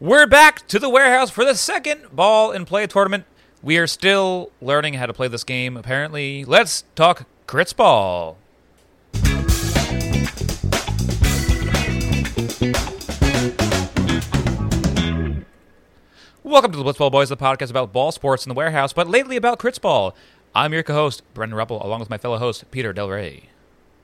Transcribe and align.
We're 0.00 0.28
back 0.28 0.68
to 0.68 0.78
the 0.78 0.88
warehouse 0.88 1.28
for 1.28 1.44
the 1.44 1.56
second 1.56 2.14
ball 2.14 2.52
in 2.52 2.66
play 2.66 2.86
tournament. 2.86 3.24
We 3.64 3.78
are 3.78 3.88
still 3.88 4.52
learning 4.60 4.94
how 4.94 5.06
to 5.06 5.12
play 5.12 5.26
this 5.26 5.42
game, 5.42 5.76
apparently. 5.76 6.44
Let's 6.44 6.84
talk 6.94 7.26
Crits 7.48 7.74
Ball. 7.74 8.38
Welcome 16.44 16.70
to 16.70 16.78
the 16.78 16.84
Blitzball 16.84 17.10
Boys, 17.10 17.28
the 17.28 17.36
podcast 17.36 17.70
about 17.70 17.92
ball 17.92 18.12
sports 18.12 18.46
in 18.46 18.50
the 18.50 18.54
warehouse, 18.54 18.92
but 18.92 19.08
lately 19.08 19.34
about 19.34 19.58
Crits 19.58 19.80
Ball. 19.80 20.14
I'm 20.54 20.72
your 20.72 20.84
co-host, 20.84 21.24
Brendan 21.34 21.58
Ruppel, 21.58 21.84
along 21.84 21.98
with 21.98 22.08
my 22.08 22.18
fellow 22.18 22.38
host, 22.38 22.70
Peter 22.70 22.92
Del 22.92 23.08
Rey. 23.08 23.48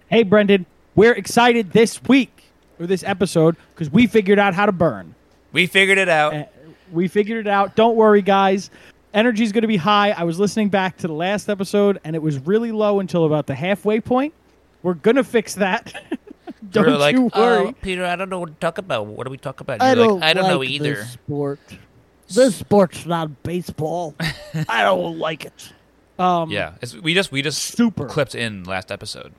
Hey, 0.08 0.24
Brendan, 0.24 0.66
we're 0.96 1.14
excited 1.14 1.70
this 1.70 2.02
week 2.02 2.46
or 2.80 2.88
this 2.88 3.04
episode 3.04 3.54
because 3.72 3.92
we 3.92 4.08
figured 4.08 4.40
out 4.40 4.54
how 4.54 4.66
to 4.66 4.72
burn. 4.72 5.14
We 5.54 5.66
figured 5.66 5.96
it 5.98 6.08
out. 6.10 6.34
Uh, 6.34 6.44
We 6.92 7.08
figured 7.08 7.46
it 7.46 7.50
out. 7.50 7.74
Don't 7.76 7.96
worry, 7.96 8.20
guys. 8.20 8.70
Energy's 9.14 9.52
going 9.52 9.62
to 9.62 9.68
be 9.68 9.76
high. 9.78 10.10
I 10.10 10.24
was 10.24 10.38
listening 10.38 10.68
back 10.68 10.98
to 10.98 11.06
the 11.06 11.14
last 11.14 11.48
episode, 11.48 12.00
and 12.04 12.14
it 12.14 12.20
was 12.22 12.38
really 12.40 12.72
low 12.72 13.00
until 13.00 13.24
about 13.24 13.46
the 13.46 13.54
halfway 13.54 14.00
point. 14.00 14.34
We're 14.82 14.94
going 14.94 15.16
to 15.16 15.24
fix 15.24 15.54
that. 15.54 15.94
don't 16.70 16.84
We 16.86 16.92
were 16.92 16.98
like, 16.98 17.14
you 17.16 17.30
worry. 17.34 17.66
"Oh, 17.68 17.72
Peter, 17.80 18.04
I 18.04 18.16
don't 18.16 18.28
know 18.28 18.40
what 18.40 18.48
to 18.48 18.54
talk 18.60 18.78
about. 18.78 19.06
What 19.06 19.24
do 19.26 19.30
we 19.30 19.38
talk 19.38 19.60
about? 19.60 19.80
I 19.80 19.94
You're 19.94 20.06
don't, 20.06 20.20
like, 20.20 20.30
I 20.30 20.32
don't 20.34 20.48
know 20.50 20.62
either. 20.64 20.96
This 20.96 21.12
sport. 21.12 21.60
This 22.28 22.56
sport's 22.56 23.06
not 23.06 23.42
baseball. 23.44 24.14
I 24.68 24.82
don't 24.82 25.18
like 25.18 25.44
it. 25.44 25.72
um, 26.18 26.50
Yeah, 26.50 26.72
it's, 26.82 26.94
we 26.96 27.14
just 27.14 27.30
we 27.30 27.42
just 27.42 27.62
Super. 27.62 28.06
clipped 28.06 28.34
in 28.34 28.64
last 28.64 28.90
episode. 28.90 29.32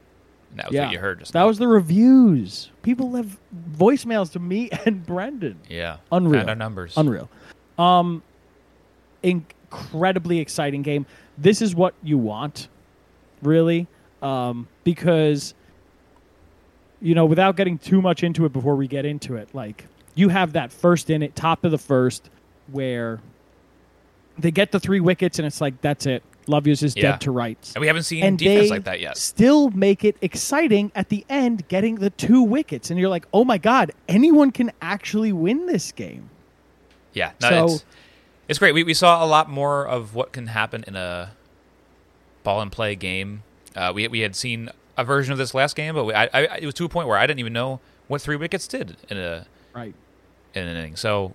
And 0.55 0.61
that 0.61 0.67
was 0.67 0.75
yeah. 0.75 0.85
what 0.85 0.93
you 0.93 0.99
heard. 0.99 1.19
Just 1.19 1.33
That 1.33 1.41
now. 1.41 1.47
was 1.47 1.57
the 1.57 1.67
reviews. 1.67 2.71
People 2.81 3.11
left 3.11 3.37
voicemails 3.73 4.31
to 4.31 4.39
me 4.39 4.69
and 4.85 5.05
Brendan. 5.05 5.59
yeah, 5.69 5.97
Unreal. 6.13 6.39
And 6.39 6.49
our 6.49 6.55
numbers. 6.55 6.93
Unreal. 6.95 7.29
Um, 7.77 8.23
incredibly 9.21 10.39
exciting 10.39 10.81
game. 10.81 11.05
This 11.37 11.61
is 11.61 11.75
what 11.75 11.93
you 12.01 12.17
want, 12.17 12.69
really, 13.41 13.87
um, 14.21 14.69
because 14.85 15.53
you 17.01 17.13
know, 17.13 17.25
without 17.25 17.57
getting 17.57 17.77
too 17.77 18.01
much 18.01 18.23
into 18.23 18.45
it 18.45 18.53
before 18.53 18.77
we 18.77 18.87
get 18.87 19.03
into 19.03 19.35
it, 19.35 19.53
like 19.53 19.85
you 20.15 20.29
have 20.29 20.53
that 20.53 20.71
first 20.71 21.09
in 21.09 21.21
it, 21.21 21.35
top 21.35 21.65
of 21.65 21.71
the 21.71 21.77
first, 21.77 22.29
where 22.71 23.19
they 24.37 24.51
get 24.51 24.71
the 24.71 24.79
three 24.79 25.01
wickets, 25.01 25.37
and 25.37 25.45
it's 25.45 25.59
like 25.59 25.81
that's 25.81 26.05
it. 26.05 26.23
Love 26.47 26.67
is 26.67 26.81
Yeah. 26.95 27.11
dead 27.11 27.21
to 27.21 27.31
rights. 27.31 27.73
And 27.73 27.81
we 27.81 27.87
haven't 27.87 28.03
seen 28.03 28.23
And 28.23 28.37
defense 28.37 28.69
like 28.69 28.83
that 28.85 28.99
yet. 28.99 29.17
still 29.17 29.69
make 29.71 30.03
it 30.03 30.15
exciting 30.21 30.91
at 30.95 31.09
the 31.09 31.25
end, 31.29 31.67
getting 31.67 31.95
the 31.95 32.09
two 32.11 32.41
wickets, 32.43 32.89
and 32.91 32.99
you're 32.99 33.09
like, 33.09 33.25
oh 33.33 33.43
my 33.43 33.57
god, 33.57 33.91
anyone 34.07 34.51
can 34.51 34.71
actually 34.81 35.33
win 35.33 35.65
this 35.65 35.91
game. 35.91 36.29
Yeah, 37.13 37.31
no, 37.41 37.49
So- 37.49 37.65
it's 37.65 37.85
it's 38.47 38.59
great. 38.59 38.73
We 38.73 38.83
we 38.83 38.93
saw 38.93 39.23
a 39.23 39.27
lot 39.27 39.49
more 39.49 39.87
of 39.87 40.13
what 40.13 40.31
can 40.31 40.47
happen 40.47 40.83
in 40.87 40.95
a 40.95 41.31
ball 42.43 42.61
in 42.61 42.69
play 42.69 42.95
game. 42.95 43.43
Uh, 43.75 43.91
we 43.95 44.07
we 44.07 44.19
had 44.19 44.35
seen 44.35 44.69
a 44.97 45.03
version 45.03 45.31
of 45.31 45.37
this 45.37 45.53
last 45.53 45.75
game, 45.75 45.95
but 45.95 46.05
we, 46.05 46.13
I, 46.13 46.25
I 46.33 46.41
it 46.57 46.65
was 46.65 46.75
to 46.75 46.85
a 46.85 46.89
point 46.89 47.07
where 47.07 47.17
I 47.17 47.25
didn't 47.27 47.39
even 47.39 47.53
know 47.53 47.79
what 48.07 48.21
three 48.21 48.35
wickets 48.35 48.67
did 48.67 48.97
in 49.09 49.17
a 49.17 49.45
Right. 49.73 49.93
in 50.53 50.63
an 50.67 50.77
inning. 50.77 50.95
So 50.95 51.33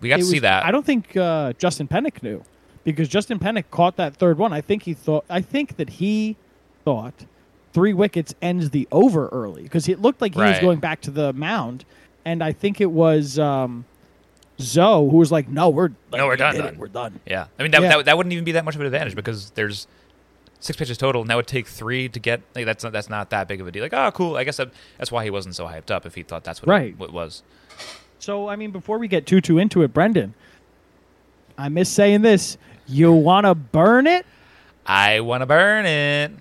we 0.00 0.08
got 0.10 0.18
It 0.18 0.22
to 0.22 0.28
see 0.28 0.38
that. 0.40 0.64
I 0.64 0.70
don't 0.70 0.84
think 0.86 1.16
uh, 1.16 1.54
Justin 1.54 1.88
Pennick 1.88 2.22
knew 2.22 2.44
because 2.92 3.08
Justin 3.08 3.38
Pennick 3.38 3.64
caught 3.70 3.96
that 3.96 4.14
third 4.16 4.38
one. 4.38 4.52
I 4.52 4.60
think 4.60 4.82
he 4.84 4.94
thought. 4.94 5.24
I 5.30 5.40
think 5.40 5.76
that 5.76 5.90
he 5.90 6.36
thought 6.84 7.26
three 7.72 7.92
wickets 7.92 8.34
ends 8.42 8.70
the 8.70 8.88
over 8.90 9.28
early 9.28 9.62
because 9.62 9.88
it 9.88 10.00
looked 10.02 10.20
like 10.20 10.34
he 10.34 10.40
was 10.40 10.58
going 10.58 10.80
back 10.80 11.00
to 11.02 11.10
the 11.10 11.32
mound, 11.32 11.84
and 12.24 12.42
I 12.42 12.52
think 12.52 12.80
it 12.80 12.90
was 12.90 13.38
um, 13.38 13.84
Zoe 14.60 15.08
who 15.10 15.16
was 15.16 15.30
like, 15.32 15.48
"No, 15.48 15.68
we're 15.68 15.88
No, 16.12 16.26
we're 16.26 16.30
we 16.32 16.36
done, 16.36 16.56
done." 16.56 16.78
We're 16.78 16.88
done." 16.88 17.20
Yeah, 17.26 17.46
I 17.58 17.62
mean 17.62 17.70
that, 17.72 17.82
Yeah. 17.82 17.96
that 17.96 18.04
that 18.06 18.16
wouldn't 18.16 18.32
even 18.32 18.44
be 18.44 18.52
that 18.52 18.64
much 18.64 18.74
of 18.74 18.80
an 18.80 18.86
advantage 18.86 19.14
because 19.14 19.50
there's 19.52 19.86
six 20.58 20.76
pitches 20.76 20.98
total. 20.98 21.24
Now 21.24 21.34
it 21.34 21.36
would 21.36 21.46
take 21.46 21.66
three 21.66 22.08
to 22.10 22.18
get. 22.20 22.42
Like, 22.54 22.66
that's 22.66 22.84
not, 22.84 22.92
that's 22.92 23.08
not 23.08 23.30
that 23.30 23.48
big 23.48 23.60
of 23.60 23.66
a 23.66 23.72
deal. 23.72 23.82
Like, 23.82 23.94
oh, 23.94 24.10
cool. 24.12 24.36
I 24.36 24.44
guess 24.44 24.58
that, 24.58 24.70
that's 24.98 25.10
why 25.10 25.24
he 25.24 25.30
wasn't 25.30 25.54
so 25.54 25.66
hyped 25.66 25.90
up 25.90 26.04
if 26.04 26.14
he 26.14 26.22
thought 26.22 26.44
that's 26.44 26.60
what 26.60 26.68
Right. 26.68 26.88
it, 26.90 26.98
what 26.98 27.08
it 27.08 27.12
was. 27.14 27.42
So 28.18 28.48
I 28.48 28.56
mean, 28.56 28.70
before 28.70 28.98
we 28.98 29.08
get 29.08 29.26
too 29.26 29.40
too 29.40 29.56
into 29.58 29.82
it, 29.82 29.94
Brendan, 29.94 30.34
I 31.56 31.68
miss 31.68 31.88
saying 31.88 32.22
this. 32.22 32.58
You 32.90 33.12
want 33.12 33.46
to 33.46 33.54
burn 33.54 34.08
it? 34.08 34.26
I 34.84 35.20
want 35.20 35.42
to 35.42 35.46
burn 35.46 35.86
it. 35.86 36.32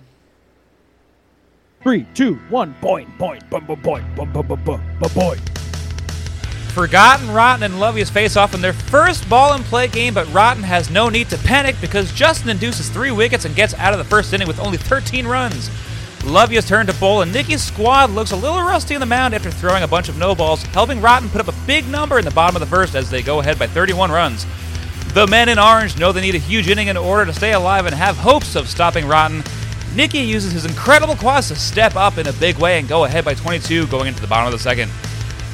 Three, 1.83 2.07
two, 2.15 2.35
one, 2.49 2.73
point, 2.81 3.07
point, 3.19 3.47
bum, 3.51 3.67
bum, 3.67 3.79
point, 3.81 4.15
bum, 4.15 4.33
bum, 4.33 4.47
bum, 4.47 4.63
bum, 4.63 4.81
bum, 4.99 5.09
point. 5.11 5.39
Forgotten, 6.73 7.31
Rotten, 7.31 7.63
and 7.63 7.79
Lovey's 7.79 8.09
face 8.09 8.35
off 8.35 8.55
in 8.55 8.61
their 8.61 8.73
first 8.73 9.29
ball 9.29 9.53
in 9.53 9.63
play 9.63 9.87
game, 9.87 10.15
but 10.15 10.31
Rotten 10.33 10.63
has 10.63 10.89
no 10.89 11.07
need 11.07 11.29
to 11.29 11.37
panic 11.37 11.75
because 11.79 12.11
Justin 12.13 12.49
induces 12.49 12.89
three 12.89 13.11
wickets 13.11 13.45
and 13.45 13.55
gets 13.55 13.75
out 13.75 13.93
of 13.93 13.99
the 13.99 14.05
first 14.05 14.33
inning 14.33 14.47
with 14.47 14.59
only 14.59 14.77
13 14.77 15.27
runs. 15.27 15.69
Lovey's 16.25 16.67
turn 16.67 16.87
to 16.87 16.93
bowl, 16.93 17.21
and 17.21 17.31
Nicky's 17.31 17.63
squad 17.63 18.09
looks 18.09 18.31
a 18.31 18.35
little 18.35 18.61
rusty 18.61 18.95
on 18.95 19.01
the 19.01 19.05
mound 19.05 19.35
after 19.35 19.51
throwing 19.51 19.83
a 19.83 19.87
bunch 19.87 20.09
of 20.09 20.17
no 20.17 20.33
balls, 20.33 20.63
helping 20.63 20.99
Rotten 20.99 21.29
put 21.29 21.41
up 21.41 21.47
a 21.47 21.67
big 21.67 21.87
number 21.87 22.17
in 22.17 22.25
the 22.25 22.31
bottom 22.31 22.55
of 22.55 22.59
the 22.59 22.65
first 22.65 22.95
as 22.95 23.11
they 23.11 23.21
go 23.21 23.39
ahead 23.39 23.59
by 23.59 23.67
31 23.67 24.11
runs. 24.11 24.45
The 25.13 25.25
men 25.27 25.49
in 25.49 25.57
orange 25.57 25.97
know 25.97 26.11
they 26.11 26.21
need 26.21 26.35
a 26.35 26.39
huge 26.39 26.69
inning 26.69 26.87
in 26.87 26.95
order 26.95 27.25
to 27.25 27.33
stay 27.33 27.53
alive 27.53 27.87
and 27.87 27.95
have 27.95 28.15
hopes 28.15 28.55
of 28.55 28.69
stopping 28.69 29.07
Rotten. 29.07 29.43
Nicky 29.95 30.19
uses 30.19 30.51
his 30.51 30.65
incredible 30.65 31.15
quads 31.15 31.47
to 31.47 31.55
step 31.55 31.95
up 31.95 32.19
in 32.19 32.27
a 32.27 32.33
big 32.33 32.57
way 32.57 32.77
and 32.77 32.87
go 32.87 33.05
ahead 33.05 33.25
by 33.25 33.33
22 33.33 33.87
going 33.87 34.07
into 34.07 34.21
the 34.21 34.27
bottom 34.27 34.45
of 34.45 34.51
the 34.51 34.59
second. 34.59 34.91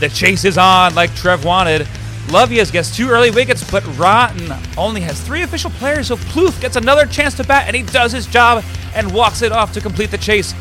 The 0.01 0.09
chase 0.09 0.43
is 0.43 0.57
on 0.57 0.93
like 0.93 1.15
Trev 1.15 1.45
wanted. 1.45 1.87
Lovius 2.27 2.71
gets 2.71 2.93
two 2.95 3.09
early 3.09 3.31
wickets, 3.31 3.69
but 3.69 3.85
Rotten 3.97 4.51
only 4.77 4.99
has 5.01 5.21
three 5.21 5.43
official 5.43 5.69
players, 5.71 6.07
so 6.07 6.17
Plouffe 6.17 6.59
gets 6.59 6.75
another 6.75 7.05
chance 7.05 7.35
to 7.35 7.43
bat, 7.43 7.67
and 7.67 7.75
he 7.75 7.83
does 7.83 8.11
his 8.11 8.25
job 8.25 8.63
and 8.93 9.13
walks 9.13 9.41
it 9.41 9.51
off 9.51 9.71
to 9.73 9.79
complete 9.79 10.11
the 10.11 10.17
chase. 10.17 10.53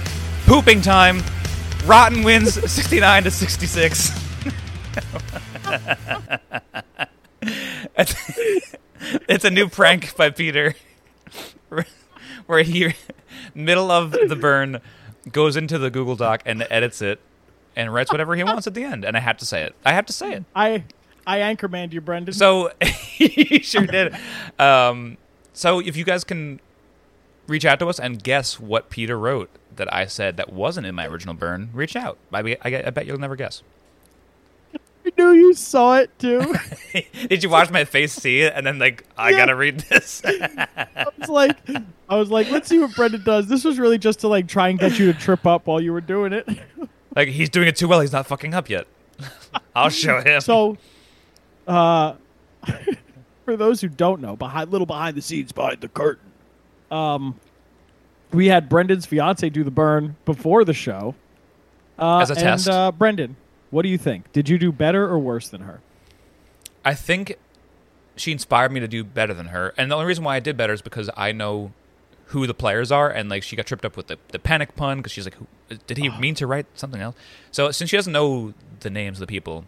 Pooping 0.46 0.82
time. 0.82 1.20
Rotten 1.84 2.22
wins 2.22 2.54
69 2.70 3.24
to 3.24 3.30
66. 3.30 4.10
it's, 9.28 9.44
a 9.44 9.50
new 9.50 9.68
prank 9.68 10.16
by 10.16 10.30
Peter, 10.30 10.74
where 12.46 12.62
he, 12.62 12.94
middle 13.54 13.90
of 13.90 14.10
the 14.12 14.36
burn, 14.36 14.80
goes 15.30 15.56
into 15.56 15.78
the 15.78 15.90
Google 15.90 16.16
Doc 16.16 16.42
and 16.44 16.66
edits 16.70 17.00
it, 17.00 17.20
and 17.76 17.92
writes 17.92 18.10
whatever 18.10 18.34
he 18.34 18.44
wants 18.44 18.66
at 18.66 18.74
the 18.74 18.84
end. 18.84 19.04
And 19.04 19.16
I 19.16 19.20
have 19.20 19.36
to 19.38 19.46
say 19.46 19.62
it. 19.62 19.74
I 19.84 19.92
have 19.92 20.06
to 20.06 20.12
say 20.12 20.32
it. 20.32 20.44
I 20.54 20.84
I 21.26 21.38
anchormanned 21.38 21.92
you, 21.92 22.00
Brendan. 22.00 22.34
So 22.34 22.72
he 22.82 23.60
sure 23.60 23.86
did. 23.86 24.14
Um, 24.58 25.16
so 25.52 25.78
if 25.78 25.96
you 25.96 26.04
guys 26.04 26.24
can 26.24 26.60
reach 27.46 27.64
out 27.64 27.78
to 27.78 27.88
us 27.88 28.00
and 28.00 28.22
guess 28.22 28.58
what 28.58 28.90
Peter 28.90 29.18
wrote 29.18 29.50
that 29.76 29.92
I 29.92 30.06
said 30.06 30.36
that 30.36 30.52
wasn't 30.52 30.86
in 30.86 30.94
my 30.94 31.06
original 31.06 31.34
burn, 31.34 31.70
reach 31.72 31.96
out. 31.96 32.18
I, 32.32 32.56
I, 32.62 32.82
I 32.86 32.90
bet 32.90 33.06
you'll 33.06 33.18
never 33.18 33.36
guess. 33.36 33.62
I 35.06 35.10
knew 35.18 35.32
you 35.32 35.52
saw 35.54 35.98
it 35.98 36.10
too. 36.18 36.54
Did 37.28 37.42
you 37.42 37.50
watch 37.50 37.70
my 37.70 37.84
face 37.84 38.12
see 38.12 38.40
it 38.40 38.52
and 38.56 38.66
then 38.66 38.78
like 38.78 39.04
I 39.18 39.30
Yeah. 39.30 39.36
gotta 39.38 39.54
read 39.54 39.80
this? 39.80 40.22
I 40.24 41.06
was 41.18 41.28
like, 41.28 41.56
I 42.08 42.16
was 42.16 42.30
like, 42.30 42.50
let's 42.50 42.68
see 42.68 42.78
what 42.78 42.94
Brendan 42.94 43.22
does. 43.24 43.46
This 43.46 43.64
was 43.64 43.78
really 43.78 43.98
just 43.98 44.20
to 44.20 44.28
like 44.28 44.48
try 44.48 44.68
and 44.68 44.78
get 44.78 44.98
you 44.98 45.12
to 45.12 45.18
trip 45.18 45.46
up 45.46 45.66
while 45.66 45.80
you 45.80 45.92
were 45.92 46.00
doing 46.00 46.32
it. 46.32 46.48
like 47.16 47.28
he's 47.28 47.50
doing 47.50 47.68
it 47.68 47.76
too 47.76 47.86
well. 47.88 48.00
He's 48.00 48.12
not 48.12 48.26
fucking 48.26 48.54
up 48.54 48.70
yet. 48.70 48.86
I'll 49.76 49.90
show 49.90 50.20
him. 50.20 50.40
So, 50.40 50.76
uh, 51.68 52.14
for 53.44 53.56
those 53.56 53.80
who 53.80 53.88
don't 53.88 54.20
know, 54.20 54.36
behind 54.36 54.70
little 54.72 54.86
behind 54.86 55.16
the 55.16 55.22
scenes, 55.22 55.52
behind 55.52 55.80
the 55.80 55.88
curtain, 55.88 56.24
um, 56.90 57.38
we 58.32 58.46
had 58.48 58.68
Brendan's 58.68 59.06
fiance 59.06 59.48
do 59.50 59.62
the 59.64 59.70
burn 59.70 60.16
before 60.24 60.64
the 60.64 60.72
show. 60.74 61.14
Uh, 61.98 62.18
As 62.18 62.30
a 62.30 62.34
and, 62.34 62.40
test. 62.42 62.68
uh, 62.68 62.90
Brendan, 62.90 63.36
what 63.74 63.82
do 63.82 63.88
you 63.88 63.98
think? 63.98 64.30
Did 64.32 64.48
you 64.48 64.56
do 64.56 64.70
better 64.70 65.04
or 65.04 65.18
worse 65.18 65.48
than 65.48 65.62
her? 65.62 65.80
I 66.84 66.94
think 66.94 67.36
she 68.16 68.30
inspired 68.30 68.70
me 68.70 68.78
to 68.78 68.86
do 68.86 69.02
better 69.02 69.34
than 69.34 69.46
her. 69.46 69.74
And 69.76 69.90
the 69.90 69.96
only 69.96 70.06
reason 70.06 70.22
why 70.22 70.36
I 70.36 70.40
did 70.40 70.56
better 70.56 70.72
is 70.72 70.80
because 70.80 71.10
I 71.16 71.32
know 71.32 71.72
who 72.26 72.46
the 72.46 72.54
players 72.54 72.92
are, 72.92 73.10
and 73.10 73.28
like 73.28 73.42
she 73.42 73.56
got 73.56 73.66
tripped 73.66 73.84
up 73.84 73.96
with 73.96 74.06
the, 74.06 74.18
the 74.28 74.38
panic 74.38 74.76
pun 74.76 74.98
because 74.98 75.10
she's 75.12 75.26
like, 75.26 75.34
who, 75.34 75.46
did 75.88 75.96
he 75.98 76.08
mean 76.08 76.34
to 76.36 76.46
write 76.46 76.66
something 76.74 77.00
else? 77.00 77.16
So 77.50 77.70
since 77.72 77.90
she 77.90 77.96
doesn't 77.96 78.12
know 78.12 78.54
the 78.80 78.90
names 78.90 79.16
of 79.18 79.26
the 79.26 79.30
people, 79.30 79.64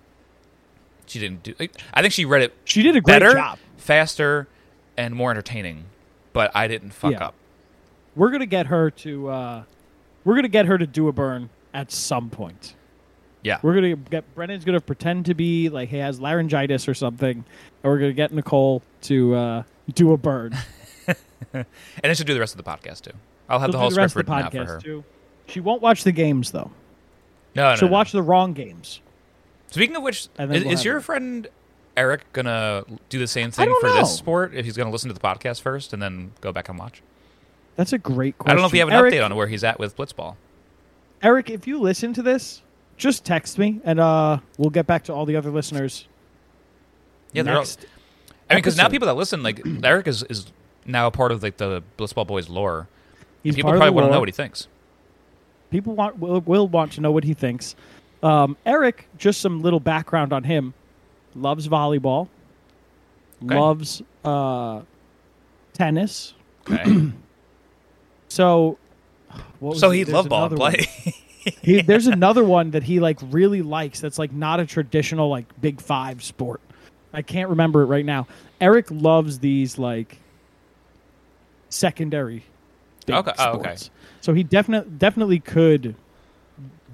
she 1.06 1.18
didn't 1.18 1.42
do. 1.42 1.54
I 1.92 2.00
think 2.00 2.12
she 2.14 2.24
read 2.24 2.42
it 2.42 2.54
She 2.64 2.82
did 2.82 2.94
a 2.96 3.00
great 3.00 3.14
better, 3.20 3.32
job. 3.34 3.58
faster, 3.76 4.46
and 4.96 5.14
more 5.14 5.30
entertaining. 5.32 5.84
But 6.32 6.50
I 6.54 6.68
didn't 6.68 6.90
fuck 6.92 7.12
Yeah. 7.12 7.26
up. 7.26 7.34
We're 8.14 8.30
gonna 8.30 8.46
get 8.46 8.66
her 8.66 8.90
to. 8.90 9.28
Uh, 9.28 9.62
we're 10.24 10.36
gonna 10.36 10.48
get 10.48 10.66
her 10.66 10.78
to 10.78 10.86
do 10.86 11.08
a 11.08 11.12
burn 11.12 11.50
at 11.74 11.90
some 11.92 12.30
point. 12.30 12.74
Yeah, 13.46 13.60
We're 13.62 13.76
gonna 13.76 13.94
get 13.94 14.34
Brendan's 14.34 14.64
gonna 14.64 14.80
pretend 14.80 15.26
to 15.26 15.34
be 15.34 15.68
like 15.68 15.88
he 15.88 15.98
has 15.98 16.18
laryngitis 16.18 16.88
or 16.88 16.94
something, 16.94 17.30
and 17.30 17.44
we're 17.84 18.00
gonna 18.00 18.12
get 18.12 18.32
Nicole 18.32 18.82
to 19.02 19.34
uh, 19.36 19.62
do 19.94 20.12
a 20.12 20.16
burn. 20.16 20.52
and 21.52 21.64
then 22.02 22.14
she'll 22.16 22.26
do 22.26 22.34
the 22.34 22.40
rest 22.40 22.58
of 22.58 22.64
the 22.64 22.68
podcast 22.68 23.02
too. 23.02 23.12
I'll 23.48 23.60
have 23.60 23.68
She'll 23.68 23.72
the 23.74 23.78
whole 23.78 23.90
the 23.90 23.96
rest 23.96 24.14
script 24.14 24.28
of 24.28 24.34
the 24.34 24.42
written 24.42 24.62
out 24.62 24.66
for 24.66 24.72
her. 24.72 24.80
too. 24.80 25.04
She 25.46 25.60
won't 25.60 25.80
watch 25.80 26.02
the 26.02 26.10
games 26.10 26.50
though. 26.50 26.72
No, 27.54 27.70
no, 27.70 27.76
She'll 27.76 27.86
no. 27.86 27.92
watch 27.92 28.10
the 28.10 28.20
wrong 28.20 28.52
games. 28.52 29.00
Speaking 29.68 29.94
of 29.94 30.02
which, 30.02 30.22
is, 30.22 30.48
we'll 30.48 30.52
is 30.72 30.84
your 30.84 30.96
it. 30.96 31.02
friend 31.02 31.46
Eric 31.96 32.24
gonna 32.32 32.82
do 33.10 33.20
the 33.20 33.28
same 33.28 33.52
thing 33.52 33.72
for 33.80 33.86
know. 33.86 33.94
this 33.94 34.12
sport? 34.12 34.56
If 34.56 34.64
he's 34.64 34.76
gonna 34.76 34.90
listen 34.90 35.06
to 35.06 35.14
the 35.14 35.20
podcast 35.20 35.60
first 35.60 35.92
and 35.92 36.02
then 36.02 36.32
go 36.40 36.50
back 36.50 36.68
and 36.68 36.80
watch. 36.80 37.00
That's 37.76 37.92
a 37.92 37.98
great 37.98 38.38
question. 38.38 38.50
I 38.50 38.54
don't 38.54 38.62
know 38.62 38.66
if 38.66 38.72
you 38.72 38.80
have 38.80 38.88
an 38.88 38.94
Eric, 38.94 39.14
update 39.14 39.24
on 39.24 39.36
where 39.36 39.46
he's 39.46 39.62
at 39.62 39.78
with 39.78 39.96
Blitzball. 39.96 40.34
Eric, 41.22 41.48
if 41.48 41.68
you 41.68 41.78
listen 41.78 42.12
to 42.14 42.22
this, 42.22 42.62
just 42.96 43.24
text 43.24 43.58
me 43.58 43.80
and 43.84 44.00
uh, 44.00 44.38
we'll 44.58 44.70
get 44.70 44.86
back 44.86 45.04
to 45.04 45.12
all 45.12 45.26
the 45.26 45.36
other 45.36 45.50
listeners. 45.50 46.06
Yeah, 47.32 47.42
they're 47.42 47.56
all. 47.56 47.64
I 48.48 48.54
mean, 48.54 48.58
because 48.58 48.76
now 48.76 48.88
people 48.88 49.06
that 49.06 49.14
listen, 49.14 49.42
like 49.42 49.60
Eric 49.84 50.06
is 50.06 50.22
is 50.24 50.46
now 50.84 51.06
a 51.06 51.10
part 51.10 51.32
of 51.32 51.42
like 51.42 51.56
the 51.56 51.82
Blitzball 51.98 52.26
Boys 52.26 52.48
lore. 52.48 52.88
He's 53.42 53.54
people 53.54 53.70
probably 53.72 53.90
want 53.90 54.06
to 54.06 54.12
know 54.12 54.20
what 54.20 54.28
he 54.28 54.32
thinks. 54.32 54.68
people 55.70 55.94
want 55.94 56.18
will, 56.18 56.40
will 56.40 56.68
want 56.68 56.92
to 56.92 57.00
know 57.00 57.12
what 57.12 57.24
he 57.24 57.34
thinks. 57.34 57.76
Um, 58.22 58.56
Eric, 58.64 59.08
just 59.18 59.40
some 59.40 59.62
little 59.62 59.80
background 59.80 60.32
on 60.32 60.44
him. 60.44 60.74
Loves 61.34 61.68
volleyball. 61.68 62.28
Okay. 63.44 63.54
Loves 63.54 64.02
uh, 64.24 64.82
tennis. 65.72 66.34
Okay. 66.68 67.12
So, 68.28 68.76
so 69.76 69.90
he 69.90 70.04
loved 70.04 70.28
ball 70.28 70.46
in 70.46 70.56
play. 70.56 70.88
He, 71.62 71.80
there's 71.82 72.06
another 72.06 72.44
one 72.44 72.72
that 72.72 72.82
he 72.82 73.00
like 73.00 73.18
really 73.22 73.62
likes. 73.62 74.00
That's 74.00 74.18
like 74.18 74.32
not 74.32 74.60
a 74.60 74.66
traditional 74.66 75.28
like 75.28 75.60
Big 75.60 75.80
Five 75.80 76.22
sport. 76.22 76.60
I 77.12 77.22
can't 77.22 77.50
remember 77.50 77.82
it 77.82 77.86
right 77.86 78.04
now. 78.04 78.26
Eric 78.60 78.86
loves 78.90 79.38
these 79.38 79.78
like 79.78 80.18
secondary 81.68 82.44
big 83.06 83.16
Okay, 83.16 83.32
oh, 83.38 83.52
okay. 83.52 83.76
sports. 83.76 83.90
So 84.20 84.34
he 84.34 84.42
definitely 84.42 84.90
definitely 84.98 85.38
could 85.38 85.94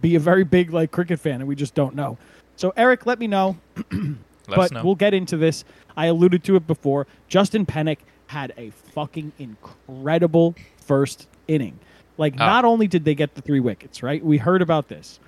be 0.00 0.14
a 0.16 0.20
very 0.20 0.44
big 0.44 0.72
like 0.72 0.90
cricket 0.90 1.18
fan, 1.18 1.40
and 1.40 1.48
we 1.48 1.56
just 1.56 1.74
don't 1.74 1.94
know. 1.94 2.18
So 2.56 2.72
Eric, 2.76 3.06
let 3.06 3.18
me 3.18 3.26
know. 3.26 3.56
But 4.48 4.72
know. 4.72 4.82
we'll 4.84 4.96
get 4.96 5.14
into 5.14 5.36
this. 5.36 5.64
I 5.96 6.06
alluded 6.06 6.42
to 6.44 6.56
it 6.56 6.66
before. 6.66 7.06
Justin 7.28 7.64
Pennick 7.64 7.98
had 8.26 8.52
a 8.56 8.70
fucking 8.70 9.32
incredible 9.38 10.56
first 10.78 11.28
inning. 11.48 11.78
Like, 12.18 12.34
Ah. 12.38 12.46
not 12.46 12.64
only 12.64 12.86
did 12.86 13.04
they 13.04 13.14
get 13.14 13.34
the 13.34 13.42
three 13.42 13.60
wickets, 13.60 14.02
right? 14.02 14.24
We 14.24 14.38
heard 14.38 14.62
about 14.62 14.88
this. 14.88 15.18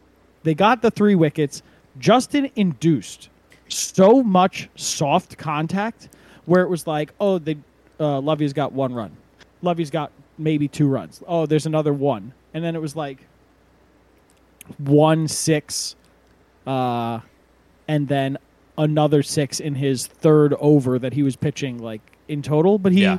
They 0.43 0.55
got 0.55 0.83
the 0.83 0.91
three 0.91 1.15
wickets. 1.15 1.63
Justin 1.99 2.51
induced 2.57 3.29
so 3.69 4.23
much 4.23 4.69
soft 4.77 5.39
contact 5.39 6.09
where 6.45 6.63
it 6.63 6.69
was 6.69 6.87
like, 6.87 7.13
oh, 7.21 7.39
they 7.39 7.57
uh, 7.99 8.21
Lovey's 8.21 8.53
got 8.53 8.73
one 8.73 8.93
run. 8.93 9.13
Lovey's 9.63 9.91
got 9.91 10.11
maybe 10.37 10.69
two 10.69 10.89
runs. 10.89 11.23
Oh, 11.27 11.47
there's 11.47 11.65
another 11.67 11.93
one. 11.93 12.33
And 12.53 12.63
then 12.63 12.75
it 12.77 12.83
was 12.83 12.95
like 12.97 13.19
one 14.79 15.29
six, 15.29 15.97
uh, 16.67 17.21
and 17.89 18.09
then 18.09 18.39
another 18.77 19.23
six 19.23 19.61
in 19.61 19.75
his 19.77 20.07
third 20.07 20.55
over 20.59 20.99
that 20.99 21.13
he 21.13 21.23
was 21.23 21.37
pitching 21.37 21.79
like 21.79 22.01
in 22.29 22.43
total. 22.43 22.79
But 22.79 22.93
he 22.93 23.03
Yeah. 23.03 23.19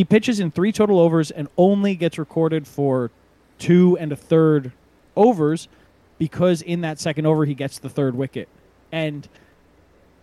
He 0.00 0.04
pitches 0.04 0.40
in 0.40 0.50
three 0.50 0.72
total 0.72 0.98
overs 0.98 1.30
and 1.30 1.46
only 1.58 1.94
gets 1.94 2.16
recorded 2.16 2.66
for 2.66 3.10
two 3.58 3.98
and 4.00 4.10
a 4.12 4.16
third 4.16 4.72
overs 5.14 5.68
because 6.16 6.62
in 6.62 6.80
that 6.80 6.98
second 6.98 7.26
over 7.26 7.44
he 7.44 7.52
gets 7.52 7.78
the 7.80 7.90
third 7.90 8.14
wicket. 8.14 8.48
And 8.90 9.28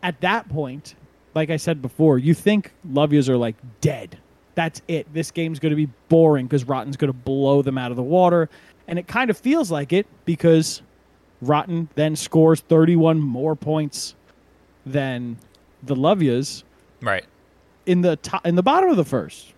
at 0.01 0.19
that 0.21 0.49
point, 0.49 0.95
like 1.35 1.51
I 1.51 1.57
said 1.57 1.79
before, 1.79 2.17
you 2.17 2.33
think 2.33 2.71
Lovias 2.91 3.29
are 3.29 3.37
like 3.37 3.55
dead. 3.79 4.17
That's 4.55 4.81
it. 4.87 5.13
This 5.13 5.29
game's 5.29 5.59
going 5.59 5.69
to 5.69 5.75
be 5.75 5.91
boring 6.09 6.47
because 6.47 6.63
Rotten's 6.63 6.97
going 6.97 7.13
to 7.13 7.19
blow 7.19 7.61
them 7.61 7.77
out 7.77 7.91
of 7.91 7.97
the 7.97 8.01
water. 8.01 8.49
And 8.87 8.97
it 8.97 9.07
kind 9.07 9.29
of 9.29 9.37
feels 9.37 9.69
like 9.69 9.93
it 9.93 10.07
because 10.25 10.81
Rotten 11.39 11.87
then 11.93 12.15
scores 12.15 12.61
31 12.61 13.19
more 13.19 13.55
points 13.55 14.15
than 14.87 15.37
the 15.83 15.95
Lovias 15.95 16.63
right. 16.99 17.25
in 17.85 18.01
the 18.01 18.15
top, 18.15 18.43
in 18.43 18.55
the 18.55 18.63
bottom 18.63 18.89
of 18.89 18.97
the 18.97 19.05
first. 19.05 19.53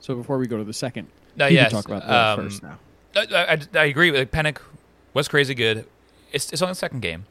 So 0.00 0.14
before 0.14 0.38
we 0.38 0.46
go 0.46 0.56
to 0.56 0.64
the 0.64 0.72
second, 0.72 1.08
No, 1.36 1.46
you 1.46 1.56
yes. 1.56 1.70
can 1.70 1.82
talk 1.82 1.86
about 1.86 2.06
that 2.06 2.38
um, 2.38 2.44
first 2.48 2.62
now. 2.62 2.78
I, 3.14 3.58
I, 3.74 3.78
I 3.80 3.84
agree. 3.84 4.10
Like 4.12 4.30
Pennick 4.30 4.58
was 5.14 5.28
crazy 5.28 5.54
good. 5.54 5.84
It's 6.32 6.52
it's 6.52 6.62
only 6.62 6.72
the 6.72 6.76
second 6.76 7.00
game, 7.00 7.26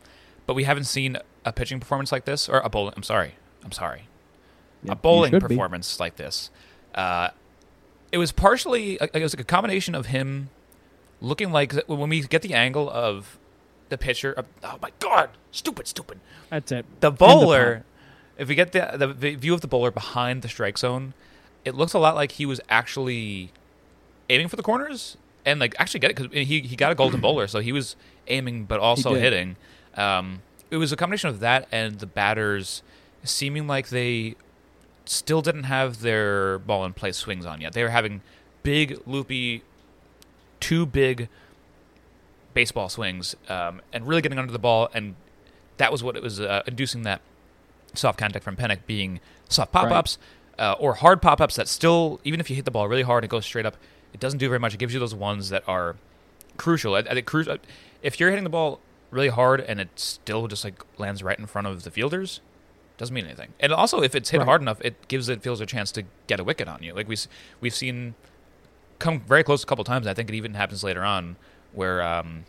but 0.45 0.53
we 0.53 0.63
haven't 0.65 0.83
seen 0.85 1.17
a 1.45 1.51
pitching 1.53 1.79
performance 1.79 2.11
like 2.11 2.25
this, 2.25 2.49
or 2.49 2.59
a 2.59 2.69
bowling. 2.69 2.93
I'm 2.97 3.03
sorry. 3.03 3.35
I'm 3.63 3.71
sorry. 3.71 4.03
Yeah, 4.83 4.91
a 4.93 4.95
bowling 4.95 5.31
should 5.31 5.41
be. 5.41 5.55
performance 5.55 5.99
like 5.99 6.15
this. 6.17 6.49
Uh, 6.95 7.29
it 8.11 8.17
was 8.17 8.31
partially 8.31 8.95
it 9.01 9.21
was 9.21 9.33
like 9.35 9.41
a 9.41 9.45
combination 9.45 9.95
of 9.95 10.07
him 10.07 10.49
looking 11.21 11.51
like 11.51 11.73
when 11.87 12.09
we 12.09 12.21
get 12.21 12.41
the 12.41 12.53
angle 12.53 12.89
of 12.89 13.37
the 13.89 13.97
pitcher. 13.97 14.33
Of, 14.33 14.45
oh 14.63 14.77
my 14.81 14.91
god! 14.99 15.29
Stupid, 15.51 15.87
stupid. 15.87 16.19
That's 16.49 16.71
it. 16.71 16.85
The 16.99 17.11
bowler. 17.11 17.75
pod. 17.75 17.83
If 18.37 18.47
we 18.47 18.55
get 18.55 18.71
the, 18.71 18.95
the 19.17 19.35
view 19.35 19.53
of 19.53 19.59
the 19.59 19.67
bowler 19.67 19.91
behind 19.91 20.43
the 20.43 20.47
strike 20.47 20.77
zone, 20.77 21.13
it 21.65 21.75
looks 21.75 21.93
a 21.93 21.99
lot 21.99 22.15
like 22.15 22.33
he 22.33 22.45
was 22.45 22.61
actually 22.69 23.51
aiming 24.29 24.47
for 24.47 24.55
the 24.55 24.63
corners 24.63 25.17
and 25.45 25.59
like 25.59 25.75
actually 25.79 25.99
get 25.99 26.11
it 26.11 26.17
because 26.17 26.47
he 26.47 26.61
he 26.61 26.75
got 26.75 26.91
a 26.91 26.95
golden 26.95 27.21
bowler, 27.21 27.47
so 27.47 27.59
he 27.59 27.71
was 27.71 27.95
aiming 28.27 28.65
but 28.65 28.79
also 28.79 29.15
hitting. 29.15 29.55
Um, 29.95 30.41
it 30.69 30.77
was 30.77 30.91
a 30.91 30.95
combination 30.95 31.29
of 31.29 31.39
that 31.39 31.67
and 31.71 31.99
the 31.99 32.05
batters 32.05 32.83
seeming 33.23 33.67
like 33.67 33.89
they 33.89 34.35
still 35.05 35.41
didn't 35.41 35.63
have 35.63 36.01
their 36.01 36.59
ball 36.59 36.85
in 36.85 36.93
play 36.93 37.11
swings 37.11 37.45
on 37.45 37.61
yet. 37.61 37.73
They 37.73 37.83
were 37.83 37.89
having 37.89 38.21
big 38.63 38.99
loopy, 39.05 39.63
too 40.59 40.85
big 40.85 41.27
baseball 42.53 42.89
swings 42.89 43.35
um, 43.47 43.81
and 43.91 44.07
really 44.07 44.21
getting 44.21 44.37
under 44.37 44.53
the 44.53 44.59
ball, 44.59 44.89
and 44.93 45.15
that 45.77 45.91
was 45.91 46.03
what 46.03 46.15
it 46.15 46.21
was 46.23 46.39
uh, 46.39 46.61
inducing 46.67 47.03
that 47.03 47.21
soft 47.95 48.19
contact 48.19 48.43
from 48.43 48.55
Pennick 48.55 48.85
being 48.85 49.19
soft 49.47 49.71
pop 49.71 49.89
ups 49.91 50.19
uh, 50.59 50.75
or 50.79 50.93
hard 50.95 51.21
pop 51.21 51.41
ups 51.41 51.55
that 51.55 51.67
still, 51.67 52.19
even 52.23 52.39
if 52.39 52.49
you 52.49 52.55
hit 52.55 52.65
the 52.65 52.71
ball 52.71 52.87
really 52.87 53.01
hard 53.03 53.23
and 53.23 53.29
it 53.29 53.31
goes 53.31 53.45
straight 53.45 53.65
up, 53.65 53.77
it 54.13 54.19
doesn't 54.19 54.39
do 54.39 54.47
very 54.47 54.59
much. 54.59 54.73
It 54.73 54.77
gives 54.77 54.93
you 54.93 54.99
those 54.99 55.15
ones 55.15 55.49
that 55.49 55.63
are 55.67 55.95
crucial. 56.57 56.95
I, 56.95 56.99
I 56.99 57.13
think 57.15 57.25
cru- 57.25 57.57
if 58.03 58.19
you're 58.19 58.29
hitting 58.29 58.43
the 58.43 58.49
ball 58.49 58.79
really 59.11 59.29
hard 59.29 59.61
and 59.61 59.79
it 59.79 59.89
still 59.99 60.47
just 60.47 60.63
like 60.63 60.83
lands 60.99 61.23
right 61.23 61.39
in 61.39 61.45
front 61.47 61.65
of 61.67 61.83
the 61.83 61.89
fielders, 61.91 62.41
doesn't 62.97 63.13
mean 63.13 63.25
anything. 63.25 63.53
And 63.59 63.71
also, 63.71 64.01
if 64.01 64.13
it's 64.13 64.29
hit 64.31 64.39
Right. 64.39 64.45
hard 64.45 64.61
enough, 64.61 64.79
it 64.81 65.07
gives 65.07 65.27
the 65.27 65.37
fielders 65.37 65.61
a 65.61 65.65
chance 65.65 65.91
to 65.93 66.03
get 66.27 66.39
a 66.39 66.43
wicket 66.43 66.67
on 66.67 66.83
you. 66.83 66.93
Like 66.93 67.07
we 67.07 67.15
we've 67.61 67.73
seen 67.73 68.15
come 68.99 69.21
very 69.21 69.43
close 69.43 69.63
a 69.63 69.65
couple 69.65 69.85
times. 69.85 70.05
I 70.05 70.13
think 70.13 70.27
it 70.29 70.35
even 70.35 70.53
happens 70.55 70.83
later 70.83 71.03
on 71.03 71.37
where 71.71 72.01
um, 72.03 72.43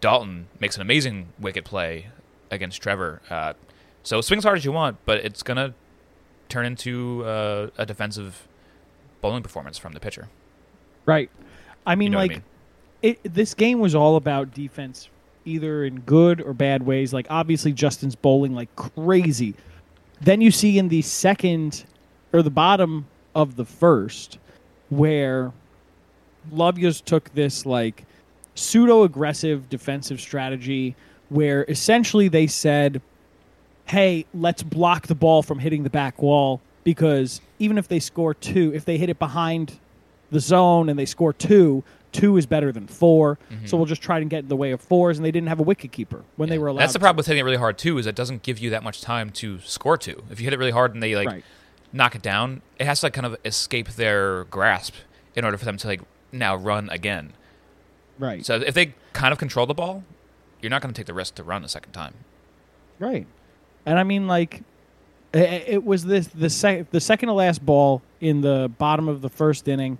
Dalton 0.00 0.48
makes 0.58 0.74
an 0.74 0.82
amazing 0.82 1.28
wicket 1.38 1.64
play 1.64 2.08
against 2.50 2.82
Trevor. 2.82 3.22
Uh, 3.30 3.52
so 4.02 4.20
swing 4.20 4.38
as 4.38 4.44
hard 4.44 4.58
as 4.58 4.64
you 4.64 4.72
want, 4.72 4.96
but 5.04 5.18
it's 5.18 5.42
gonna 5.44 5.74
turn 6.48 6.66
into 6.66 7.24
uh, 7.24 7.70
a 7.78 7.86
defensive 7.86 8.46
bowling 9.20 9.42
performance 9.42 9.78
from 9.78 9.92
the 9.92 10.00
pitcher. 10.00 10.28
Right. 11.06 11.30
I 11.86 11.94
mean, 11.94 12.06
You 12.06 12.10
know 12.10 12.18
what 12.18 12.22
I 12.22 12.24
like, 12.24 12.30
mean? 12.30 12.42
it. 13.24 13.34
This 13.34 13.54
game 13.54 13.80
was 13.80 13.94
all 13.94 14.16
about 14.16 14.54
defense, 14.54 15.08
either 15.44 15.84
in 15.84 16.00
good 16.00 16.40
or 16.40 16.52
bad 16.54 16.84
ways. 16.84 17.12
Like, 17.12 17.26
obviously, 17.30 17.72
Justin's 17.72 18.14
bowling 18.16 18.54
like 18.54 18.74
crazy. 18.76 19.54
Then 20.20 20.40
you 20.40 20.50
see 20.50 20.78
in 20.78 20.88
the 20.88 21.02
second 21.02 21.84
or 22.32 22.42
the 22.42 22.50
bottom 22.50 23.06
of 23.34 23.56
the 23.56 23.64
first 23.64 24.38
where 24.90 25.52
Lovias 26.52 27.04
took 27.04 27.32
this 27.34 27.66
like 27.66 28.04
pseudo 28.54 29.02
aggressive 29.02 29.68
defensive 29.68 30.20
strategy 30.20 30.94
where 31.28 31.64
essentially 31.68 32.28
they 32.28 32.46
said, 32.46 33.02
hey, 33.86 34.26
let's 34.34 34.62
block 34.62 35.06
the 35.06 35.14
ball 35.14 35.42
from 35.42 35.58
hitting 35.58 35.82
the 35.82 35.90
back 35.90 36.22
wall 36.22 36.60
because 36.84 37.40
even 37.58 37.78
if 37.78 37.88
they 37.88 38.00
score 38.00 38.34
two, 38.34 38.72
if 38.74 38.84
they 38.84 38.98
hit 38.98 39.08
it 39.10 39.18
behind 39.18 39.78
the 40.30 40.40
zone 40.40 40.88
and 40.88 40.98
they 40.98 41.04
score 41.06 41.32
two, 41.32 41.84
two 42.12 42.36
is 42.36 42.46
better 42.46 42.70
than 42.72 42.86
4 42.86 43.38
So 43.48 43.54
mm-hmm. 43.54 43.76
we'll 43.76 43.86
just 43.86 44.02
try 44.02 44.18
and 44.18 44.30
get 44.30 44.40
in 44.40 44.48
the 44.48 44.56
way 44.56 44.70
of 44.70 44.80
fours. 44.80 45.18
And 45.18 45.24
they 45.24 45.30
didn't 45.30 45.48
have 45.48 45.60
a 45.60 45.64
wicket 45.64 45.92
keeper 45.92 46.22
when 46.36 46.48
they 46.48 46.58
were 46.58 46.68
allowed. 46.68 46.80
That's 46.82 46.92
the 46.92 46.98
to. 46.98 47.02
problem 47.02 47.16
with 47.18 47.26
hitting 47.26 47.40
it 47.40 47.44
really 47.44 47.56
hard 47.56 47.76
too. 47.78 47.98
Is 47.98 48.06
it 48.06 48.14
doesn't 48.14 48.42
give 48.42 48.58
you 48.58 48.70
that 48.70 48.82
much 48.82 49.00
time 49.00 49.30
to 49.30 49.58
score 49.60 49.98
two. 49.98 50.22
If 50.30 50.40
you 50.40 50.44
hit 50.44 50.52
it 50.52 50.58
really 50.58 50.70
hard 50.70 50.94
and 50.94 51.02
they 51.02 51.14
like 51.16 51.26
Right. 51.28 51.44
knock 51.92 52.14
it 52.14 52.22
down, 52.22 52.62
it 52.78 52.86
has 52.86 53.00
to 53.00 53.06
like 53.06 53.12
kind 53.12 53.26
of 53.26 53.36
escape 53.44 53.88
their 53.90 54.44
grasp 54.44 54.94
in 55.34 55.44
order 55.44 55.58
for 55.58 55.64
them 55.64 55.76
to 55.78 55.86
like 55.86 56.00
now 56.32 56.54
run 56.54 56.88
again. 56.90 57.32
Right. 58.18 58.44
So 58.46 58.56
if 58.56 58.74
they 58.74 58.94
kind 59.12 59.32
of 59.32 59.38
control 59.38 59.66
the 59.66 59.74
ball, 59.74 60.04
you're 60.60 60.70
not 60.70 60.80
going 60.82 60.94
to 60.94 60.98
take 60.98 61.06
the 61.06 61.14
risk 61.14 61.34
to 61.36 61.42
run 61.42 61.64
a 61.64 61.68
second 61.68 61.92
time. 61.92 62.14
Right. 62.98 63.26
And 63.86 63.98
I 63.98 64.02
mean, 64.02 64.26
like, 64.26 64.62
it 65.32 65.84
was 65.84 66.04
this 66.04 66.28
the 66.28 66.48
sec- 66.48 66.90
the 66.90 67.00
second 67.00 67.28
to 67.28 67.32
last 67.32 67.64
ball 67.64 68.02
in 68.20 68.40
the 68.40 68.70
bottom 68.78 69.08
of 69.08 69.20
the 69.20 69.28
first 69.28 69.66
inning. 69.68 69.98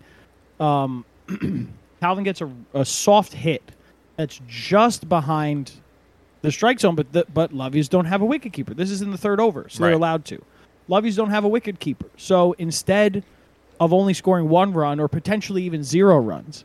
Um, 0.61 1.05
Calvin 2.01 2.25
gets 2.25 2.41
a, 2.41 2.51
a 2.73 2.85
soft 2.85 3.33
hit 3.33 3.63
that's 4.17 4.41
just 4.47 5.09
behind 5.09 5.73
the 6.43 6.53
strike 6.53 6.79
zone, 6.79 6.95
but 6.95 7.13
the, 7.13 7.27
but 7.33 7.53
Lovies 7.53 7.89
don't 7.89 8.05
have 8.05 8.21
a 8.21 8.25
wicket 8.25 8.53
keeper. 8.53 8.75
This 8.75 8.91
is 8.91 9.03
in 9.03 9.11
the 9.11 9.19
third 9.19 9.41
over, 9.41 9.67
so 9.69 9.83
they're 9.83 9.93
allowed 9.95 10.25
to. 10.27 10.43
Loveys 10.89 11.17
don't 11.17 11.31
have 11.31 11.45
a 11.45 11.49
wicket 11.49 11.81
keeper, 11.81 12.07
so 12.17 12.53
instead 12.59 13.25
of 13.81 13.93
only 13.93 14.15
scoring 14.15 14.49
one 14.49 14.73
run 14.73 15.01
or 15.01 15.09
potentially 15.09 15.63
even 15.65 15.83
zero 15.83 16.19
runs, 16.19 16.65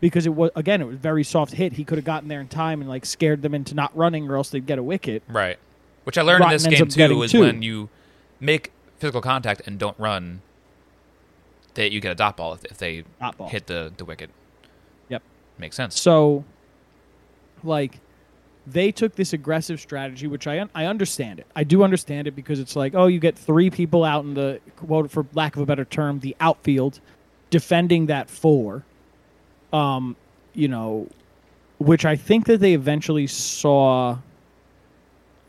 because 0.00 0.26
it 0.26 0.34
was 0.34 0.50
again 0.56 0.82
it 0.82 0.86
was 0.86 0.96
very 0.96 1.24
soft 1.24 1.52
hit, 1.54 1.74
he 1.74 1.84
could 1.84 1.96
have 1.96 2.04
gotten 2.04 2.28
there 2.28 2.40
in 2.40 2.48
time 2.48 2.80
and 2.80 2.90
like 2.90 3.06
scared 3.06 3.40
them 3.42 3.54
into 3.54 3.74
not 3.74 3.96
running, 3.96 4.28
or 4.28 4.36
else 4.36 4.50
they'd 4.50 4.66
get 4.66 4.78
a 4.78 4.82
wicket. 4.82 5.22
Right. 5.28 5.58
Which 6.10 6.18
I 6.18 6.22
learned 6.22 6.42
in 6.42 6.50
this 6.50 6.66
game 6.66 6.88
too 6.88 7.22
is 7.22 7.30
two. 7.30 7.38
when 7.38 7.62
you 7.62 7.88
make 8.40 8.72
physical 8.98 9.20
contact 9.20 9.62
and 9.64 9.78
don't 9.78 9.96
run, 9.96 10.42
that 11.74 11.92
you 11.92 12.00
get 12.00 12.10
a 12.10 12.16
dot 12.16 12.36
ball 12.36 12.52
if, 12.54 12.64
if 12.64 12.78
they 12.78 13.04
ball. 13.38 13.48
hit 13.48 13.68
the, 13.68 13.92
the 13.96 14.04
wicket. 14.04 14.30
Yep. 15.08 15.22
Makes 15.58 15.76
sense. 15.76 16.00
So, 16.00 16.44
like, 17.62 18.00
they 18.66 18.90
took 18.90 19.14
this 19.14 19.32
aggressive 19.34 19.80
strategy, 19.80 20.26
which 20.26 20.48
I 20.48 20.62
un- 20.62 20.70
I 20.74 20.86
understand 20.86 21.38
it. 21.38 21.46
I 21.54 21.62
do 21.62 21.84
understand 21.84 22.26
it 22.26 22.32
because 22.32 22.58
it's 22.58 22.74
like, 22.74 22.96
oh, 22.96 23.06
you 23.06 23.20
get 23.20 23.38
three 23.38 23.70
people 23.70 24.02
out 24.02 24.24
in 24.24 24.34
the 24.34 24.58
quote, 24.74 25.12
for 25.12 25.24
lack 25.34 25.54
of 25.54 25.62
a 25.62 25.66
better 25.66 25.84
term, 25.84 26.18
the 26.18 26.34
outfield, 26.40 26.98
defending 27.50 28.06
that 28.06 28.28
four. 28.28 28.84
Um, 29.72 30.16
you 30.54 30.66
know, 30.66 31.08
which 31.78 32.04
I 32.04 32.16
think 32.16 32.46
that 32.46 32.58
they 32.58 32.74
eventually 32.74 33.28
saw. 33.28 34.18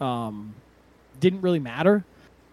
Um, 0.01 0.55
didn't 1.20 1.41
really 1.41 1.60
matter 1.60 2.03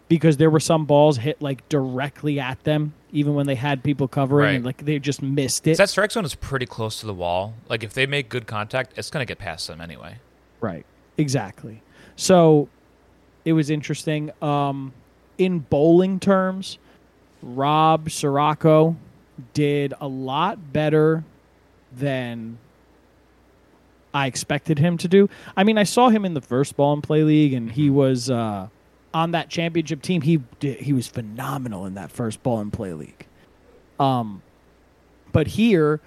because 0.08 0.36
there 0.36 0.50
were 0.50 0.60
some 0.60 0.84
balls 0.84 1.16
hit 1.18 1.40
like 1.42 1.68
directly 1.68 2.38
at 2.38 2.62
them, 2.64 2.92
even 3.12 3.34
when 3.34 3.46
they 3.46 3.54
had 3.54 3.82
people 3.82 4.06
covering, 4.08 4.44
Right. 4.46 4.54
and 4.56 4.64
like 4.64 4.84
they 4.84 4.98
just 4.98 5.22
missed 5.22 5.66
it. 5.66 5.78
That 5.78 5.88
strike 5.90 6.12
zone 6.12 6.24
is 6.24 6.34
pretty 6.34 6.66
close 6.66 7.00
to 7.00 7.06
the 7.06 7.14
wall. 7.14 7.54
Like 7.68 7.82
if 7.82 7.94
they 7.94 8.06
make 8.06 8.28
good 8.28 8.46
contact, 8.46 8.92
it's 8.96 9.10
gonna 9.10 9.24
get 9.24 9.38
past 9.38 9.66
them 9.66 9.80
anyway. 9.80 10.16
Right. 10.60 10.84
Exactly. 11.16 11.82
So 12.16 12.68
it 13.44 13.52
was 13.54 13.70
interesting. 13.70 14.30
Um, 14.42 14.92
in 15.38 15.60
bowling 15.60 16.20
terms, 16.20 16.78
Rob 17.42 18.10
Sirocco 18.10 18.96
did 19.54 19.94
a 20.00 20.08
lot 20.08 20.72
better 20.72 21.24
than 21.96 22.58
I 24.14 24.26
expected 24.26 24.78
him 24.78 24.96
to 24.98 25.08
do. 25.08 25.28
I 25.56 25.64
mean, 25.64 25.78
I 25.78 25.84
saw 25.84 26.08
him 26.08 26.24
in 26.24 26.34
the 26.34 26.40
first 26.40 26.76
ball 26.76 26.92
in 26.94 27.02
play 27.02 27.22
league, 27.24 27.52
and 27.52 27.70
he 27.70 27.90
was 27.90 28.30
uh, 28.30 28.68
on 29.12 29.30
that 29.32 29.48
championship 29.50 30.02
team. 30.02 30.22
He 30.22 30.38
did, 30.60 30.80
he 30.80 30.92
was 30.92 31.06
phenomenal 31.06 31.86
in 31.86 31.94
that 31.94 32.10
first 32.10 32.42
ball 32.42 32.60
in 32.60 32.70
play 32.70 32.92
league. 32.94 33.26
Um, 34.00 34.42
but 35.32 35.46
here, 35.46 36.00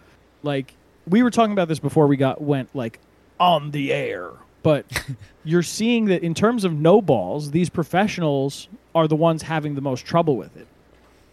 like 0.44 0.74
we 1.08 1.24
were 1.24 1.32
talking 1.32 1.52
about 1.54 1.68
this 1.68 1.80
before 1.80 2.08
we 2.08 2.18
got 2.18 2.42
went 2.42 2.76
like 2.76 3.00
on 3.40 3.72
the 3.72 3.92
air. 3.94 4.30
But 4.64 4.86
you're 5.44 5.64
seeing 5.64 6.06
that 6.06 6.24
in 6.24 6.34
terms 6.34 6.64
of 6.64 6.74
no 6.74 7.02
balls, 7.02 7.52
these 7.52 7.70
professionals 7.70 8.68
are 8.96 9.08
the 9.08 9.16
ones 9.16 9.42
having 9.44 9.76
the 9.76 9.82
most 9.82 10.06
trouble 10.06 10.38
with 10.38 10.56
it. 10.58 10.68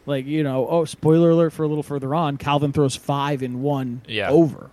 Like 0.07 0.27
you 0.27 0.43
know, 0.43 0.67
oh, 0.69 0.85
spoiler 0.85 1.31
alert 1.31 1.53
for 1.53 1.63
a 1.63 1.69
little 1.69 1.83
further 1.83 2.15
on. 2.15 2.37
Calvin 2.39 2.73
throws 2.73 2.97
five 2.97 3.43
in 3.43 3.63
one 3.63 4.03
Yeah. 4.07 4.31
over. 4.31 4.71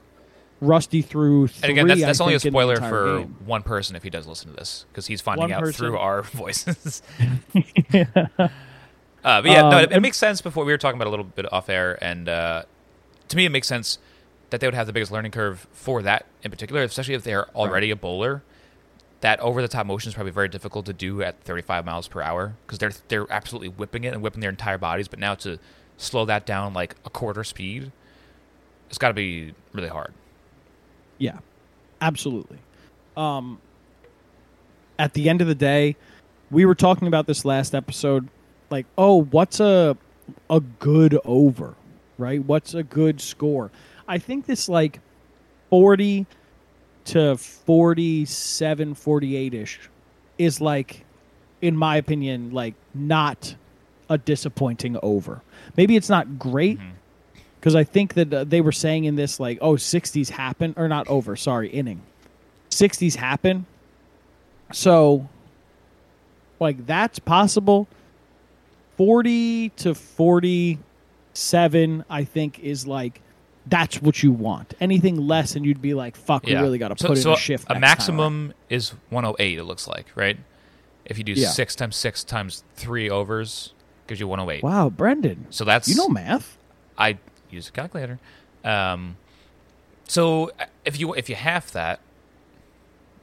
Rusty 0.66 1.02
through 1.02 1.48
three. 1.48 1.62
And 1.64 1.72
again, 1.72 1.88
that's, 1.88 2.02
that's 2.02 2.22
only 2.22 2.36
a 2.36 2.40
think, 2.40 2.48
in 2.48 2.54
the 2.54 2.60
spoiler 2.60 2.76
for 2.90 3.20
game. 3.20 3.36
one 3.46 3.64
person 3.64 3.96
if 3.96 4.04
he 4.04 4.10
does 4.10 4.28
listen 4.28 4.50
to 4.52 4.56
this 4.56 4.86
because 4.92 5.08
he's 5.08 5.22
finding 5.22 5.44
One 5.44 5.52
out 5.54 5.62
person. 5.62 5.74
through 5.74 5.98
our 5.98 6.22
voices. 6.24 7.02
uh, 7.94 8.02
but 9.24 9.46
yeah, 9.46 9.62
no, 9.62 9.78
Um, 9.78 9.84
it, 9.84 9.92
it 9.94 10.00
makes 10.02 10.18
sense. 10.18 10.42
Before 10.42 10.66
we 10.66 10.72
were 10.72 10.78
talking 10.78 10.98
about 10.98 11.08
a 11.08 11.10
little 11.10 11.26
bit 11.26 11.52
off 11.52 11.70
air, 11.70 11.98
and 12.04 12.30
uh, 12.30 12.64
to 13.30 13.38
me, 13.38 13.46
it 13.46 13.50
makes 13.50 13.68
sense 13.68 13.98
that 14.52 14.60
they 14.62 14.68
would 14.68 14.74
have 14.76 14.88
the 14.88 14.94
biggest 14.94 15.12
learning 15.12 15.32
curve 15.32 15.68
for 15.72 16.02
that 16.04 16.26
in 16.44 16.52
particular, 16.52 16.84
especially 16.84 17.16
if 17.16 17.24
they 17.24 17.34
are 17.34 17.48
already 17.56 17.90
a 17.92 17.96
bowler. 17.96 18.44
That 19.22 19.40
over 19.40 19.62
the 19.62 19.68
top 19.68 19.88
motion 19.88 20.10
is 20.10 20.14
probably 20.14 20.32
very 20.34 20.50
difficult 20.50 20.86
to 20.86 20.94
do 20.94 21.24
at 21.24 21.42
35 21.44 21.84
miles 21.86 22.08
per 22.08 22.22
hour 22.22 22.56
because 22.66 22.78
they're 22.78 22.92
they're 23.08 23.32
absolutely 23.32 23.70
whipping 23.70 24.04
it 24.04 24.14
and 24.14 24.22
whipping 24.22 24.42
their 24.42 24.52
entire 24.52 24.78
bodies. 24.78 25.08
But 25.08 25.18
now 25.20 25.34
to 25.36 25.58
slow 25.98 26.26
that 26.26 26.46
down 26.46 26.74
like 26.74 26.96
a 27.06 27.10
quarter 27.10 27.44
speed, 27.44 27.92
it's 28.90 29.00
got 29.00 29.08
to 29.08 29.14
be 29.16 29.54
really 29.74 29.88
hard. 29.88 30.14
Yeah, 31.18 31.40
absolutely. 32.02 32.58
Um, 33.16 33.60
at 35.00 35.14
the 35.14 35.30
end 35.30 35.42
of 35.42 35.48
the 35.48 35.56
day, 35.56 35.96
we 36.52 36.66
were 36.66 36.76
talking 36.76 37.08
about 37.08 37.28
this 37.28 37.46
last 37.46 37.74
episode. 37.74 38.28
Like, 38.70 38.86
oh, 38.98 39.24
what's 39.24 39.60
a 39.60 39.98
a 40.50 40.60
good 40.60 41.20
over, 41.24 41.76
right? 42.18 42.44
What's 42.44 42.74
a 42.74 42.84
good 42.84 43.22
score? 43.22 43.72
I 44.08 44.18
think 44.18 44.46
this 44.46 44.68
like 44.68 45.00
forty 45.70 46.26
to 47.06 47.38
47, 47.38 48.96
48 48.96 49.54
ish 49.54 49.80
is 50.40 50.60
like, 50.60 51.06
in 51.62 51.78
my 51.78 51.98
opinion, 51.98 52.52
like 52.52 52.74
not 52.94 53.56
a 54.10 54.18
disappointing 54.18 54.98
over. 55.04 55.42
Maybe 55.78 55.96
it's 55.96 56.10
not 56.10 56.40
great 56.40 56.80
because 57.66 57.76
I 57.76 57.84
think 57.84 58.14
that 58.14 58.32
uh, 58.32 58.44
they 58.44 58.62
were 58.62 58.72
saying 58.72 59.06
in 59.06 59.16
this 59.16 59.40
like, 59.40 59.58
oh, 59.60 59.74
60s 59.74 60.30
happen 60.30 60.76
or 60.78 60.88
not 60.88 61.08
over, 61.08 61.36
sorry, 61.36 61.68
inning. 61.68 62.00
60s 62.70 63.16
happen. 63.16 63.66
So 64.72 65.28
like 66.60 66.86
that's 66.86 67.18
possible. 67.18 67.88
40 68.98 69.70
to 69.78 69.96
47 69.96 72.06
I 72.08 72.24
think 72.24 72.60
is 72.60 72.86
like 72.86 73.20
that's 73.66 74.00
what 74.00 74.22
you 74.22 74.32
want. 74.32 74.76
Anything 74.80 75.26
less 75.28 75.56
and 75.56 75.66
you'd 75.66 75.82
be 75.82 75.96
like, 75.96 76.16
fuck, 76.16 76.46
we 76.46 76.54
really 76.54 76.78
got 76.78 76.90
to 76.96 77.02
So- 77.02 77.08
put 77.08 77.18
so 77.18 77.32
in 77.32 77.36
a 77.36 77.40
shift. 77.40 77.66
A 77.72 77.80
maximum 77.80 78.54
is 78.70 78.94
108. 79.10 79.58
It 79.58 79.64
looks 79.64 79.88
like 79.88 80.06
right. 80.14 80.38
If 81.04 81.18
you 81.18 81.24
do 81.24 81.34
Yeah. 81.34 81.50
six 81.50 81.76
times 81.76 81.96
six 81.96 82.24
times 82.24 82.64
three 82.76 83.10
overs, 83.10 83.74
gives 84.06 84.20
you 84.20 84.28
108. 84.28 84.62
Wow, 84.62 84.92
Brendan. 84.92 85.48
So 85.50 85.66
that's 85.66 85.88
You 85.88 85.96
know 85.96 86.10
math. 86.10 86.60
I 86.96 87.18
use 87.56 87.68
a 87.70 87.72
calculator. 87.72 88.20
Um, 88.64 89.18
so 90.08 90.52
uh, 90.60 90.66
if 90.86 91.00
you 91.00 91.14
if 91.14 91.30
you 91.30 91.36
half 91.36 91.72
that, 91.72 92.00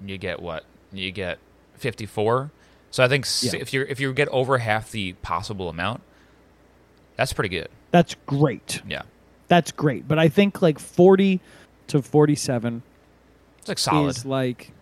you 0.04 0.18
get 0.18 0.40
what? 0.40 0.64
You 0.92 1.10
get 1.12 1.38
54. 1.74 2.50
So 2.90 3.02
I 3.02 3.08
think 3.08 3.26
Yeah. 3.42 3.60
if 3.60 3.72
you 3.72 3.86
if 3.88 4.00
you 4.00 4.12
get 4.12 4.28
over 4.28 4.58
half 4.58 4.90
the 4.90 5.14
possible 5.14 5.68
amount, 5.68 6.02
that's 7.16 7.32
pretty 7.32 7.48
good. 7.48 7.68
That's 7.90 8.16
great. 8.26 8.82
Yeah, 8.88 9.02
That's 9.48 9.70
great. 9.70 10.08
But 10.08 10.18
I 10.18 10.28
think 10.28 10.62
like 10.62 10.78
40 10.78 11.40
to 11.88 12.00
47 12.02 12.82
it's 13.58 13.68
like 13.68 13.78
solid. 13.78 14.08
is 14.08 14.24
like 14.24 14.72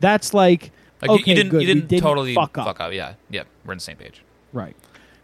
that's 0.00 0.32
like, 0.32 0.70
like 1.02 1.10
okay, 1.10 1.30
you, 1.30 1.34
didn't 1.34 1.50
good. 1.50 1.60
you 1.60 1.66
didn't, 1.66 1.88
didn't 1.88 2.02
totally 2.02 2.34
fuck 2.34 2.56
up. 2.58 2.92
Yeah, 2.92 3.14
yeah, 3.30 3.42
we're 3.64 3.72
on 3.72 3.76
the 3.78 3.82
same 3.82 3.96
page. 3.96 4.22
Right. 4.52 4.76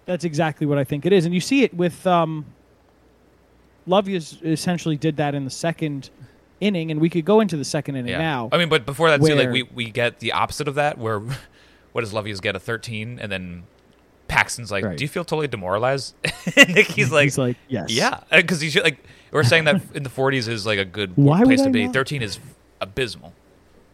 That's 0.07 0.25
exactly 0.25 0.67
what 0.67 0.77
I 0.79 0.85
think 0.85 1.07
it 1.07 1.13
is. 1.13 1.25
And 1.25 1.35
you 1.35 1.41
see 1.41 1.63
it 1.63 1.73
with 1.75 2.07
um 2.07 2.45
Love 3.87 4.09
essentially 4.09 4.97
did 4.97 5.17
that 5.19 5.35
in 5.35 5.45
the 5.45 5.51
second 5.51 6.11
inning 6.61 6.91
and 6.91 7.01
we 7.01 7.11
could 7.11 7.25
go 7.25 7.41
into 7.41 7.57
the 7.57 7.65
second 7.65 7.97
inning 7.97 8.13
Yeah. 8.13 8.19
now. 8.19 8.49
I 8.53 8.59
mean, 8.59 8.69
but 8.69 8.87
before 8.87 9.11
that, 9.11 9.21
too, 9.23 9.35
like 9.35 9.51
we, 9.51 9.65
we 9.65 9.91
get 9.91 10.21
the 10.21 10.33
opposite 10.33 10.69
of 10.69 10.77
that, 10.77 10.97
where 10.99 11.21
what 11.93 12.01
does 12.01 12.13
Lovius 12.13 12.41
get 12.41 12.57
a 12.57 12.61
13, 12.61 13.19
and 13.21 13.31
then 13.31 13.65
Paxton's 14.29 14.71
like, 14.73 14.85
Right. 14.85 14.97
"Do 14.97 15.05
you 15.05 15.09
feel 15.09 15.25
totally 15.25 15.49
demoralized?" 15.49 16.15
and 16.57 16.75
Nicky's 16.75 17.13
like, 17.13 17.25
He's 17.25 17.37
like, 17.39 17.57
yes. 17.69 17.91
"Yeah," 17.91 18.21
uh, 18.31 18.39
because 18.39 18.61
he's 18.61 18.75
like 18.77 19.05
we're 19.33 19.43
saying 19.43 19.65
that 19.65 19.83
in 19.95 20.03
the 20.03 20.09
40s 20.11 20.49
is 20.49 20.65
like 20.65 20.79
a 20.79 20.85
good 20.85 21.13
Why 21.17 21.43
place 21.45 21.61
to 21.63 21.69
I 21.69 21.73
be. 21.73 21.85
not? 21.85 21.93
13 21.93 22.23
is 22.23 22.39
abysmal. 22.81 23.33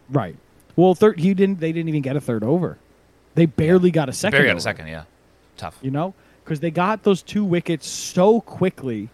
Right. 0.09 0.37
Well, 0.77 0.95
third 0.95 1.19
he 1.19 1.35
didn't 1.35 1.59
they 1.61 1.73
didn't 1.73 1.89
even 1.89 2.03
get 2.03 2.15
a 2.15 2.21
third 2.21 2.45
over. 2.45 2.79
They 3.35 3.47
barely 3.47 3.91
got 3.91 4.09
a 4.09 4.13
second. 4.13 4.37
Barry 4.37 4.47
got 4.47 4.53
over, 4.53 4.59
a 4.59 4.63
second, 4.63 4.87
yeah, 4.89 5.05
tough. 5.57 5.79
You 5.83 5.91
know? 5.91 6.15
Cuz 6.45 6.61
they 6.61 6.71
got 6.71 7.03
those 7.03 7.23
two 7.23 7.45
wickets 7.45 7.87
so 7.89 8.41
quickly 8.41 9.09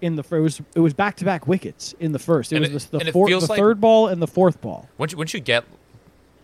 in 0.00 0.16
the 0.16 0.22
first 0.22 0.38
it 0.38 0.42
was 0.42 0.60
it 0.76 0.80
was 0.80 0.94
back-to-back 0.94 1.46
wickets 1.46 1.94
in 2.00 2.12
the 2.12 2.18
first. 2.18 2.52
It 2.52 2.62
And 2.62 2.72
was 2.74 2.84
it- 2.86 2.90
the, 2.92 2.98
the, 2.98 3.12
four, 3.12 3.28
the 3.28 3.38
like- 3.40 3.58
third 3.58 3.80
ball 3.80 4.08
and 4.08 4.20
the 4.22 4.26
fourth 4.26 4.60
ball. 4.60 4.88
Once 4.98 5.12
you, 5.12 5.18
once 5.18 5.34
you 5.34 5.40
get 5.40 5.64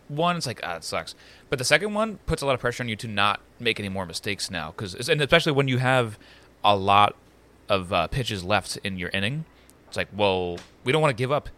one, 0.08 0.36
it's 0.36 0.46
like 0.46 0.60
ah, 0.62 0.76
it 0.76 0.84
sucks. 0.84 1.14
But 1.50 1.58
the 1.58 1.64
second 1.64 1.94
one 1.94 2.18
puts 2.26 2.42
a 2.42 2.46
lot 2.46 2.54
of 2.54 2.60
pressure 2.60 2.82
on 2.82 2.88
you 2.88 2.96
to 2.96 3.08
not 3.08 3.40
make 3.60 3.78
any 3.78 3.88
more 3.88 4.06
mistakes 4.06 4.50
now, 4.50 4.72
because 4.76 5.08
and 5.08 5.20
especially 5.20 5.52
when 5.52 5.68
you 5.68 5.78
have 5.78 6.18
a 6.64 6.76
lot 6.76 7.14
of 7.68 7.92
uh, 7.92 8.06
pitches 8.08 8.42
left 8.44 8.76
in 8.84 8.98
your 8.98 9.08
inning, 9.10 9.44
it's 9.88 9.96
like, 9.96 10.08
well, 10.14 10.58
we 10.84 10.92
don't 10.92 11.00
want 11.00 11.10
to 11.16 11.20
give 11.20 11.30
up 11.32 11.48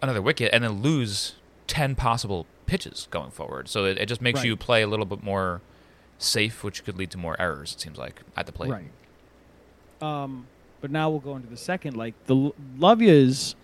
another 0.00 0.20
wicket 0.22 0.50
and 0.52 0.62
then 0.62 0.82
lose 0.82 1.34
ten 1.66 1.94
possible 1.94 2.46
pitches 2.66 3.08
going 3.10 3.30
forward. 3.30 3.68
So 3.68 3.84
it, 3.86 3.98
it 3.98 4.06
just 4.06 4.20
makes 4.20 4.40
Right. 4.40 4.46
you 4.46 4.56
play 4.56 4.82
a 4.82 4.86
little 4.86 5.06
bit 5.06 5.22
more 5.22 5.60
safe, 6.18 6.62
which 6.62 6.84
could 6.84 6.96
lead 6.98 7.10
to 7.12 7.18
more 7.18 7.40
errors. 7.40 7.72
It 7.74 7.80
seems 7.80 7.98
like 7.98 8.20
at 8.36 8.46
the 8.46 8.52
plate. 8.52 8.70
Right. 8.70 8.84
Um, 10.00 10.46
but 10.82 10.90
now 10.90 11.08
we'll 11.08 11.20
go 11.20 11.34
into 11.36 11.48
the 11.48 11.56
second. 11.56 11.96
Like 11.96 12.12
the 12.26 12.36
L- 12.36 12.54
Lovias 12.78 13.54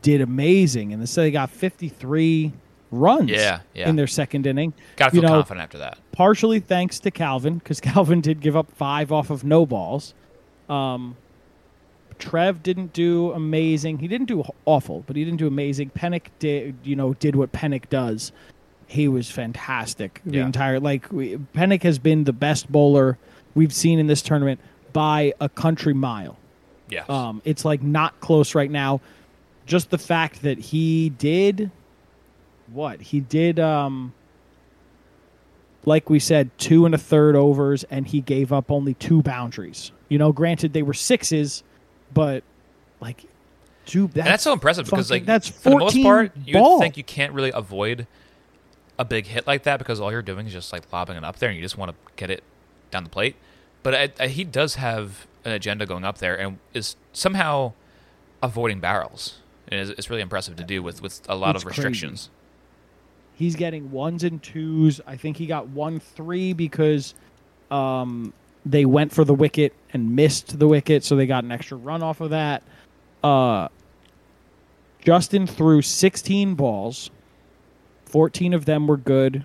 did 0.00 0.22
amazing, 0.22 0.94
and 0.94 1.06
so 1.06 1.20
they 1.20 1.30
got 1.30 1.50
53 1.50 2.52
runs. 2.90 3.28
Yeah, 3.30 3.60
yeah. 3.74 3.88
In 3.90 3.96
their 3.96 4.06
second 4.06 4.46
inning, 4.46 4.72
Got 4.96 5.10
to 5.10 5.16
You 5.16 5.20
feel 5.20 5.28
know, 5.30 5.36
confident 5.36 5.64
after 5.64 5.78
that. 5.78 5.98
partially 6.12 6.60
thanks 6.60 6.98
to 7.00 7.10
Calvin, 7.10 7.58
because 7.58 7.80
Calvin 7.82 8.20
did 8.22 8.40
give 8.40 8.56
up 8.56 8.70
five 8.72 9.12
off 9.12 9.28
of 9.28 9.44
no 9.44 9.66
balls. 9.66 10.14
Um, 10.70 11.16
Trev 12.18 12.62
didn't 12.62 12.92
do 12.92 13.30
amazing. 13.32 13.98
He 13.98 14.08
didn't 14.08 14.26
do 14.26 14.42
awful, 14.64 15.04
but 15.06 15.14
he 15.16 15.24
didn't 15.24 15.38
do 15.38 15.46
amazing. 15.46 15.90
Pennick 15.90 16.26
did, 16.40 16.74
you 16.82 16.96
know, 16.96 17.14
did 17.14 17.36
what 17.36 17.52
Pennick 17.52 17.88
does. 17.88 18.32
He 18.88 19.06
was 19.06 19.30
fantastic. 19.30 20.20
The 20.24 20.38
Yeah. 20.38 20.46
entire 20.46 20.80
like 20.80 21.12
we, 21.12 21.36
Pennick 21.54 21.82
has 21.84 21.98
been 21.98 22.24
the 22.24 22.32
best 22.32 22.72
bowler 22.72 23.18
we've 23.54 23.72
seen 23.72 23.98
in 23.98 24.06
this 24.08 24.22
tournament 24.22 24.58
by 24.92 25.32
a 25.40 25.48
country 25.48 25.94
mile. 25.94 26.36
Yeah. 26.90 27.04
Um, 27.08 27.42
it's 27.44 27.64
like 27.64 27.82
not 27.82 28.18
close 28.20 28.54
right 28.54 28.70
now. 28.70 29.00
Just 29.66 29.90
the 29.90 29.98
fact 29.98 30.42
that 30.42 30.58
he 30.58 31.10
did 31.10 31.70
what 32.72 33.00
he 33.00 33.20
did. 33.20 33.58
Um, 33.58 34.14
like 35.84 36.10
we 36.10 36.18
said, 36.18 36.50
two 36.58 36.86
and 36.86 36.94
a 36.94 36.98
third 36.98 37.36
overs, 37.36 37.84
and 37.84 38.06
he 38.06 38.20
gave 38.20 38.52
up 38.52 38.70
only 38.70 38.94
two 38.94 39.22
boundaries. 39.22 39.92
You 40.08 40.18
know, 40.18 40.32
granted 40.32 40.72
they 40.72 40.82
were 40.82 40.94
sixes, 40.94 41.62
but 42.12 42.42
like 43.00 43.24
two. 43.86 44.08
That's, 44.08 44.28
that's 44.28 44.42
so 44.42 44.52
impressive 44.52 44.84
because 44.86 45.10
like 45.10 45.24
that's 45.24 45.48
for 45.48 45.70
the 45.70 45.76
most 45.76 46.02
part, 46.02 46.32
you 46.44 46.78
think 46.78 46.96
you 46.96 47.04
can't 47.04 47.32
really 47.32 47.52
avoid 47.52 48.06
a 48.98 49.04
big 49.04 49.26
hit 49.26 49.46
like 49.46 49.62
that 49.62 49.78
because 49.78 50.00
all 50.00 50.10
you're 50.10 50.22
doing 50.22 50.46
is 50.46 50.52
just 50.52 50.72
like 50.72 50.92
lobbing 50.92 51.16
it 51.16 51.24
up 51.24 51.38
there 51.38 51.48
and 51.48 51.56
you 51.56 51.62
just 51.62 51.78
want 51.78 51.92
to 51.92 51.96
get 52.16 52.30
it 52.30 52.42
down 52.90 53.04
the 53.04 53.10
plate. 53.10 53.36
But 53.84 53.94
I, 53.94 54.12
I, 54.18 54.26
he 54.26 54.42
does 54.42 54.74
have 54.74 55.27
an 55.44 55.52
agenda 55.52 55.86
going 55.86 56.04
up 56.04 56.18
there 56.18 56.36
and 56.38 56.58
is 56.74 56.96
somehow 57.12 57.72
avoiding 58.42 58.80
barrels. 58.80 59.38
It's, 59.70 59.90
it's 59.90 60.10
really 60.10 60.22
impressive 60.22 60.56
to 60.56 60.64
do 60.64 60.82
with, 60.82 61.02
with 61.02 61.20
a 61.28 61.34
lot 61.36 61.54
It's 61.54 61.64
of 61.64 61.66
crazy. 61.68 61.82
restrictions. 61.82 62.30
He's 63.34 63.54
getting 63.54 63.90
ones 63.92 64.24
and 64.24 64.42
twos. 64.42 65.00
I 65.06 65.16
think 65.16 65.36
he 65.36 65.46
got 65.46 65.68
one 65.68 66.00
three 66.00 66.52
because 66.52 67.14
um, 67.70 68.32
they 68.66 68.84
went 68.84 69.12
for 69.12 69.24
the 69.24 69.34
wicket 69.34 69.74
and 69.92 70.16
missed 70.16 70.58
the 70.58 70.66
wicket, 70.66 71.04
so 71.04 71.14
they 71.16 71.26
got 71.26 71.44
an 71.44 71.52
extra 71.52 71.76
run 71.76 72.02
off 72.02 72.20
of 72.20 72.30
that. 72.30 72.62
Uh, 73.22 73.68
Justin 75.00 75.46
threw 75.46 75.82
16 75.82 76.54
balls. 76.54 77.10
14 78.06 78.54
of 78.54 78.64
them 78.64 78.86
were 78.86 78.96
good. 78.96 79.44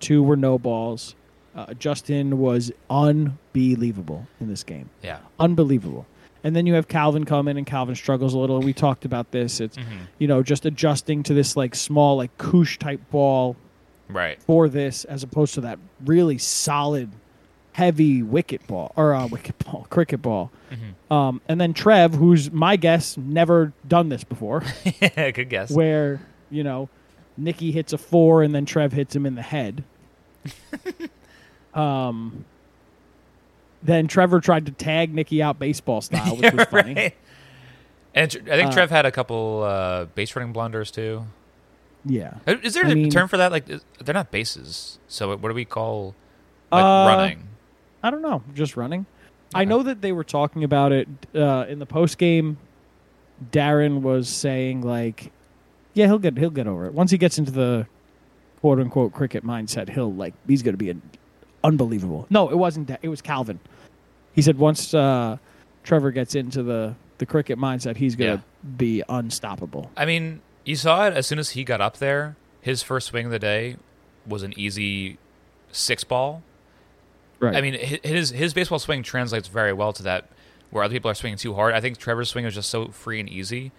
Two 0.00 0.22
were 0.22 0.36
no 0.36 0.58
balls. 0.58 1.14
Uh, 1.54 1.74
Justin 1.74 2.38
was 2.38 2.70
unbelievable 2.88 4.26
in 4.40 4.48
this 4.48 4.62
game. 4.62 4.90
Yeah. 5.02 5.18
Unbelievable. 5.40 6.06
And 6.44 6.54
then 6.54 6.66
you 6.66 6.74
have 6.74 6.86
Calvin 6.88 7.24
come 7.24 7.48
in, 7.48 7.56
and 7.56 7.66
Calvin 7.66 7.94
struggles 7.96 8.32
a 8.32 8.38
little. 8.38 8.56
And 8.56 8.64
we 8.64 8.72
talked 8.72 9.04
about 9.04 9.32
this. 9.32 9.60
It's 9.60 9.76
Mm-hmm. 9.76 9.96
you 10.18 10.28
know 10.28 10.42
just 10.42 10.64
adjusting 10.66 11.22
to 11.24 11.34
this 11.34 11.56
like 11.56 11.74
small 11.74 12.16
like 12.16 12.36
koosh 12.38 12.78
type 12.78 13.00
ball 13.10 13.56
Right. 14.08 14.40
for 14.42 14.68
this, 14.68 15.04
as 15.04 15.22
opposed 15.22 15.54
to 15.54 15.60
that 15.62 15.78
really 16.06 16.38
solid, 16.38 17.10
heavy 17.72 18.22
wicket 18.22 18.66
ball 18.66 18.92
or 18.96 19.14
uh, 19.14 19.26
wicket 19.26 19.58
ball, 19.64 19.86
cricket 19.90 20.22
ball. 20.22 20.50
Mm-hmm. 20.70 21.12
Um, 21.12 21.40
and 21.48 21.60
then 21.60 21.74
Trev, 21.74 22.14
who's 22.14 22.50
my 22.52 22.76
guess 22.76 23.16
never 23.18 23.72
done 23.86 24.08
this 24.08 24.22
before, 24.24 24.62
Good 25.16 25.48
guess. 25.50 25.70
where 25.72 26.20
you 26.50 26.62
know 26.62 26.88
Nikki 27.36 27.72
hits 27.72 27.92
a 27.92 27.98
four 27.98 28.42
and 28.44 28.54
then 28.54 28.64
Trev 28.64 28.92
hits 28.92 29.14
him 29.16 29.26
in 29.26 29.34
the 29.34 29.42
head. 29.42 29.82
um, 31.78 32.44
then 33.82 34.08
Trevor 34.08 34.40
tried 34.40 34.66
to 34.66 34.72
tag 34.72 35.14
Nicky 35.14 35.42
out 35.42 35.58
baseball 35.58 36.00
style, 36.02 36.36
which 36.36 36.52
was 36.52 36.66
funny. 36.66 36.94
Right. 36.94 37.16
And 38.14 38.30
I 38.50 38.56
think 38.56 38.68
Uh, 38.70 38.72
Trev 38.72 38.90
had 38.90 39.06
a 39.06 39.12
couple 39.12 39.62
uh, 39.62 40.06
base 40.06 40.34
running 40.34 40.52
blunders 40.52 40.90
too. 40.90 41.26
Yeah. 42.04 42.34
Uh, 42.46 42.56
Is 42.62 42.74
there 42.74 42.86
I 42.86 42.90
a 42.90 42.94
mean- 42.94 43.10
term 43.10 43.28
for 43.28 43.36
that? 43.36 43.52
Like, 43.52 43.68
is, 43.68 43.82
they're 44.02 44.14
not 44.14 44.30
bases. 44.30 44.98
So 45.08 45.28
what 45.36 45.48
do 45.48 45.54
we 45.54 45.64
call 45.64 46.14
like 46.72 46.82
Uh, 46.82 47.16
running? 47.16 47.44
I 48.02 48.10
don't 48.10 48.22
know, 48.22 48.42
just 48.54 48.76
running. 48.76 49.06
I 49.54 49.64
know 49.64 49.82
that 49.82 50.00
they 50.02 50.12
were 50.12 50.24
talking 50.24 50.62
about 50.64 50.92
it 50.92 51.08
uh, 51.34 51.66
in 51.68 51.78
the 51.78 51.86
post 51.86 52.18
game. 52.18 52.58
Darren 53.52 54.02
was 54.02 54.28
saying 54.28 54.82
like, 54.82 55.30
"Yeah, 55.94 56.06
he'll 56.06 56.18
get 56.18 56.36
he'll 56.36 56.50
get 56.50 56.66
over 56.66 56.86
it 56.86 56.92
once 56.94 57.10
he 57.10 57.18
gets 57.18 57.38
into 57.38 57.50
the 57.52 57.86
quote 58.60 58.78
unquote 58.78 59.12
cricket 59.12 59.44
mindset. 59.44 59.88
He'll 59.90 60.12
like 60.12 60.34
he's 60.46 60.62
going 60.62 60.74
to 60.74 60.78
be 60.78 60.90
an 60.90 61.00
unbelievable." 61.64 62.26
No, 62.30 62.48
it 62.48 62.56
wasn't. 62.56 62.88
that. 62.88 63.00
It 63.02 63.08
was 63.08 63.22
Calvin. 63.22 63.60
He 64.32 64.42
said 64.42 64.58
once 64.58 64.94
uh, 64.94 65.38
Trevor 65.84 66.10
gets 66.10 66.34
into 66.34 66.62
the 66.62 66.94
the 67.18 67.26
cricket 67.26 67.58
mindset, 67.58 67.96
he's 67.96 68.14
going 68.14 68.38
to 68.38 68.44
be 68.76 69.02
unstoppable. 69.08 69.90
I 69.96 70.04
mean, 70.04 70.40
you 70.64 70.76
saw 70.76 71.06
it 71.06 71.14
as 71.14 71.26
soon 71.26 71.38
as 71.38 71.50
he 71.50 71.64
got 71.64 71.80
up 71.80 71.98
there. 71.98 72.36
His 72.60 72.82
first 72.82 73.08
swing 73.08 73.26
of 73.26 73.32
the 73.32 73.38
day 73.38 73.76
was 74.26 74.42
an 74.42 74.52
easy 74.56 75.18
six 75.72 76.04
ball. 76.04 76.42
Right. 77.40 77.54
I 77.56 77.60
mean, 77.60 77.74
his 77.74 78.30
his 78.30 78.52
baseball 78.52 78.78
swing 78.78 79.02
translates 79.02 79.48
very 79.48 79.72
well 79.72 79.92
to 79.94 80.02
that, 80.02 80.28
where 80.70 80.82
other 80.84 80.92
people 80.92 81.10
are 81.10 81.14
swinging 81.14 81.38
too 81.38 81.54
hard. 81.54 81.74
I 81.74 81.80
think 81.80 81.98
Trevor's 81.98 82.28
swing 82.30 82.44
was 82.44 82.54
just 82.54 82.68
so 82.68 82.88
free 82.88 83.20
and 83.20 83.28
easy, 83.28 83.70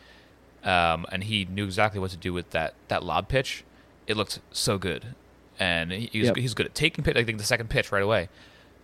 um, 0.64 1.06
and 1.12 1.24
he 1.26 1.46
knew 1.46 1.66
exactly 1.66 2.00
what 2.00 2.12
to 2.12 2.18
do 2.18 2.34
with 2.34 2.50
that 2.52 2.74
that 2.88 3.04
lob 3.04 3.28
pitch. 3.28 3.64
It 4.08 4.18
looked 4.18 4.40
so 4.52 4.78
good, 4.78 5.14
and 5.60 5.92
he, 5.92 6.10
he 6.12 6.22
Yep. 6.24 6.36
he's 6.38 6.54
good 6.54 6.66
at 6.66 6.74
taking 6.76 7.04
pitch. 7.04 7.18
I 7.18 7.24
think 7.24 7.38
the 7.38 7.44
second 7.44 7.70
pitch 7.70 7.92
right 7.92 8.04
away, 8.04 8.30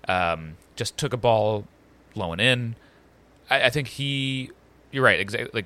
um, 0.07 0.57
just 0.75 0.97
took 0.97 1.13
a 1.13 1.17
ball 1.17 1.65
low 2.15 2.31
and 2.31 2.41
in. 2.41 2.75
I, 3.49 3.63
I 3.63 3.69
think 3.69 3.87
he, 3.87 4.49
you're 4.91 5.03
right, 5.03 5.19
exactly 5.19 5.49
like 5.53 5.65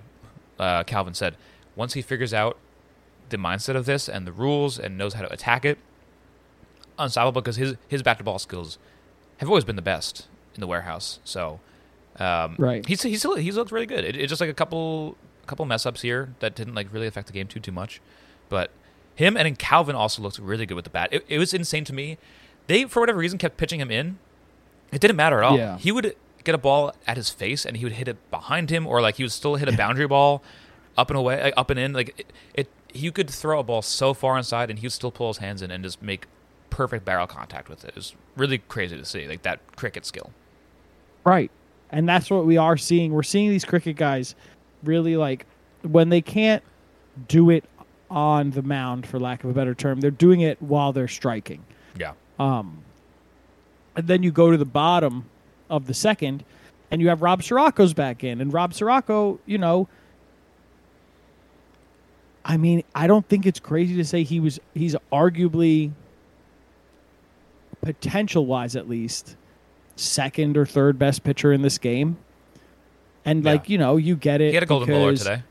uh, 0.60 0.84
Calvin 0.84 1.14
said. 1.14 1.36
Once 1.76 1.94
he 1.94 2.02
figures 2.02 2.34
out 2.34 2.58
the 3.30 3.38
mindset 3.38 3.76
of 3.76 3.86
this 3.86 4.08
and 4.10 4.26
the 4.28 4.32
rules 4.32 4.78
and 4.80 4.98
knows 4.98 5.14
how 5.14 5.22
to 5.22 5.32
attack 5.32 5.64
it, 5.66 5.78
unstoppable 6.98 7.42
because 7.42 7.56
his 7.56 7.76
his 7.88 8.04
bat 8.04 8.18
to 8.18 8.24
ball 8.24 8.40
skills 8.40 8.78
have 9.38 9.48
always 9.50 9.64
been 9.64 9.76
the 9.78 9.82
best 9.82 10.28
in 10.56 10.62
the 10.62 10.68
warehouse. 10.68 11.20
So, 11.24 11.60
um, 12.18 12.56
Right. 12.58 12.86
he's 12.86 13.02
he's 13.04 13.24
he's 13.24 13.56
looked 13.56 13.72
really 13.72 13.86
good. 13.86 14.04
It, 14.04 14.16
it's 14.16 14.30
just 14.30 14.42
like 14.42 14.50
a 14.50 14.54
couple 14.54 15.16
a 15.44 15.48
couple 15.48 15.66
mess 15.66 15.86
ups 15.86 16.02
here 16.02 16.34
that 16.40 16.56
didn't 16.56 16.76
like 16.76 16.92
really 16.92 17.08
affect 17.08 17.28
the 17.28 17.34
game 17.34 17.48
too 17.48 17.60
too 17.60 17.72
much, 17.72 18.02
but 18.50 18.72
him 19.20 19.36
and 19.38 19.46
then 19.46 19.56
Calvin 19.56 19.96
also 19.96 20.22
looked 20.22 20.40
really 20.40 20.66
good 20.66 20.76
with 20.76 20.86
the 20.86 20.90
bat. 20.90 21.10
It, 21.12 21.26
it 21.28 21.38
was 21.38 21.54
insane 21.54 21.84
to 21.84 21.94
me. 21.94 22.18
They 22.68 22.86
for 22.86 23.02
whatever 23.02 23.20
reason 23.20 23.38
kept 23.38 23.58
pitching 23.58 23.80
him 23.80 23.92
in. 23.92 24.18
It 24.92 25.02
didn't 25.02 25.18
matter 25.18 25.40
at 25.40 25.44
all. 25.44 25.58
Yeah. 25.58 25.78
He 25.78 25.92
would 25.92 26.16
get 26.44 26.56
a 26.56 26.58
ball 26.58 26.94
at 27.06 27.18
his 27.18 27.30
face 27.30 27.66
and 27.66 27.78
he 27.78 27.84
would 27.84 27.94
hit 27.94 28.08
it 28.08 28.18
behind 28.32 28.70
him, 28.70 28.88
or 28.88 29.02
like 29.02 29.16
he 29.16 29.24
would 29.24 29.32
still 29.32 29.56
hit 29.56 29.68
a 29.68 29.76
boundary 29.78 30.08
ball 30.08 30.42
up 30.98 31.10
and 31.10 31.20
away, 31.20 31.44
like, 31.44 31.54
up 31.58 31.70
and 31.70 31.80
in. 31.80 31.94
Like 31.94 32.18
it, 32.18 32.34
it, 32.54 32.70
you 32.94 33.12
could 33.12 33.30
throw 33.30 33.60
a 33.60 33.64
ball 33.64 33.82
so 33.82 34.14
far 34.14 34.38
inside 34.38 34.70
and 34.70 34.80
he 34.80 34.86
would 34.86 34.94
still 34.94 35.12
pull 35.12 35.28
his 35.28 35.38
hands 35.38 35.62
in 35.62 35.70
and 35.70 35.84
just 35.84 36.02
make 36.02 36.26
perfect 36.70 37.04
barrel 37.04 37.28
contact 37.28 37.70
with 37.70 37.84
it. 37.84 37.90
It 37.90 37.96
was 37.96 38.16
really 38.38 38.60
crazy 38.60 38.98
to 38.98 39.06
see, 39.06 39.28
like 39.28 39.42
that 39.44 39.60
cricket 39.76 40.06
skill. 40.06 40.32
Right. 41.26 41.52
And 41.92 42.08
that's 42.08 42.30
what 42.32 42.46
we 42.46 42.58
are 42.58 42.78
seeing. 42.78 43.12
We're 43.12 43.24
seeing 43.24 43.50
these 43.50 43.66
cricket 43.66 43.98
guys 43.98 44.34
really 44.84 45.18
like 45.18 45.46
when 45.82 46.10
they 46.10 46.22
can't 46.22 46.64
do 47.28 47.50
it 47.50 47.66
on 48.10 48.52
the 48.52 48.62
mound, 48.64 49.06
for 49.06 49.20
lack 49.20 49.44
of 49.44 49.50
a 49.50 49.54
better 49.54 49.76
term, 49.76 50.00
they're 50.02 50.12
doing 50.12 50.42
it 50.42 50.62
while 50.62 50.92
they're 50.94 51.08
striking. 51.08 51.64
Yeah. 51.98 52.14
Um, 52.40 52.84
and 53.96 54.08
then 54.08 54.24
you 54.24 54.32
go 54.32 54.52
to 54.52 54.58
the 54.58 54.66
bottom 54.66 55.26
of 55.70 55.88
the 55.88 55.94
second, 55.94 56.44
and 56.90 57.02
you 57.02 57.10
have 57.10 57.22
Rob 57.22 57.42
Sirocco's 57.42 57.94
back 57.94 58.24
in. 58.24 58.42
And 58.42 58.52
Rob 58.54 58.74
Sirocco, 58.74 59.40
you 59.46 59.58
know, 59.58 59.88
I 62.46 62.58
mean, 62.58 62.84
I 62.96 63.06
don't 63.08 63.28
think 63.28 63.46
it's 63.46 63.60
crazy 63.60 63.96
to 63.98 64.06
say 64.06 64.24
he 64.24 64.40
was, 64.40 64.60
he's 64.74 64.96
arguably, 65.12 65.92
potential 67.82 68.46
wise 68.46 68.76
at 68.76 68.90
least, 68.90 69.36
second 69.96 70.58
or 70.58 70.66
third 70.66 70.98
best 70.98 71.24
pitcher 71.24 71.54
in 71.54 71.62
this 71.62 71.78
game. 71.78 72.18
And, 73.26 73.44
Yeah. 73.44 73.52
like, 73.52 73.70
you 73.70 73.78
know, 73.78 73.98
you 73.98 74.16
get 74.16 74.42
it. 74.42 74.50
He 74.50 74.54
had 74.56 74.64
a 74.64 74.66
golden 74.66 74.88
bowler 74.90 75.16
today. 75.16 75.44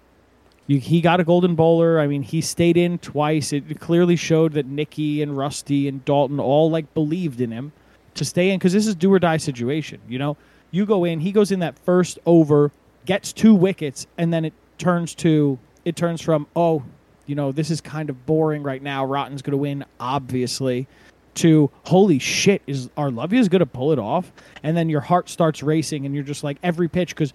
You, 0.69 0.79
he 0.79 1.01
got 1.01 1.19
a 1.19 1.25
golden 1.25 1.57
bowler. 1.57 1.99
I 1.99 2.07
mean, 2.07 2.23
he 2.23 2.41
stayed 2.41 2.77
in 2.77 2.99
twice. 2.99 3.53
It 3.53 3.81
clearly 3.81 4.17
showed 4.17 4.53
that 4.53 4.67
Nicky 4.67 5.23
and 5.23 5.37
Rusty 5.37 5.89
and 5.89 6.05
Dalton 6.05 6.39
all 6.39 6.71
like 6.71 6.93
believed 6.95 7.41
in 7.41 7.51
him 7.51 7.73
to 8.15 8.25
stay 8.25 8.51
in 8.51 8.59
because 8.59 8.75
this 8.75 8.87
is 8.87 8.95
do 8.95 9.13
or 9.13 9.19
die 9.19 9.39
situation. 9.39 9.99
You 10.09 10.19
know, 10.19 10.37
you 10.71 10.85
go 10.87 11.05
in, 11.05 11.21
he 11.21 11.33
goes 11.33 11.51
in 11.51 11.61
that 11.61 11.79
first 11.79 12.19
over, 12.27 12.71
gets 13.07 13.33
two 13.33 13.55
wickets, 13.55 14.07
and 14.19 14.33
then 14.33 14.45
it 14.45 14.53
turns 14.77 15.15
to 15.17 15.59
it 15.87 15.97
turns 15.97 16.21
from 16.21 16.47
oh, 16.55 16.85
you 17.25 17.35
know, 17.35 17.51
this 17.51 17.71
is 17.71 17.81
kind 17.81 18.11
of 18.11 18.27
boring 18.27 18.63
right 18.63 18.83
now. 18.83 19.05
Rotten's 19.05 19.43
going 19.43 19.53
to 19.53 19.59
win, 19.59 19.85
obviously. 19.99 20.87
To 21.35 21.71
holy 21.85 22.19
shit, 22.19 22.63
is 22.67 22.91
our 22.97 23.13
lovey 23.13 23.39
is 23.39 23.49
going 23.49 23.61
to 23.61 23.67
pull 23.67 23.93
it 23.93 23.99
off? 23.99 24.33
And 24.65 24.77
then 24.77 24.89
your 24.89 25.01
heart 25.01 25.29
starts 25.29 25.63
racing, 25.63 26.05
and 26.05 26.15
you're 26.15 26.25
just 26.25 26.43
like 26.43 26.59
every 26.63 26.89
pitch 26.89 27.15
because 27.15 27.33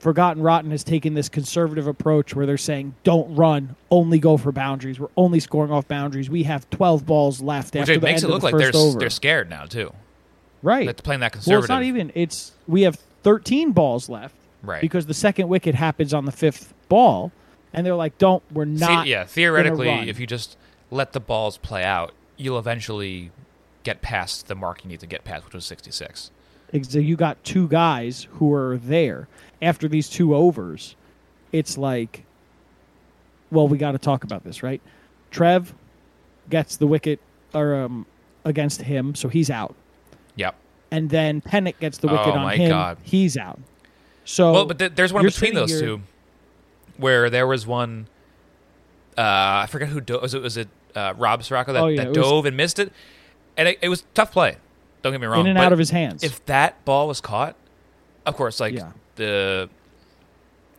Forgotten 0.00 0.42
Rotten 0.42 0.70
has 0.70 0.82
taken 0.82 1.12
this 1.12 1.28
conservative 1.28 1.86
approach 1.86 2.34
where 2.34 2.46
they're 2.46 2.56
saying, 2.56 2.94
don't 3.04 3.34
run, 3.36 3.76
only 3.90 4.18
go 4.18 4.38
for 4.38 4.50
boundaries. 4.50 4.98
We're 4.98 5.08
only 5.16 5.40
scoring 5.40 5.70
off 5.70 5.86
boundaries. 5.86 6.30
We 6.30 6.44
have 6.44 6.68
12 6.70 7.04
balls 7.04 7.42
left 7.42 7.74
Which 7.74 7.82
after 7.82 7.92
it 7.92 8.00
the 8.00 8.06
makes 8.06 8.22
end 8.22 8.30
it 8.30 8.32
look 8.32 8.40
the 8.40 8.46
like 8.56 8.72
they're 8.72 8.80
over. 8.80 8.98
they're 8.98 9.10
scared 9.10 9.50
now 9.50 9.66
too. 9.66 9.92
right. 10.62 10.86
Like 10.86 11.02
playing 11.02 11.20
that 11.20 11.32
well, 11.34 11.42
conservative. 11.42 11.64
it's 11.64 11.68
not 11.68 11.82
even. 11.82 12.12
It's 12.14 12.52
we 12.66 12.82
have 12.82 12.96
13 13.24 13.72
balls 13.72 14.08
left 14.08 14.34
right. 14.62 14.80
because 14.80 15.04
the 15.04 15.14
second 15.14 15.48
wicket 15.48 15.74
happens 15.74 16.14
on 16.14 16.24
the 16.24 16.32
fifth 16.32 16.72
ball, 16.88 17.30
and 17.74 17.84
they're 17.84 17.94
like, 17.94 18.16
don't. 18.16 18.42
We're 18.52 18.64
not. 18.64 19.06
yeah, 19.06 19.24
theoretically, 19.24 19.90
if 20.08 20.18
you 20.18 20.26
just 20.26 20.56
let 20.90 21.12
the 21.12 21.20
balls 21.20 21.58
play 21.58 21.84
out, 21.84 22.12
you'll 22.38 22.58
eventually 22.58 23.32
get 23.82 24.00
past 24.00 24.48
the 24.48 24.54
mark 24.54 24.82
you 24.82 24.88
need 24.88 25.00
to 25.00 25.06
get 25.06 25.24
past, 25.24 25.44
which 25.44 25.54
was 25.54 25.66
66. 25.66 26.30
Ex- 26.72 26.94
You 26.94 27.16
got 27.16 27.42
two 27.44 27.68
guys 27.68 28.26
who 28.32 28.52
are 28.54 28.76
there 28.78 29.28
after 29.62 29.88
these 29.88 30.08
two 30.08 30.34
overs. 30.34 30.94
It's 31.52 31.76
like, 31.76 32.24
well, 33.50 33.66
we 33.68 33.78
got 33.78 33.92
to 33.92 33.98
talk 33.98 34.22
about 34.24 34.44
this, 34.44 34.62
right? 34.62 34.80
Trev 35.30 35.74
gets 36.48 36.76
the 36.76 36.86
wicket 36.86 37.18
or 37.54 37.74
um, 37.74 38.06
against 38.44 38.82
him, 38.82 39.14
so 39.14 39.28
he's 39.28 39.50
out. 39.50 39.74
Yep. 40.36 40.54
And 40.92 41.10
then 41.10 41.40
Pennick 41.40 41.78
gets 41.80 41.98
the 41.98 42.06
wicket 42.08 42.28
Oh, 42.28 42.32
on 42.32 42.42
my 42.42 42.56
him. 42.56 42.68
God. 42.70 42.98
He's 43.02 43.36
out. 43.36 43.58
So 44.24 44.52
well, 44.52 44.64
but 44.66 44.78
th- 44.78 44.92
there's 44.94 45.12
one 45.12 45.24
between 45.24 45.54
those 45.54 45.70
here- 45.70 45.80
two, 45.80 46.02
where 46.96 47.28
there 47.30 47.46
was 47.46 47.66
one. 47.66 48.06
Uh, 49.18 49.22
I 49.64 49.66
forget 49.68 49.88
who 49.88 50.00
do- 50.00 50.18
was 50.20 50.34
it. 50.34 50.42
Was 50.42 50.56
it 50.56 50.68
uh, 50.94 51.14
Rob 51.16 51.42
Sirocco 51.42 51.72
that, 51.72 51.82
Oh, 51.82 51.86
yeah, 51.88 51.96
that 52.04 52.06
it 52.06 52.08
was- 52.10 52.16
dove 52.28 52.46
and 52.46 52.56
missed 52.56 52.78
it? 52.78 52.92
and 53.56 53.68
it, 53.68 53.78
it 53.82 53.88
was 53.88 54.04
tough 54.14 54.30
play. 54.32 54.56
Don't 55.02 55.12
get 55.12 55.20
me 55.20 55.26
wrong. 55.26 55.40
in 55.40 55.46
and 55.48 55.56
but 55.56 55.64
out 55.66 55.72
of 55.72 55.78
his 55.78 55.90
hands. 55.90 56.22
If 56.22 56.44
that 56.46 56.84
ball 56.84 57.08
was 57.08 57.20
caught, 57.20 57.56
of 58.26 58.36
course, 58.36 58.60
like 58.60 58.74
Yeah. 58.74 58.92
the 59.16 59.68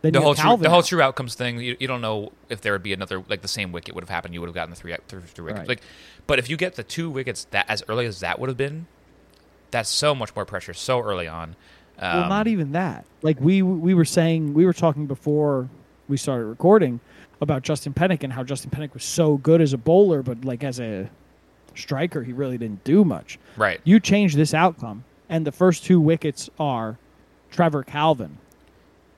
then 0.02 0.12
the 0.12 0.20
whole 0.20 0.34
true, 0.34 0.56
the 0.56 0.68
whole 0.70 0.82
true 0.82 1.00
outcomes 1.00 1.34
thing. 1.34 1.60
You, 1.60 1.76
you 1.78 1.86
don't 1.86 2.00
know 2.00 2.32
if 2.48 2.60
there 2.60 2.72
would 2.72 2.82
be 2.82 2.92
another 2.92 3.22
like 3.28 3.42
the 3.42 3.48
same 3.48 3.70
wicket 3.72 3.94
would 3.94 4.02
have 4.02 4.08
happened. 4.10 4.34
You 4.34 4.40
would 4.40 4.48
have 4.48 4.54
gotten 4.54 4.70
the 4.70 4.76
three 4.76 4.94
three, 5.08 5.20
three 5.22 5.44
wickets. 5.44 5.60
Right. 5.60 5.68
Like, 5.68 5.82
but 6.26 6.38
if 6.38 6.50
you 6.50 6.56
get 6.56 6.74
the 6.74 6.82
two 6.82 7.08
wickets 7.08 7.46
that 7.52 7.66
as 7.68 7.82
early 7.88 8.06
as 8.06 8.20
that 8.20 8.38
would 8.38 8.48
have 8.48 8.56
been, 8.56 8.86
that's 9.70 9.88
so 9.88 10.14
much 10.14 10.34
more 10.34 10.44
pressure 10.44 10.74
so 10.74 11.00
early 11.00 11.28
on. 11.28 11.56
Um, 11.98 12.20
well, 12.20 12.28
not 12.28 12.48
even 12.48 12.72
that. 12.72 13.04
Like 13.22 13.40
we 13.40 13.62
we 13.62 13.94
were 13.94 14.04
saying, 14.04 14.54
we 14.54 14.64
were 14.64 14.72
talking 14.72 15.06
before 15.06 15.68
we 16.08 16.16
started 16.16 16.46
recording 16.46 16.98
about 17.40 17.62
Justin 17.62 17.92
Pennick 17.92 18.24
and 18.24 18.32
how 18.32 18.42
Justin 18.42 18.70
Pennick 18.70 18.94
was 18.94 19.04
so 19.04 19.36
good 19.36 19.60
as 19.60 19.72
a 19.72 19.78
bowler, 19.78 20.22
but 20.22 20.44
like 20.44 20.64
as 20.64 20.80
a 20.80 21.10
striker, 21.78 22.22
he 22.22 22.32
really 22.32 22.58
didn't 22.58 22.84
do 22.84 23.04
much. 23.04 23.38
right. 23.56 23.80
You 23.84 24.00
change 24.00 24.34
this 24.34 24.52
outcome, 24.54 25.04
and 25.28 25.46
the 25.46 25.52
first 25.52 25.84
two 25.84 26.00
wickets 26.00 26.48
are 26.58 26.98
Trevor 27.50 27.82
Calvin, 27.82 28.38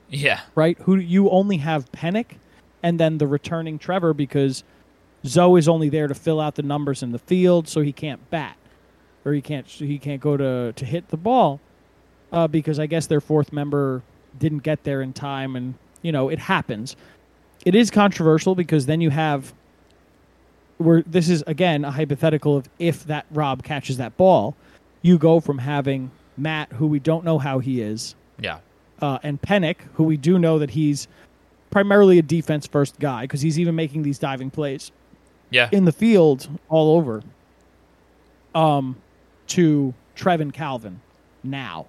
Yeah. 0.09 0.41
right? 0.55 0.77
Who 0.81 0.95
you 0.95 1.29
only 1.29 1.57
have 1.57 1.91
Pennick, 1.91 2.37
and 2.83 2.99
then 2.99 3.17
the 3.17 3.27
returning 3.27 3.79
Trevor 3.79 4.13
because 4.13 4.63
Zoe 5.25 5.57
is 5.59 5.67
only 5.67 5.89
there 5.89 6.07
to 6.07 6.13
fill 6.13 6.39
out 6.39 6.55
the 6.55 6.61
numbers 6.63 7.01
in 7.01 7.11
the 7.11 7.19
field, 7.19 7.67
so 7.67 7.81
he 7.81 7.91
can't 7.91 8.29
bat 8.29 8.57
or 9.25 9.33
he 9.33 9.41
can't 9.41 9.65
he 9.65 9.97
can't 9.97 10.21
go 10.21 10.37
to 10.37 10.71
to 10.75 10.85
hit 10.85 11.07
the 11.09 11.17
ball 11.17 11.59
uh, 12.31 12.47
because 12.47 12.77
I 12.79 12.85
guess 12.85 13.07
their 13.07 13.21
fourth 13.21 13.51
member 13.51 14.03
didn't 14.37 14.59
get 14.63 14.83
there 14.83 15.01
in 15.01 15.13
time, 15.13 15.55
and 15.55 15.73
you 16.03 16.11
know 16.11 16.29
it 16.29 16.37
happens. 16.39 16.95
It 17.65 17.73
is 17.73 17.89
controversial 17.89 18.53
because 18.53 18.85
then 18.85 19.01
you 19.01 19.09
have 19.09 19.51
where 20.77 21.01
this 21.03 21.29
is 21.29 21.43
again 21.47 21.85
a 21.85 21.91
hypothetical 21.91 22.57
of 22.57 22.69
if 22.79 23.05
that 23.05 23.25
Rob 23.31 23.63
catches 23.63 23.97
that 23.97 24.15
ball, 24.17 24.55
you 25.01 25.17
go 25.17 25.39
from 25.39 25.59
having 25.59 26.11
Matt, 26.37 26.71
who 26.73 26.87
we 26.87 26.99
don't 26.99 27.23
know 27.23 27.37
how 27.39 27.59
he 27.59 27.79
is, 27.81 28.15
Yeah. 28.39 28.57
uh, 29.01 29.19
and 29.23 29.41
Pennick, 29.41 29.77
who 29.93 30.03
we 30.03 30.17
do 30.17 30.37
know 30.37 30.59
that 30.59 30.71
he's 30.71 31.07
primarily 31.71 32.19
a 32.19 32.21
defense 32.21 32.67
first 32.67 32.99
guy 32.99 33.21
because 33.23 33.41
he's 33.41 33.57
even 33.59 33.75
making 33.75 34.03
these 34.03 34.19
diving 34.19 34.49
plays 34.49 34.91
Yeah. 35.49 35.69
in 35.71 35.85
the 35.85 35.91
field 35.91 36.47
all 36.69 36.97
over. 36.97 37.23
Um, 38.53 38.95
to 39.47 39.93
Trevin 40.15 40.51
Calvin 40.53 41.01
now, 41.43 41.85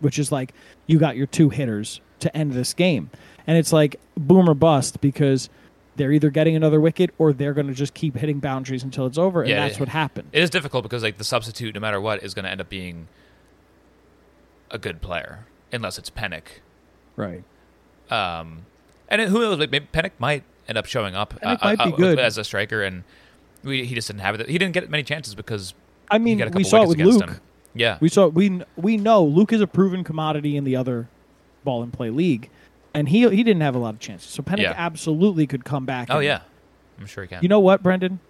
which 0.00 0.18
is 0.18 0.32
like 0.32 0.52
you 0.86 0.98
got 0.98 1.16
your 1.16 1.26
two 1.26 1.50
hitters 1.50 2.00
to 2.20 2.34
end 2.36 2.52
this 2.54 2.72
game, 2.74 3.10
and 3.46 3.58
it's 3.58 3.72
like 3.72 3.96
boom 4.16 4.48
or 4.48 4.54
bust 4.54 5.00
because 5.00 5.48
they're 5.96 6.12
either 6.12 6.30
getting 6.30 6.56
another 6.56 6.80
wicket 6.80 7.10
or 7.18 7.32
they're 7.32 7.52
going 7.52 7.66
to 7.68 7.74
just 7.74 7.92
keep 7.94 8.16
hitting 8.16 8.38
boundaries 8.40 8.82
until 8.82 9.06
it's 9.06 9.18
over, 9.18 9.42
and 9.42 9.50
Yeah, 9.50 9.60
that's 9.60 9.74
it- 9.76 9.80
what 9.80 9.88
happened. 9.90 10.28
It 10.32 10.42
is 10.42 10.50
difficult 10.50 10.82
because 10.84 11.02
like 11.02 11.18
the 11.18 11.24
substitute, 11.24 11.74
no 11.74 11.80
matter 11.80 12.00
what, 12.00 12.22
is 12.22 12.32
going 12.34 12.44
to 12.44 12.50
end 12.50 12.60
up 12.60 12.68
being 12.68 13.08
a 14.70 14.78
good 14.78 15.00
player 15.02 15.46
unless 15.72 15.98
it's 15.98 16.10
Pennick. 16.10 16.60
right. 17.16 17.44
Um, 18.10 18.66
and 19.08 19.22
who 19.22 19.40
knows? 19.40 19.58
Like 19.58 19.70
maybe 19.70 19.86
Pennick 19.92 20.10
might 20.18 20.42
end 20.68 20.76
up 20.76 20.84
showing 20.86 21.14
up 21.14 21.34
uh, 21.42 21.56
might 21.62 21.78
be 21.78 21.84
uh, 21.84 21.96
good. 21.96 22.18
as 22.18 22.36
a 22.36 22.44
striker, 22.44 22.82
and 22.82 23.04
we, 23.62 23.84
he 23.86 23.94
just 23.94 24.06
didn't 24.08 24.20
have 24.20 24.38
it. 24.38 24.48
He 24.48 24.58
didn't 24.58 24.74
get 24.74 24.88
many 24.90 25.02
chances 25.02 25.34
because 25.34 25.72
I 26.10 26.18
mean, 26.18 26.38
we 26.52 26.62
saw 26.64 26.82
it 26.82 26.88
with 26.88 26.98
Luke. 26.98 27.22
him. 27.22 27.40
Yeah, 27.74 27.96
We 28.02 28.08
saw 28.10 28.26
we 28.26 28.60
we 28.76 28.98
know 28.98 29.24
Luke 29.24 29.50
is 29.52 29.62
a 29.62 29.66
proven 29.66 30.04
commodity 30.04 30.58
in 30.58 30.64
the 30.64 30.76
other 30.76 31.08
ball 31.64 31.82
in 31.82 31.90
play 31.90 32.10
league, 32.10 32.50
and 32.94 33.08
he 33.08 33.28
he 33.30 33.42
didn't 33.42 33.62
have 33.62 33.74
a 33.74 33.78
lot 33.78 33.94
of 33.94 34.00
chances. 34.00 34.30
So 34.30 34.42
Pennick 34.42 34.62
Yeah. 34.62 34.74
absolutely 34.76 35.46
could 35.46 35.64
come 35.64 35.84
back. 35.86 36.08
Oh 36.10 36.16
and- 36.16 36.24
yeah, 36.24 36.40
I'm 36.98 37.06
sure 37.06 37.24
he 37.24 37.28
can. 37.28 37.42
You 37.42 37.48
know 37.48 37.60
what, 37.60 37.82
Brendan? 37.82 38.20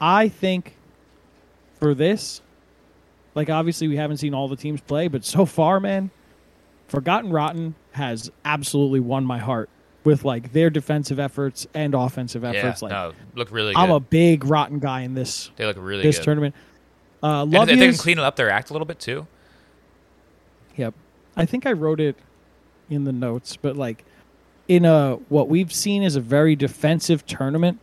I 0.00 0.28
think 0.28 0.76
for 1.78 1.94
this, 1.94 2.40
like 3.34 3.48
obviously 3.50 3.88
we 3.88 3.96
haven't 3.96 4.16
seen 4.18 4.34
all 4.34 4.48
the 4.48 4.56
teams 4.56 4.80
play, 4.80 5.08
but 5.08 5.24
so 5.24 5.44
far, 5.46 5.80
man, 5.80 6.10
Forgotten 6.88 7.30
Rotten 7.30 7.74
has 7.92 8.30
absolutely 8.44 9.00
won 9.00 9.24
my 9.24 9.38
heart 9.38 9.68
with 10.04 10.24
like 10.24 10.52
their 10.52 10.70
defensive 10.70 11.18
efforts 11.20 11.66
and 11.74 11.94
offensive 11.94 12.42
yeah, 12.42 12.50
efforts. 12.52 12.80
Like 12.82 12.92
no, 12.92 13.12
look 13.34 13.50
really 13.52 13.74
good. 13.74 13.80
I'm 13.80 13.90
a 13.90 14.00
big 14.00 14.44
Rotten 14.44 14.78
guy 14.78 15.02
in 15.02 15.14
this 15.14 15.50
they 15.56 15.66
look 15.66 15.76
really 15.78 16.02
this 16.02 16.18
good. 16.18 16.24
tournament. 16.24 16.54
Uh, 17.22 17.42
And 17.42 17.52
love 17.52 17.62
if 17.68 17.74
they 17.74 17.80
can 17.80 17.84
yous- 17.88 18.00
clean 18.00 18.18
up 18.18 18.36
their 18.36 18.48
act 18.50 18.70
a 18.70 18.72
little 18.72 18.86
bit 18.86 18.98
too. 18.98 19.26
Yep. 20.76 20.94
I 21.36 21.44
think 21.44 21.66
I 21.66 21.72
wrote 21.72 22.00
it 22.00 22.16
in 22.90 23.04
the 23.04 23.12
notes, 23.12 23.56
but 23.56 23.76
like 23.76 24.04
in 24.68 24.84
a 24.84 25.14
what 25.28 25.48
we've 25.48 25.72
seen 25.72 26.02
is 26.02 26.16
a 26.16 26.20
very 26.20 26.54
defensive 26.56 27.24
tournament 27.26 27.78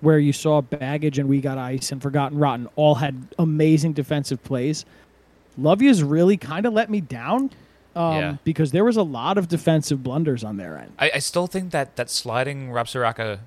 where 0.00 0.18
you 0.18 0.32
saw 0.32 0.60
baggage 0.60 1.18
and 1.18 1.28
we 1.28 1.40
got 1.40 1.58
ice 1.58 1.90
and 1.92 2.00
forgotten 2.00 2.38
rotten 2.38 2.68
all 2.76 2.94
had 2.96 3.20
amazing 3.38 3.92
defensive 3.92 4.42
plays. 4.44 4.84
Love 5.56 5.82
Yous 5.82 6.02
really 6.02 6.36
kind 6.36 6.66
of 6.66 6.72
let 6.72 6.88
me 6.88 7.00
down 7.00 7.50
um, 7.96 8.14
Yeah. 8.14 8.36
because 8.44 8.70
there 8.70 8.84
was 8.84 8.96
a 8.96 9.02
lot 9.02 9.38
of 9.38 9.48
defensive 9.48 10.02
blunders 10.04 10.44
on 10.44 10.56
their 10.56 10.78
end. 10.78 10.92
I, 11.00 11.10
I 11.16 11.18
still 11.18 11.48
think 11.48 11.72
that 11.72 11.96
that 11.96 12.10
sliding 12.10 12.70
Rob 12.70 12.86
Sirocco 12.88 13.40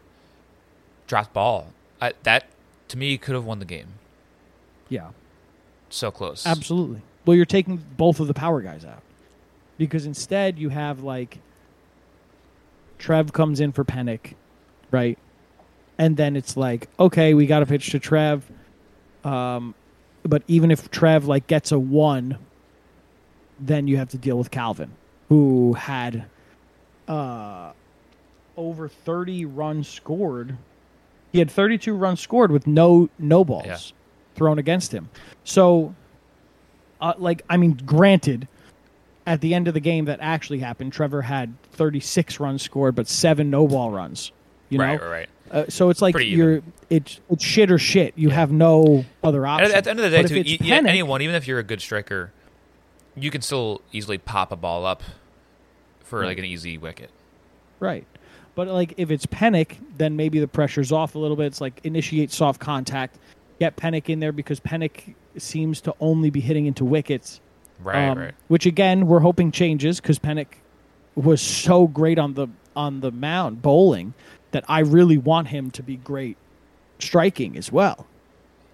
dropped 1.08 1.34
ball 1.34 1.68
I, 2.02 2.14
that 2.24 2.46
to 2.90 2.98
me 2.98 3.18
could 3.18 3.36
have 3.36 3.46
won 3.46 3.60
the 3.60 3.66
game. 3.66 3.88
Yeah, 4.90 5.12
So 5.90 6.12
close. 6.12 6.46
absolutely. 6.46 7.02
Well, 7.26 7.36
you're 7.38 7.46
taking 7.46 7.78
both 7.96 8.20
of 8.20 8.28
the 8.28 8.34
power 8.34 8.60
guys 8.62 8.84
out 8.84 9.02
because 9.82 10.06
instead 10.06 10.60
you 10.60 10.70
have 10.70 11.02
like 11.02 11.40
Trev 13.00 13.34
comes 13.34 13.60
in 13.60 13.72
for 13.72 13.84
Pennick, 13.84 14.36
right? 14.92 15.18
And 15.98 16.16
then 16.18 16.36
it's 16.36 16.56
like, 16.56 16.88
okay, 17.00 17.34
we 17.34 17.48
got 17.48 17.62
to 17.62 17.66
pitch 17.66 17.90
to 17.90 18.00
Trev. 18.00 18.46
Um, 19.24 19.74
but 20.22 20.44
even 20.48 20.70
if 20.70 20.92
Trev 20.92 21.26
like 21.26 21.48
gets 21.48 21.72
a 21.72 21.80
one, 21.80 22.38
then 23.60 23.88
you 23.88 23.98
have 23.98 24.10
to 24.10 24.20
deal 24.20 24.38
with 24.38 24.52
Calvin, 24.52 24.92
who 25.30 25.74
had 25.74 26.26
uh, 27.08 27.72
over 28.56 28.88
30 28.88 29.46
runs 29.46 29.88
scored. 29.88 30.58
He 31.32 31.40
had 31.40 31.50
32 31.50 31.96
runs 31.96 32.20
scored 32.20 32.52
with 32.52 32.68
no 32.68 33.10
no 33.18 33.44
balls 33.44 33.66
Yeah. 33.66 33.78
thrown 34.36 34.60
against 34.60 34.92
him. 34.94 35.10
So, 35.44 35.96
uh, 37.00 37.14
like, 37.18 37.42
I 37.50 37.58
mean, 37.58 37.80
granted, 37.84 38.48
at 39.28 39.42
the 39.42 39.54
end 39.54 39.68
of 39.68 39.74
the 39.74 39.80
game 39.80 40.06
that 40.06 40.20
actually 40.22 40.60
happened, 40.60 40.94
Trevor 40.94 41.22
had 41.22 41.54
36 41.74 42.40
runs 42.40 42.62
scored, 42.62 42.96
but 42.96 43.08
seven 43.08 43.50
no 43.50 43.68
ball 43.68 43.92
runs. 43.92 44.32
You 44.70 44.80
right, 44.80 45.00
know, 45.00 45.06
right, 45.10 45.30
right. 45.52 45.64
uh, 45.66 45.66
so 45.70 45.90
it's 45.90 46.02
like 46.02 46.16
Pretty 46.16 46.30
you're 46.32 46.62
it's 46.90 47.20
it's 47.30 47.44
shit 47.44 47.70
or 47.72 47.78
shit. 47.78 48.14
You 48.16 48.30
Yeah. 48.30 48.36
have 48.36 48.52
no 48.52 49.06
other 49.24 49.46
option. 49.46 49.72
at, 49.72 49.78
at 49.78 49.84
the 49.84 49.90
end 49.90 50.00
of 50.00 50.04
the 50.04 50.10
day, 50.10 50.22
But 50.24 50.28
too, 50.30 50.36
it's 50.38 50.50
e- 50.62 50.72
anyone, 50.72 51.22
even 51.22 51.36
if 51.36 51.48
you're 51.48 51.60
a 51.60 51.64
good 51.64 51.82
striker, 51.82 52.32
you 53.16 53.30
can 53.30 53.42
still 53.42 53.82
easily 53.92 54.18
pop 54.18 54.52
a 54.52 54.56
ball 54.56 54.86
up 54.86 55.04
for 56.04 56.20
Right. 56.22 56.28
like 56.28 56.38
an 56.40 56.46
easy 56.46 56.78
wicket. 56.78 57.10
Right. 57.80 58.06
But 58.56 58.68
like 58.70 58.94
if 58.98 59.12
it's 59.12 59.26
Pennick, 59.26 59.76
then 59.98 60.16
maybe 60.16 60.40
the 60.40 60.48
pressure's 60.48 60.92
off 60.92 61.16
a 61.16 61.20
little 61.20 61.36
bit. 61.38 61.48
It's 61.48 61.62
like 61.62 61.80
initiate 61.84 62.32
soft 62.32 62.60
contact, 62.62 63.18
get 63.60 63.76
Pennick 63.76 64.10
in 64.10 64.20
there 64.20 64.32
because 64.32 64.60
Pennick 64.62 65.16
seems 65.38 65.82
to 65.82 65.94
only 66.00 66.30
be 66.30 66.40
hitting 66.40 66.66
into 66.66 66.86
wickets. 66.86 67.42
Right, 67.84 68.10
um, 68.10 68.18
right. 68.18 68.34
Which 68.48 68.66
again, 68.66 69.08
we're 69.08 69.20
hoping 69.20 69.52
changes 69.52 70.00
because 70.00 70.20
Pennick 70.20 70.48
was 71.16 71.42
so 71.42 71.88
great 71.88 72.18
on 72.20 72.34
the 72.36 72.48
on 72.76 73.02
the 73.02 73.12
mound 73.12 73.62
bowling 73.62 74.14
that 74.52 74.64
I 74.68 74.80
really 74.80 75.18
want 75.18 75.48
him 75.50 75.72
to 75.72 75.84
be 75.84 75.96
great 75.98 76.38
striking 77.00 77.58
as 77.58 77.72
well. 77.72 78.08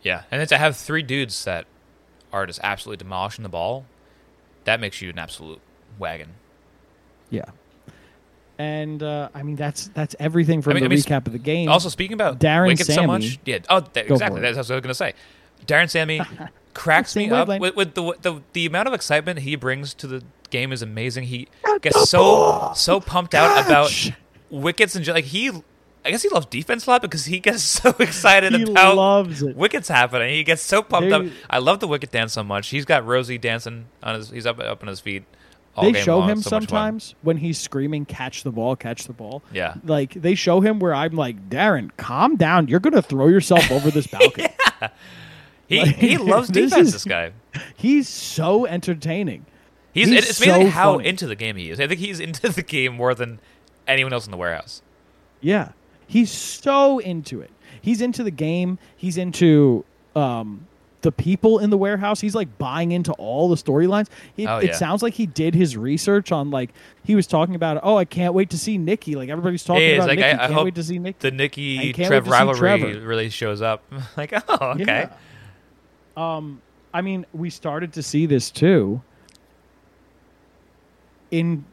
Yeah, 0.02 0.24
and 0.32 0.39
then 0.39 0.48
to 0.48 0.58
have 0.58 0.76
three 0.78 1.04
dudes 1.04 1.43
that 1.46 1.65
are 2.32 2.46
just 2.46 2.60
absolutely 2.63 2.98
demolishing 3.04 3.43
the 3.43 3.50
ball, 3.50 3.86
that 4.65 4.80
makes 4.80 5.02
you 5.02 5.10
an 5.10 5.20
absolute 5.20 5.60
wagon. 5.98 6.30
Yeah. 7.30 7.46
And 8.60 9.04
uh, 9.04 9.30
I 9.36 9.43
mean 9.43 9.56
that's 9.56 9.88
that's 9.89 10.15
everything 10.20 10.62
from 10.62 10.72
I 10.72 10.74
mean- 10.76 10.82
the 10.82 10.86
I 10.88 10.89
mean, 10.89 11.00
recap 11.00 11.28
of 11.28 11.34
the 11.34 11.39
game. 11.39 11.70
Also, 11.70 11.89
speaking 11.89 12.13
about 12.15 12.39
Darren 12.39 12.67
wickets 12.67 12.88
so 12.88 12.93
Sammy- 12.93 13.08
much, 13.08 13.39
yeah. 13.46 13.60
Oh, 13.70 13.82
Go 13.82 14.02
exactly. 14.02 14.41
That's 14.41 14.58
what 14.58 14.72
I 14.72 14.76
was 14.76 14.82
going 14.82 14.84
to 14.84 14.93
say. 14.96 15.13
Darren 15.65 15.89
Sammy 15.89 16.22
cracks 16.78 17.16
me 17.16 17.30
up 17.30 17.48
with, 17.48 17.76
with 17.76 17.94
the, 17.96 18.13
the 18.22 18.42
the 18.54 18.66
amount 18.66 18.88
of 18.88 18.94
excitement 18.94 19.40
he 19.40 19.56
brings 19.56 19.94
to 19.96 20.08
the 20.08 20.24
game 20.50 20.72
is 20.72 20.82
amazing. 20.82 21.26
He 21.26 21.48
gets 21.82 22.10
so 22.10 22.72
so 22.76 23.00
pumped 23.02 23.34
out 23.36 23.66
about 23.66 23.92
wickets 24.50 24.96
and 24.96 25.04
ju- 25.04 25.13
like 25.13 25.26
he. 25.26 25.52
I 26.06 26.12
guess 26.12 26.22
he 26.24 26.30
loves 26.30 26.46
defense 26.46 26.88
a 26.88 26.92
lot 26.92 27.02
because 27.02 27.26
he 27.26 27.40
gets 27.42 27.62
so 27.82 27.94
excited 28.00 28.54
he 28.54 28.63
about 28.63 28.96
loves 28.96 29.42
it. 29.44 29.58
wickets 29.58 29.90
happening. 29.90 30.30
He 30.36 30.44
gets 30.46 30.62
so 30.62 30.82
pumped 30.82 31.10
They- 31.10 31.16
up. 31.16 31.26
I 31.50 31.58
love 31.58 31.82
the 31.82 31.88
wicket 31.88 32.12
dance 32.12 32.32
so 32.32 32.44
much. 32.44 32.70
He's 32.70 32.86
got 32.86 33.06
Rosie 33.06 33.38
dancing 33.38 33.88
on 34.02 34.16
his. 34.16 34.30
He's 34.30 34.46
up 34.46 34.58
up 34.60 34.82
on 34.82 34.88
his 34.88 35.02
feet. 35.02 35.24
All 35.76 35.84
they 35.84 35.92
game 35.92 36.04
show 36.06 36.20
long. 36.20 36.30
him 36.30 36.42
so 36.42 36.50
sometimes 36.50 37.13
when 37.24 37.38
he's 37.38 37.60
screaming, 37.60 38.06
"Catch 38.06 38.44
the 38.44 38.52
ball! 38.52 38.76
Catch 38.76 39.04
the 39.04 39.13
ball!" 39.13 39.44
Yeah. 39.52 39.76
Like 39.84 40.13
they 40.13 40.34
show 40.34 40.62
him 40.62 40.80
where 40.80 40.94
I'm 40.96 41.13
like, 41.13 41.50
Darren, 41.50 41.92
calm 41.98 42.36
down. 42.38 42.68
You're 42.68 42.80
gonna 42.80 43.02
throw 43.02 43.28
yourself 43.28 43.70
over 43.70 43.92
this 43.92 44.08
balcony. 44.08 44.48
He 45.67 45.80
Like, 45.82 45.95
he 45.95 46.17
loves 46.17 46.47
this 46.49 46.69
defense. 46.71 46.88
is- 46.89 46.93
This 46.93 47.06
guy. 47.06 47.32
He's 47.75 48.08
so 48.08 48.65
entertaining. 48.65 49.45
He's, 49.93 50.10
He's 50.10 50.30
it's 50.30 50.38
so 50.38 50.67
how 50.67 50.97
funny. 50.97 51.10
into 51.10 51.25
the 51.27 51.36
game 51.36 51.56
he 51.56 51.71
is. 51.71 51.80
I 51.80 51.88
think 51.88 51.99
he's 51.99 52.19
into 52.19 52.49
the 52.53 52.62
game 52.62 52.95
more 52.95 53.15
than 53.15 53.39
anyone 53.88 54.13
else 54.13 54.25
in 54.25 54.32
the 54.32 54.38
warehouse. 54.38 54.82
Yeah, 55.41 55.71
he's 56.08 56.32
so 56.32 56.99
into 56.99 57.41
it. 57.41 57.49
He's 57.82 58.01
into 58.01 58.23
the 58.23 58.32
game. 58.32 58.77
He's 58.95 59.17
into 59.17 59.86
um, 60.15 60.67
the 61.01 61.12
people 61.12 61.58
in 61.60 61.69
the 61.71 61.77
warehouse. 61.77 62.21
He's 62.21 62.36
like 62.36 62.58
buying 62.58 62.91
into 62.91 63.12
all 63.13 63.49
the 63.49 63.56
storylines. 63.56 64.08
It, 64.36 64.45
Oh, 64.47 64.58
it 64.58 64.75
sounds 64.75 65.01
like 65.01 65.13
he 65.15 65.25
did 65.25 65.53
his 65.56 65.75
research 65.77 66.32
on 66.32 66.51
like 66.51 66.71
he 67.03 67.15
was 67.15 67.25
talking 67.27 67.56
about. 67.56 67.80
Oh, 67.84 67.97
I 67.97 68.06
can't 68.06 68.34
wait 68.36 68.49
to 68.51 68.58
see 68.58 68.77
Nikki. 68.77 69.15
Like 69.15 69.30
everybody's 69.30 69.63
talking 69.63 69.84
Yeah, 69.84 69.95
about 69.95 70.10
like, 70.10 70.19
Nikki. 70.19 70.30
I- 70.30 70.34
I 70.34 70.38
can't 70.38 70.53
hope 70.53 70.65
wait 70.65 70.75
to 70.75 70.84
see 70.84 70.99
Nikki. 70.99 71.17
The 71.21 71.32
Nikki 71.32 71.93
Trev 71.93 72.10
wait 72.12 72.19
to 72.19 72.25
see 72.25 72.32
rivalry 72.32 72.60
Trevor. 72.60 72.99
really 73.08 73.30
shows 73.30 73.62
up. 73.63 73.84
like, 74.17 74.34
oh, 74.47 74.58
okay. 74.71 74.84
Yeah. 74.86 75.13
Um, 76.17 76.62
I 76.93 77.01
mean, 77.01 77.25
we 77.32 77.49
started 77.49 77.93
to 77.93 78.03
see 78.03 78.25
this 78.25 78.51
too. 78.51 79.01
In 81.32 81.63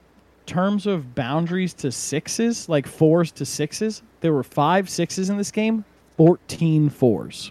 terms 0.47 0.87
of 0.87 1.15
boundaries 1.15 1.73
to 1.75 1.91
sixes, 1.91 2.69
like 2.69 2.87
fours 2.87 3.33
to 3.33 3.47
sixes, 3.47 4.03
there 4.21 4.33
were 4.33 4.43
five 4.43 4.91
sixes 4.91 5.31
in 5.31 5.39
this 5.39 5.51
game, 5.51 5.85
14 6.17 6.91
fours. 6.91 7.51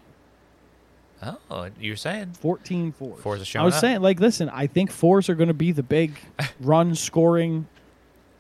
Oh, 1.50 1.70
you're 1.80 1.96
saying 1.96 2.34
14 2.34 2.92
fours. 2.92 3.22
Fours 3.22 3.56
are 3.56 3.60
I 3.60 3.64
was 3.64 3.76
up. 3.76 3.82
saying, 3.82 4.02
like, 4.02 4.20
listen, 4.20 4.50
I 4.50 4.68
think 4.68 4.92
fours 4.92 5.30
are 5.30 5.36
going 5.36 5.48
to 5.48 5.54
be 5.54 5.72
the 5.72 5.84
big 5.84 6.20
run 6.60 6.96
scoring 6.96 7.68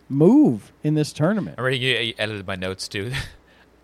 move 0.09 0.73
in 0.83 0.93
this 0.93 1.13
tournament. 1.13 1.57
already 1.57 1.79
you, 1.79 1.97
you 1.97 2.13
edited 2.19 2.45
my 2.45 2.55
notes, 2.55 2.87
dude. 2.87 3.15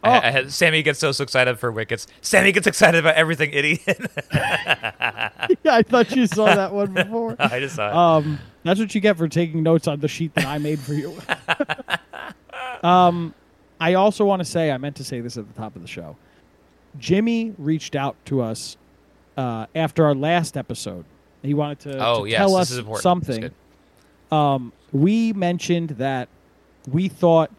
Oh. 0.04 0.10
I, 0.10 0.28
I 0.28 0.32
had, 0.32 0.52
Sammy 0.52 0.82
gets 0.82 1.00
so, 1.00 1.12
so 1.12 1.24
excited 1.24 1.60
for 1.60 1.72
wickets. 1.72 2.08
Sammy 2.22 2.52
gets 2.54 2.68
excited 2.68 3.00
about 3.00 3.16
everything, 3.16 3.52
idiot. 3.52 3.82
yeah, 4.34 5.32
I 5.66 5.84
thought 5.84 6.16
you 6.16 6.26
saw 6.26 6.46
that 6.46 6.74
one 6.74 6.94
before. 6.94 7.36
I 7.40 7.60
just 7.60 7.76
saw 7.76 7.90
it. 7.90 7.96
Um, 7.96 8.40
that's 8.64 8.80
what 8.80 8.96
you 8.96 9.02
get 9.02 9.18
for 9.18 9.28
taking 9.28 9.62
notes 9.62 9.88
on 9.88 10.00
the 10.00 10.08
sheet 10.08 10.34
that 10.36 10.46
I 10.46 10.58
made 10.58 10.80
for 10.80 10.94
you. 10.94 11.18
um, 12.88 13.34
I 13.82 13.96
also 13.96 14.24
want 14.24 14.40
to 14.40 14.46
say, 14.46 14.72
I 14.72 14.78
meant 14.78 14.96
to 14.98 15.04
say 15.04 15.20
this 15.20 15.38
at 15.38 15.48
the 15.48 15.54
top 15.54 15.76
of 15.76 15.82
the 15.82 15.88
show. 15.88 16.16
Jimmy 16.98 17.54
reached 17.58 17.96
out 17.96 18.16
to 18.26 18.42
us 18.42 18.78
uh, 19.36 19.66
after 19.76 20.06
our 20.06 20.16
last 20.16 20.56
episode. 20.56 21.04
He 21.42 21.54
wanted 21.54 21.80
to, 21.82 22.06
oh, 22.06 22.24
to 22.24 22.30
yes, 22.30 22.38
tell 22.38 22.56
us 22.56 22.72
is 22.72 22.78
important. 22.78 22.96
That's 22.96 23.04
something. 23.04 23.52
Um, 24.32 24.74
we 24.92 25.34
mentioned 25.34 25.92
that 25.92 26.30
we 26.88 27.08
thought 27.08 27.52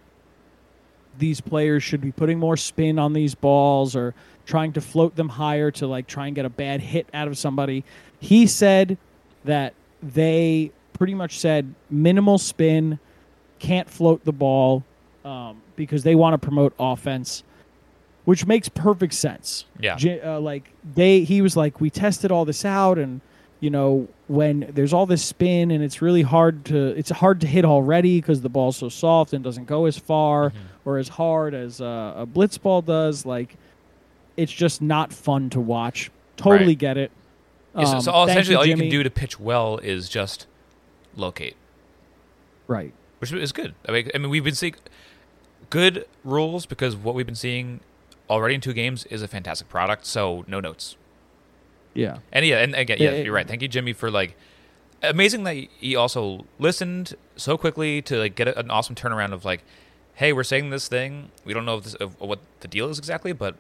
these 1.20 1.40
players 1.40 1.84
should 1.84 2.00
be 2.00 2.10
putting 2.10 2.38
more 2.38 2.56
spin 2.56 2.98
on 2.98 3.12
these 3.12 3.34
balls 3.34 3.94
or 3.94 4.14
trying 4.46 4.72
to 4.72 4.80
float 4.80 5.14
them 5.14 5.28
higher 5.28 5.70
to 5.70 5.86
like 5.86 6.08
try 6.08 6.26
and 6.26 6.34
get 6.34 6.44
a 6.44 6.50
bad 6.50 6.80
hit 6.80 7.08
out 7.14 7.28
of 7.28 7.38
somebody. 7.38 7.84
He 8.18 8.48
said 8.48 8.98
that 9.44 9.74
they 10.02 10.72
pretty 10.94 11.14
much 11.14 11.38
said 11.38 11.74
minimal 11.88 12.38
spin, 12.38 12.98
can't 13.58 13.88
float 13.88 14.24
the 14.24 14.32
ball 14.32 14.84
um, 15.24 15.62
because 15.76 16.02
they 16.02 16.14
want 16.14 16.34
to 16.34 16.38
promote 16.38 16.74
offense, 16.78 17.44
which 18.24 18.46
makes 18.46 18.68
perfect 18.68 19.14
sense. 19.14 19.66
Yeah. 19.78 19.96
Uh, 20.24 20.40
like 20.40 20.72
they, 20.94 21.22
he 21.22 21.42
was 21.42 21.56
like, 21.56 21.80
we 21.80 21.90
tested 21.90 22.32
all 22.32 22.44
this 22.44 22.64
out, 22.64 22.98
and 22.98 23.20
you 23.60 23.70
know 23.70 24.08
when 24.26 24.70
there's 24.74 24.92
all 24.92 25.06
this 25.06 25.22
spin 25.24 25.70
and 25.70 25.82
it's 25.84 26.00
really 26.00 26.22
hard 26.22 26.64
to, 26.66 26.88
it's 26.96 27.10
hard 27.10 27.40
to 27.42 27.46
hit 27.46 27.64
already 27.64 28.20
because 28.20 28.40
the 28.40 28.48
ball's 28.48 28.76
so 28.76 28.88
soft 28.88 29.32
and 29.32 29.44
doesn't 29.44 29.66
go 29.66 29.86
as 29.86 29.98
far 29.98 30.52
or 30.84 30.98
as 30.98 31.08
hard 31.08 31.52
as 31.54 31.80
uh, 31.80 32.14
a 32.16 32.26
blitz 32.26 32.56
ball 32.58 32.80
does. 32.80 33.26
Like 33.26 33.56
it's 34.36 34.52
just 34.52 34.80
not 34.80 35.12
fun 35.12 35.50
to 35.50 35.60
watch. 35.60 36.10
Totally 36.36 36.68
Right. 36.68 36.78
get 36.78 36.96
it. 36.96 37.10
Yeah, 37.76 37.84
so, 37.84 37.92
Um, 37.96 38.00
so 38.00 38.12
all, 38.12 38.26
essentially, 38.28 38.56
all 38.56 38.64
you 38.66 38.76
can 38.76 38.88
do 38.88 39.02
to 39.02 39.10
pitch 39.10 39.38
well 39.38 39.78
is 39.78 40.08
just 40.08 40.46
locate, 41.16 41.56
right. 42.66 42.92
which 43.18 43.32
is 43.32 43.52
good. 43.52 43.74
I 43.86 43.92
mean, 43.92 44.10
I 44.14 44.18
mean, 44.18 44.30
we've 44.30 44.42
been 44.44 44.54
seeing 44.54 44.74
good 45.68 46.06
rules 46.24 46.66
because 46.66 46.96
what 46.96 47.14
we've 47.14 47.26
been 47.26 47.34
seeing 47.34 47.80
already 48.28 48.54
in 48.54 48.60
two 48.60 48.72
games 48.72 49.04
is 49.06 49.22
a 49.22 49.28
fantastic 49.28 49.68
product. 49.68 50.06
So 50.06 50.44
no 50.48 50.60
notes. 50.60 50.96
Yeah. 51.94 52.18
And 52.32 52.46
yeah, 52.46 52.58
and 52.58 52.74
again, 52.74 52.98
yeah, 53.00 53.10
Yeah, 53.12 53.22
you're 53.22 53.34
right. 53.34 53.46
Thank 53.46 53.62
you, 53.62 53.68
Jimmy, 53.68 53.92
for 53.92 54.10
like 54.10 54.36
amazing 55.02 55.44
that 55.44 55.54
he 55.54 55.96
also 55.96 56.44
listened 56.58 57.14
so 57.36 57.56
quickly 57.56 58.02
to 58.02 58.18
like 58.18 58.34
get 58.34 58.48
an 58.48 58.70
awesome 58.70 58.94
turnaround 58.94 59.32
of 59.32 59.44
like, 59.44 59.62
hey, 60.14 60.32
we're 60.32 60.44
saying 60.44 60.70
this 60.70 60.88
thing. 60.88 61.30
We 61.44 61.54
don't 61.54 61.64
know 61.64 61.78
if 61.78 61.84
this, 61.84 61.94
of 61.94 62.20
what 62.20 62.40
the 62.60 62.68
deal 62.68 62.88
is 62.88 62.98
exactly, 62.98 63.32
but 63.32 63.56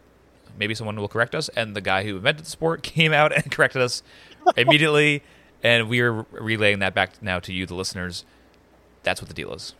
maybe 0.58 0.74
someone 0.74 0.96
will 0.96 1.08
correct 1.08 1.34
us. 1.34 1.48
And 1.50 1.74
the 1.74 1.80
guy 1.80 2.04
who 2.04 2.16
invented 2.16 2.44
the 2.44 2.50
sport 2.50 2.82
came 2.84 3.12
out 3.12 3.32
and 3.32 3.50
corrected 3.50 3.82
us 3.82 4.02
immediately, 4.56 5.22
and 5.62 5.88
we 5.88 6.00
are 6.00 6.24
relaying 6.30 6.80
that 6.80 6.94
back 6.94 7.22
now 7.22 7.38
to 7.40 7.52
you, 7.52 7.66
the 7.66 7.74
listeners. 7.74 8.24
That's 9.02 9.20
what 9.22 9.28
the 9.28 9.34
deal 9.34 9.52
is. 9.54 9.74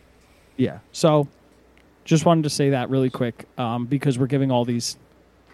Yeah. 0.57 0.79
So 0.91 1.27
just 2.05 2.25
wanted 2.25 2.43
to 2.43 2.49
say 2.49 2.71
that 2.71 2.89
really 2.89 3.09
quick 3.09 3.45
um, 3.57 3.85
because 3.85 4.17
we're 4.17 4.27
giving 4.27 4.51
all 4.51 4.65
these 4.65 4.97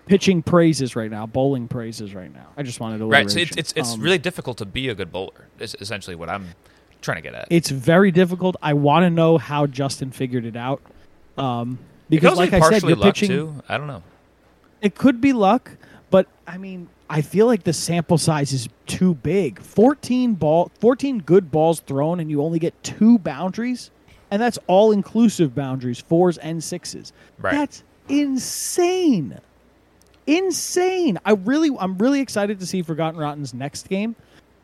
pitching 0.08 0.41
praises 0.41 0.96
right 0.96 1.12
now, 1.12 1.26
bowling 1.26 1.67
praises 1.67 2.15
right 2.15 2.34
now. 2.34 2.48
I 2.58 2.63
just 2.63 2.80
wanted 2.80 3.00
to 3.00 3.06
Right. 3.06 3.30
So 3.30 3.39
it's 3.39 3.56
it's 3.56 3.74
it's 3.76 3.98
really 3.98 4.17
difficult 4.17 4.58
to 4.58 4.65
be 4.65 4.89
a 4.89 4.96
good 4.96 5.12
bowler. 5.12 5.48
Is 5.60 5.76
essentially 5.80 6.15
what 6.15 6.30
I'm 6.30 6.48
trying 7.02 7.17
to 7.17 7.22
get 7.22 7.36
at. 7.36 7.48
it's 7.50 7.70
very 7.70 8.12
difficult. 8.12 8.56
I 8.62 8.74
want 8.74 9.04
to 9.04 9.10
know 9.10 9.38
how 9.38 9.67
Justin 9.67 10.12
figured 10.12 10.46
it 10.46 10.56
out. 10.56 10.82
Um, 11.38 11.78
because, 12.10 12.38
like 12.38 12.54
I 12.54 12.60
said, 12.70 12.84
you're 12.84 12.96
pitching. 12.98 13.30
too. 13.30 13.63
I 13.70 13.78
don't 13.78 13.88
know. 13.88 14.04
It 14.82 14.96
could 14.96 15.22
be 15.22 15.34
luck, 15.34 15.72
but 16.10 16.28
I 16.48 16.58
mean, 16.58 16.89
I 17.10 17.22
feel 17.22 17.46
like 17.46 17.63
the 17.63 17.74
sample 17.74 18.17
size 18.17 18.54
is 18.54 18.70
too 18.86 19.13
big. 19.15 19.60
14 19.62 20.34
ball 20.36 20.72
14 20.80 21.20
good 21.20 21.52
balls 21.52 21.80
thrown 21.82 22.20
and 22.20 22.30
you 22.30 22.41
only 22.41 22.60
get 22.60 22.82
two 22.84 23.17
boundaries, 23.20 23.91
and 24.32 24.41
that's 24.41 24.60
all 24.67 24.91
inclusive 24.91 25.56
boundaries, 25.56 26.00
fours 26.00 26.38
and 26.38 26.63
sixes. 26.63 27.13
Right. 27.39 27.54
That's 27.54 27.84
insane. 28.10 29.39
Insane. 30.28 31.18
I 31.26 31.32
really 31.32 31.76
I'm 31.80 31.98
really 31.98 32.20
excited 32.20 32.60
to 32.60 32.66
see 32.66 32.82
Forgotten 32.82 33.20
Rotten's 33.20 33.54
next 33.54 33.88
game 33.90 34.16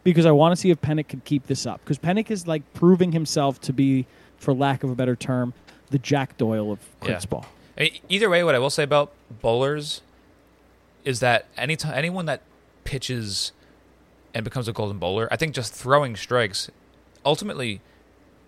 because 0.03 0.25
I 0.25 0.31
want 0.31 0.51
to 0.53 0.55
see 0.59 0.69
if 0.69 0.81
Pennick 0.81 1.07
can 1.07 1.21
keep 1.21 1.47
this 1.47 1.65
up 1.65 1.79
because 1.83 1.97
Pennick 1.97 2.29
is 2.29 2.45
like 2.47 2.61
proving 2.73 3.11
himself 3.13 3.59
to 3.61 3.73
be 3.73 4.05
for 4.37 4.53
lack 4.53 4.83
of 4.83 4.89
a 4.89 4.95
better 4.95 5.15
term 5.15 5.53
the 5.89 5.97
Jack 5.99 6.37
Doyle 6.37 6.71
of 6.71 6.79
Yeah. 7.01 7.09
crits 7.15 7.29
ball. 7.29 7.45
I 7.77 7.91
either 8.09 8.29
way, 8.29 8.43
what 8.43 8.55
I 8.55 8.59
will 8.59 8.69
say 8.69 8.83
about 8.83 9.11
bowlers 9.41 10.01
is 11.05 11.21
that 11.21 11.45
any 11.57 11.75
time 11.75 11.93
anyone 11.95 12.25
that 12.25 12.41
pitches 12.83 13.51
and 14.33 14.43
becomes 14.43 14.67
a 14.67 14.73
golden 14.73 14.97
bowler, 14.99 15.27
I 15.31 15.37
think 15.37 15.55
just 15.55 15.73
throwing 15.73 16.15
strikes 16.15 16.69
ultimately 17.25 17.79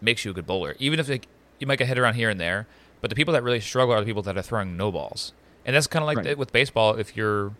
makes 0.02 0.26
you 0.26 0.32
a 0.32 0.34
good 0.34 0.46
bowler. 0.48 0.76
Even 0.80 1.00
if 1.00 1.08
you 1.10 1.68
might 1.68 1.80
get 1.80 1.88
hit 1.88 1.98
around 1.98 2.16
here 2.16 2.30
and 2.30 2.40
there, 2.40 2.68
but 3.00 3.10
the 3.10 3.16
people 3.16 3.34
that 3.34 3.44
really 3.44 3.62
struggle 3.62 3.96
are 3.96 4.00
the 4.02 4.06
people 4.06 4.22
that 4.24 4.38
are 4.38 4.42
throwing 4.42 4.76
no 4.76 4.92
balls. 4.92 5.32
And 5.66 5.76
that's 5.76 5.88
kind 5.88 6.04
of 6.04 6.08
like 6.08 6.18
Right. 6.18 6.28
it 6.28 6.38
with 6.38 6.52
baseball. 6.52 6.96
If 6.96 7.18
you're 7.18 7.54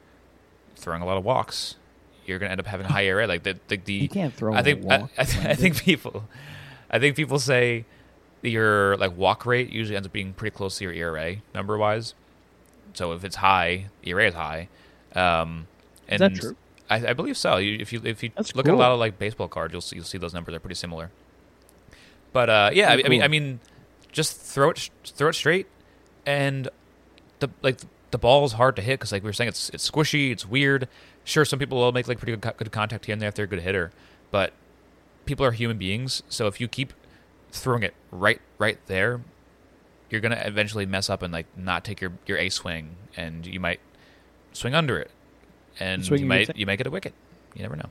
throwing 0.76 1.02
a 1.02 1.06
lot 1.06 1.18
of 1.18 1.24
walks, 1.26 1.76
you're 2.26 2.38
going 2.40 2.50
to 2.50 2.52
end 2.52 2.60
up 2.60 2.68
having 2.68 2.86
high 2.86 3.06
ERA. 3.06 3.28
Like 3.28 3.44
the 3.44 3.58
the, 3.68 3.78
the 3.78 3.94
You 3.94 4.10
can't 4.10 4.34
throw 4.34 4.54
I 4.54 4.62
think 4.64 4.84
walk, 4.84 5.10
I, 5.18 5.22
I, 5.22 5.26
th- 5.26 5.46
I 5.46 5.56
think 5.56 5.78
people, 5.84 6.28
I 6.90 7.00
think 7.00 7.16
people 7.16 7.40
say 7.40 7.86
your 8.42 8.96
like 8.98 9.18
walk 9.18 9.46
rate 9.46 9.70
usually 9.72 9.96
ends 9.96 10.06
up 10.06 10.14
being 10.14 10.34
pretty 10.34 10.56
close 10.56 10.78
to 10.78 10.84
your 10.84 10.94
ERA 10.94 11.38
number 11.54 11.78
wise. 11.78 12.14
So 12.94 13.12
if 13.14 13.24
it's 13.24 13.38
high, 13.38 13.88
ERA 14.04 14.28
is 14.28 14.34
high. 14.36 14.70
Um, 15.16 15.68
and 16.08 16.20
that 16.22 16.36
true? 16.36 16.56
I, 16.90 17.08
I 17.08 17.14
believe 17.14 17.38
so. 17.38 17.58
You, 17.58 17.78
if 17.80 17.92
you 17.92 18.02
if 18.04 18.22
you 18.22 18.30
That's 18.36 18.56
look 18.56 18.68
at 18.68 18.74
a 18.74 18.78
lot 18.78 18.92
of 18.92 19.00
like 19.00 19.18
baseball 19.18 19.48
cards, 19.48 19.72
you'll 19.72 19.82
see 19.82 19.96
you'll 19.96 20.06
see 20.06 20.20
those 20.20 20.34
numbers 20.34 20.54
are 20.54 20.60
pretty 20.60 20.76
similar. 20.76 21.10
But 22.32 22.50
uh, 22.50 22.70
yeah, 22.74 22.92
I, 22.92 22.96
Very 22.98 23.06
I 23.06 23.10
mean. 23.10 23.24
I 23.24 23.28
mean, 23.28 23.60
just 24.12 24.40
throw 24.40 24.70
it 24.70 24.90
throw 25.04 25.30
it 25.30 25.34
straight, 25.34 25.68
and 26.26 26.70
the 27.40 27.50
like 27.64 27.80
the 28.16 28.20
ball 28.20 28.46
is 28.46 28.54
hard 28.54 28.78
to 28.78 28.82
hit 28.82 28.98
because 28.98 29.12
like 29.12 29.24
we 29.24 29.28
were 29.28 29.34
saying, 29.34 29.50
it's 29.50 29.70
it's 29.72 29.92
squishy, 29.92 30.32
it's 30.32 30.46
weird. 30.46 30.88
Sure, 31.26 31.44
some 31.44 31.60
people 31.60 31.78
will 31.80 31.92
make 31.92 32.08
like 32.08 32.18
pretty 32.18 32.32
good, 32.32 32.42
co- 32.42 32.54
good 32.56 32.72
contact 32.72 33.08
here 33.08 33.12
and 33.12 33.22
there 33.22 33.28
if 33.28 33.36
they're 33.36 33.44
a 33.44 33.48
good 33.48 33.60
hitter, 33.60 33.92
but 34.32 34.54
people 35.26 35.46
are 35.46 35.52
human 35.52 35.78
beings. 35.78 36.24
So 36.30 36.48
if 36.48 36.62
you 36.62 36.70
keep 36.70 36.94
throwing 37.52 37.84
it 37.84 37.94
right 38.12 38.40
right 38.58 38.78
there, 38.86 39.20
you're 40.10 40.22
gonna 40.22 40.42
eventually 40.46 40.86
mess 40.86 41.10
up 41.10 41.22
and 41.24 41.34
like 41.34 41.46
not 41.58 41.84
take 41.84 42.00
your 42.00 42.14
your 42.26 42.38
a 42.38 42.48
swing, 42.48 42.96
and 43.18 43.46
you 43.46 43.60
might 43.60 43.82
swing 44.54 44.74
under 44.74 44.98
it, 44.98 45.12
and 45.78 46.08
you 46.10 46.26
might 46.26 46.56
you 46.56 46.66
might 46.66 46.78
get 46.78 46.88
a 46.88 46.92
wicket. 46.92 47.14
You 47.54 47.64
never 47.64 47.76
know. 47.76 47.90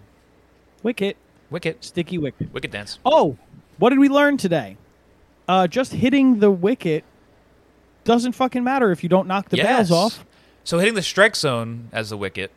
Wicket, 0.83 1.19
Wicket, 1.51 1.85
sticky 1.85 2.17
wicket. 2.17 2.51
wicket 2.51 2.71
dance. 2.71 2.99
Oh, 3.05 3.37
what 3.79 3.91
did 3.91 3.99
we 3.99 4.09
learn 4.09 4.39
today? 4.39 4.79
Uh, 5.47 5.67
just 5.67 5.93
hitting 5.93 6.39
the 6.39 6.51
wicket 6.51 7.05
doesn't 8.05 8.33
fucking 8.33 8.63
matter 8.65 8.91
if 8.91 9.03
you 9.03 9.09
don't 9.09 9.27
knock 9.29 9.49
the 9.49 9.57
Yes. 9.57 9.89
bails 9.89 9.91
off. 9.91 10.25
So 10.65 10.79
hitting 10.79 10.95
the 10.95 11.03
strike 11.03 11.37
zone 11.37 11.89
as 11.93 12.11
the 12.11 12.17
wicket, 12.17 12.51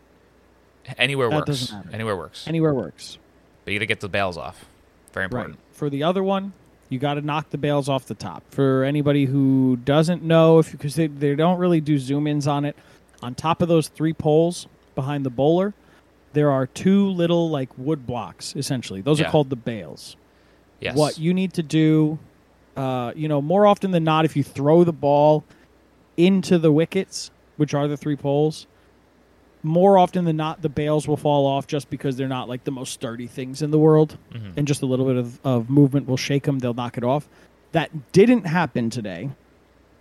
anywhere 0.97 1.29
That 1.29 1.47
works. 1.47 1.73
Anywhere 1.93 2.15
works. 2.15 2.47
Anywhere 2.47 2.73
works. 2.73 3.17
but 3.65 3.73
you 3.73 3.79
got 3.79 3.83
to 3.83 3.87
get 3.87 3.99
the 3.99 4.07
bails 4.09 4.37
off. 4.37 4.65
Very 5.13 5.25
Right. 5.25 5.31
important. 5.31 5.59
For 5.73 5.89
the 5.89 6.03
other 6.03 6.23
one, 6.23 6.53
you 6.89 6.99
got 6.99 7.15
to 7.15 7.21
knock 7.21 7.49
the 7.49 7.57
bails 7.57 7.89
off 7.89 8.05
the 8.05 8.13
top. 8.15 8.43
For 8.49 8.83
anybody 8.85 9.25
who 9.25 9.77
doesn't 9.83 10.23
know, 10.23 10.59
if 10.59 10.71
because 10.71 10.95
they, 10.95 11.07
they 11.07 11.35
don't 11.35 11.57
really 11.57 11.81
do 11.81 11.99
zoom 11.99 12.27
ins 12.27 12.47
on 12.47 12.63
it, 12.63 12.75
on 13.21 13.35
top 13.35 13.61
of 13.61 13.67
those 13.67 13.89
three 13.89 14.13
poles 14.13 14.67
behind 14.95 15.25
the 15.25 15.29
bowler, 15.29 15.73
there 16.33 16.49
are 16.49 16.65
two 16.67 17.07
little 17.09 17.49
like 17.49 17.69
wood 17.77 18.05
blocks. 18.07 18.55
Essentially, 18.55 19.01
those 19.01 19.19
Yeah. 19.19 19.27
are 19.27 19.31
called 19.31 19.49
the 19.49 19.55
bails. 19.57 20.15
Yes. 20.79 20.95
What 20.95 21.17
you 21.17 21.33
need 21.33 21.53
to 21.53 21.63
do, 21.63 22.19
uh, 22.77 23.11
you 23.15 23.27
know, 23.27 23.41
more 23.41 23.65
often 23.65 23.91
than 23.91 24.03
not, 24.03 24.23
if 24.25 24.35
you 24.35 24.43
throw 24.43 24.83
the 24.83 24.93
ball 24.93 25.43
into 26.15 26.57
the 26.57 26.71
wickets, 26.71 27.31
which 27.57 27.73
are 27.73 27.87
the 27.87 27.97
three 27.97 28.15
poles, 28.15 28.67
more 29.63 29.97
often 29.97 30.25
than 30.25 30.37
not, 30.37 30.61
the 30.61 30.69
bails 30.69 31.07
will 31.07 31.17
fall 31.17 31.45
off 31.45 31.67
just 31.67 31.89
because 31.89 32.15
they're 32.15 32.27
not 32.27 32.47
like 32.47 32.63
the 32.63 32.71
most 32.71 32.93
sturdy 32.93 33.27
things 33.27 33.61
in 33.61 33.71
the 33.71 33.79
world, 33.79 34.17
Mhm. 34.33 34.53
and 34.55 34.67
just 34.67 34.81
a 34.81 34.85
little 34.85 35.05
bit 35.05 35.15
of, 35.17 35.39
of 35.45 35.69
movement 35.69 36.07
will 36.07 36.17
shake 36.17 36.43
them. 36.43 36.59
They'll 36.59 36.73
knock 36.73 36.97
it 36.97 37.03
off. 37.03 37.27
That 37.71 38.11
didn't 38.13 38.45
happen 38.45 38.89
today. 38.89 39.29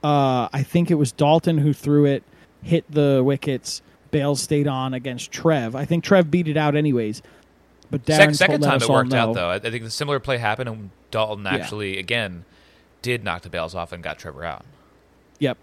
Uh, 0.04 0.48
I 0.52 0.62
think 0.62 0.90
it 0.90 0.94
was 0.96 1.10
Dalton 1.10 1.58
who 1.58 1.72
threw 1.72 2.04
it, 2.04 2.22
hit 2.62 2.84
the 2.90 3.22
wickets. 3.24 3.82
Bails 4.10 4.40
stayed 4.40 4.68
on 4.68 4.94
against 4.94 5.32
Trev. 5.32 5.74
I 5.74 5.84
think 5.84 6.04
Trev 6.04 6.30
beat 6.30 6.46
it 6.46 6.56
out 6.56 6.76
anyways. 6.76 7.22
But 7.90 8.04
Darren 8.04 8.16
Sec- 8.16 8.34
second 8.34 8.60
time 8.62 8.80
it 8.80 8.88
worked 8.88 9.14
out 9.14 9.34
though. 9.34 9.48
I, 9.50 9.58
think 9.58 9.82
the 9.84 9.90
similar 9.90 10.20
play 10.20 10.38
happened, 10.38 10.68
and 10.68 10.90
Dalton 11.10 11.44
Yeah. 11.44 11.54
actually 11.54 11.98
again 11.98 12.44
did 13.06 13.22
knock 13.24 13.42
the 13.42 13.48
bails 13.48 13.74
off 13.74 13.92
and 13.92 14.02
got 14.02 14.18
Trevor 14.18 14.44
out. 14.44 14.64
Yep. 15.38 15.58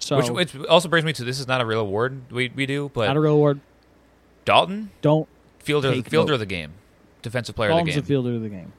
So 0.00 0.16
which, 0.16 0.30
which 0.30 0.56
also 0.66 0.88
brings 0.88 1.04
me 1.04 1.12
to 1.12 1.22
this 1.24 1.38
is 1.38 1.46
not 1.46 1.60
a 1.60 1.64
real 1.64 1.78
award 1.80 2.22
we, 2.32 2.50
we 2.54 2.66
do, 2.66 2.90
but 2.92 3.06
not 3.06 3.16
a 3.16 3.20
real 3.20 3.34
award. 3.34 3.60
Dalton 4.44 4.90
Don't 5.00 5.28
fielder 5.60 6.02
fielder 6.02 6.32
of 6.32 6.40
the 6.40 6.46
game, 6.46 6.72
defensive 7.22 7.54
player 7.54 7.70
Dalton's 7.70 7.90
of 7.90 7.94
the 7.94 8.00
game. 8.00 8.06
fielder 8.08 8.34
of 8.34 8.42
the 8.42 8.48
game. 8.48 8.72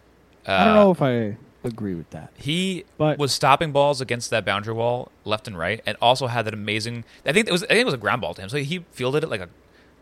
Uh, 0.46 0.52
I 0.52 0.66
don't 0.66 0.76
know 0.76 0.92
if 0.92 1.02
I 1.02 1.38
agree 1.64 1.96
with 1.96 2.10
that. 2.10 2.32
He 2.36 2.84
But- 2.98 3.18
was 3.18 3.32
stopping 3.32 3.72
balls 3.72 4.02
against 4.02 4.30
that 4.32 4.44
boundary 4.44 4.74
wall 4.74 5.12
left 5.24 5.48
and 5.48 5.58
right, 5.58 5.82
and 5.86 5.96
also 6.02 6.28
had 6.28 6.44
that 6.46 6.54
amazing. 6.54 7.06
I 7.26 7.32
think 7.32 7.48
it 7.48 7.52
was. 7.52 7.64
I 7.64 7.68
think 7.68 7.80
it 7.82 7.86
was 7.86 7.94
a 7.94 7.98
ground 7.98 8.20
ball 8.22 8.34
to 8.34 8.42
him. 8.42 8.50
So 8.50 8.58
he 8.58 8.84
fielded 8.92 9.24
it 9.24 9.30
like 9.30 9.40
a 9.42 9.48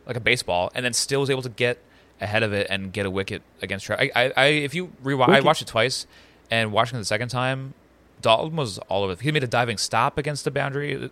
like 0.07 0.17
a 0.17 0.21
baseball, 0.21 0.71
and 0.73 0.83
then 0.83 0.93
still 0.93 1.19
was 1.19 1.29
able 1.29 1.43
to 1.43 1.49
get 1.49 1.77
ahead 2.19 2.41
of 2.41 2.51
it 2.53 2.65
and 2.69 2.91
get 2.91 3.05
a 3.05 3.11
wicket 3.11 3.43
against. 3.61 3.85
Trevor. 3.85 4.01
I, 4.01 4.11
I, 4.15 4.33
I 4.35 4.45
if 4.47 4.73
you 4.73 4.91
rewatch, 5.03 5.29
I 5.29 5.41
watched 5.41 5.61
it 5.61 5.67
twice, 5.67 6.07
and 6.49 6.71
watching 6.71 6.95
it 6.97 7.01
the 7.01 7.05
second 7.05 7.29
time, 7.29 7.75
Dalton 8.21 8.55
was 8.55 8.77
all 8.89 9.03
over. 9.03 9.21
He 9.21 9.31
made 9.31 9.43
a 9.43 9.47
diving 9.47 9.77
stop 9.77 10.17
against 10.17 10.43
the 10.45 10.51
boundary. 10.51 11.09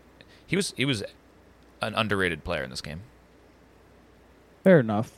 He 0.48 0.56
was 0.56 0.74
he 0.78 0.86
was 0.86 1.04
an 1.82 1.94
underrated 1.96 2.44
player 2.44 2.64
in 2.64 2.70
this 2.70 2.82
game. 2.82 3.02
Fair 4.64 4.80
enough. 4.80 5.12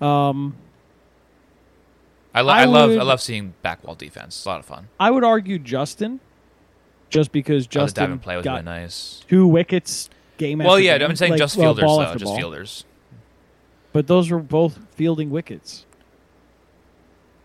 Um, 0.00 0.56
I, 2.34 2.40
lo- 2.40 2.52
I 2.52 2.62
I, 2.62 2.64
love 2.64 2.90
I 2.90 3.02
love 3.02 3.20
seeing 3.20 3.54
back 3.62 3.84
wall 3.84 3.94
defense. 3.94 4.36
It's 4.36 4.44
a 4.44 4.48
lot 4.48 4.60
of 4.60 4.66
fun. 4.66 4.88
I 4.98 5.10
would 5.10 5.24
argue 5.24 5.58
Justin, 5.58 6.20
just 7.08 7.32
because 7.32 7.66
Oh, 7.66 7.70
Justin 7.70 8.02
diving 8.04 8.18
play 8.18 8.36
was 8.36 8.44
got 8.44 8.52
really 8.54 8.64
nice. 8.64 9.22
two 9.28 9.46
wickets 9.46 10.10
game 10.36 10.58
Well, 10.58 10.78
yeah, 10.80 10.98
game. 10.98 11.10
I'm 11.10 11.16
saying 11.16 11.32
like, 11.32 11.38
just 11.38 11.56
well, 11.56 11.74
fielders 11.74 11.84
ball 11.84 11.98
though, 12.00 12.12
just 12.14 12.24
ball. 12.24 12.36
fielders. 12.36 12.84
But 13.92 14.08
those 14.08 14.30
were 14.30 14.40
both 14.40 14.78
fielding 14.96 15.30
wickets. 15.30 15.86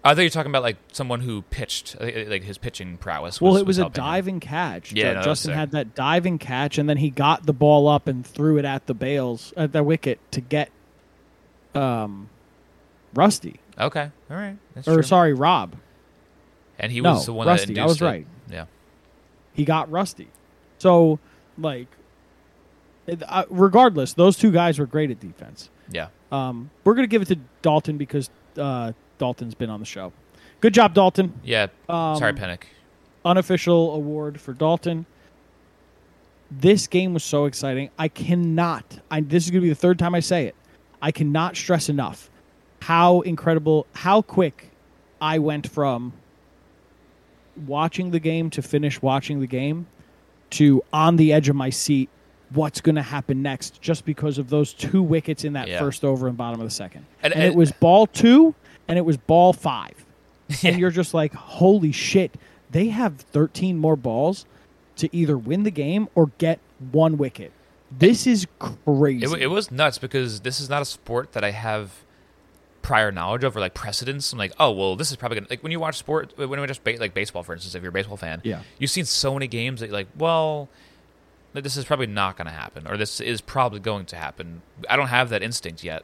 I 0.04 0.16
thought 0.16 0.22
you 0.22 0.26
were 0.28 0.30
talking 0.32 0.52
about 0.52 0.64
like 0.64 0.78
someone 0.94 1.20
who 1.22 1.42
pitched, 1.44 1.96
uh, 2.00 2.06
like 2.28 2.44
his 2.44 2.58
pitching 2.58 2.98
prowess. 2.98 3.42
Well, 3.42 3.58
it 3.58 3.66
was, 3.66 3.78
a 3.80 3.82
helping 3.84 4.02
him. 4.02 4.08
diving 4.08 4.40
catch. 4.40 4.94
Yeah, 4.94 5.14
no, 5.14 5.22
Justin 5.24 5.54
had 5.54 5.72
that 5.72 5.94
diving 5.94 6.38
catch, 6.38 6.78
and 6.78 6.88
then 6.90 6.98
he 6.98 7.10
got 7.10 7.46
the 7.46 7.52
ball 7.54 7.88
up 7.88 8.08
and 8.08 8.26
threw 8.26 8.58
it 8.58 8.64
at 8.66 8.88
the 8.88 8.94
bails 8.94 9.54
at 9.58 9.74
the 9.74 9.84
wicket 9.84 10.20
to 10.32 10.40
get 10.42 10.70
um, 11.76 12.30
Rusty 13.14 13.60
Okay, 13.78 14.10
all 14.30 14.38
right, 14.38 14.58
that's 14.74 14.88
or 14.88 14.96
true. 14.96 15.04
sorry, 15.04 15.34
Rob. 15.34 15.76
and 16.78 16.92
he 16.92 17.02
no, 17.02 17.14
was 17.14 17.26
the 17.26 17.34
one 17.34 17.48
Rusty, 17.48 17.74
that 17.74 17.82
I 17.82 17.86
was 17.86 17.94
induced 17.94 18.02
it. 18.02 18.06
right. 18.06 18.28
Yeah, 18.50 18.66
He 19.54 19.66
got 19.66 19.90
Rusty. 19.92 20.28
So, 20.80 21.20
like, 21.58 21.88
uh, 23.28 23.46
regardless, 23.50 24.14
those 24.14 24.38
two 24.38 24.52
guys 24.52 24.80
were 24.80 24.86
great 24.86 25.12
at 25.12 25.20
defense. 25.20 25.70
yeah. 25.92 26.08
Um, 26.32 26.70
we're 26.84 26.94
gonna 26.94 27.08
give 27.08 27.22
it 27.22 27.28
to 27.30 27.38
Dalton 27.62 27.98
because 27.98 28.30
uh, 28.58 28.94
Dalton's 29.20 29.54
been 29.54 29.70
on 29.70 29.80
the 29.80 29.86
show. 29.86 30.12
Good 30.62 30.74
job, 30.74 30.96
Dalton. 30.96 31.34
Yeah. 31.44 31.68
Um, 31.88 32.16
Sorry, 32.18 32.34
Pennick. 32.34 32.64
unofficial 33.24 33.94
award 33.94 34.42
for 34.42 34.54
Dalton. 34.54 35.06
This 36.50 36.88
game 36.88 37.14
was 37.14 37.24
so 37.24 37.46
exciting. 37.46 37.92
I 38.00 38.08
cannot. 38.08 39.00
I, 39.12 39.22
this 39.22 39.46
is 39.46 39.52
going 39.52 39.62
to 39.62 39.66
be 39.66 39.70
the 39.70 39.76
third 39.76 40.00
time 40.00 40.16
I 40.16 40.20
say 40.20 40.48
it. 40.48 40.56
I 41.02 41.12
cannot 41.12 41.56
stress 41.56 41.88
enough 41.90 42.30
how 42.82 43.22
incredible, 43.22 43.86
how 43.94 44.22
quick 44.22 44.72
I 45.22 45.38
went 45.40 45.70
from 45.70 46.14
watching 47.68 48.12
the 48.12 48.20
game 48.20 48.50
to 48.52 48.62
finish 48.62 49.02
watching 49.02 49.42
the 49.42 49.48
game 49.48 49.86
to 50.52 50.82
on 50.92 51.18
the 51.18 51.32
edge 51.34 51.50
of 51.50 51.56
my 51.56 51.70
seat. 51.70 52.10
What's 52.52 52.82
going 52.82 52.96
to 52.96 53.02
happen 53.04 53.44
next? 53.44 53.80
Just 53.82 54.06
because 54.06 54.38
of 54.40 54.50
those 54.50 54.74
two 54.74 55.04
wickets 55.04 55.44
in 55.44 55.54
that 55.54 55.68
Yeah. 55.68 55.78
first 55.80 56.04
over 56.04 56.28
and 56.28 56.36
bottom 56.36 56.60
of 56.60 56.66
the 56.66 56.72
second, 56.72 57.06
And- 57.22 57.32
and, 57.34 57.44
and- 57.44 57.54
it 57.54 57.56
was 57.58 57.72
ball 57.74 58.08
two 58.08 58.56
and 58.90 58.98
it 58.98 59.06
was 59.06 59.16
ball 59.16 59.54
five 59.54 60.06
and 60.64 60.78
you're 60.80 60.92
just 60.92 61.14
like, 61.14 61.34
holy 61.34 61.92
shit, 61.94 62.36
they 62.72 62.88
have 62.90 63.16
13 63.18 63.78
more 63.78 63.96
balls 63.96 64.46
to 64.98 65.16
either 65.16 65.38
win 65.38 65.64
the 65.64 65.72
game 65.72 66.10
or 66.16 66.32
get 66.40 66.60
one 66.92 67.18
wicket. 67.18 67.54
This 67.92 68.28
is 68.28 68.46
crazy. 68.60 69.26
It, 69.26 69.44
it 69.44 69.48
was 69.48 69.72
nuts 69.72 69.98
because 69.98 70.42
this 70.42 70.60
is 70.60 70.70
not 70.70 70.82
a 70.82 70.86
sport 70.86 71.32
that 71.34 71.44
I 71.44 71.52
have 71.52 72.04
prior 72.82 73.12
knowledge 73.12 73.44
of 73.44 73.56
or 73.56 73.60
like 73.60 73.74
precedence. 73.74 74.32
I'm 74.34 74.40
like, 74.40 74.54
oh 74.60 74.72
well, 74.72 74.96
this 74.96 75.10
is 75.12 75.18
probably 75.18 75.36
gonna 75.40 75.48
like 75.50 75.64
when 75.64 75.72
you 75.72 75.80
watch 75.80 75.98
sport 75.98 76.34
when 76.38 76.60
we 76.60 76.68
just 76.68 76.84
ba- 76.84 76.98
like 77.00 77.14
baseball, 77.14 77.44
for 77.44 77.54
instance, 77.54 77.76
if 77.76 77.82
you're 77.82 77.90
a 77.90 77.94
baseball 77.94 78.18
fan, 78.18 78.42
Yeah. 78.44 78.62
you've 78.78 78.92
seen 78.92 79.06
so 79.06 79.34
many 79.34 79.48
games 79.48 79.80
that 79.80 79.88
you're 79.88 79.94
like, 79.94 80.08
well, 80.18 80.70
this 81.54 81.78
is 81.78 81.86
probably 81.86 82.08
not 82.08 82.38
going 82.38 82.46
to 82.46 82.54
happen 82.54 82.88
or 82.88 82.96
this 82.98 83.20
is 83.20 83.42
probably 83.42 83.80
going 83.80 84.06
to 84.08 84.16
happen. 84.16 84.62
I 84.90 84.96
don't 84.96 85.08
have 85.08 85.30
that 85.30 85.42
instinct 85.44 85.84
yet. 85.84 86.04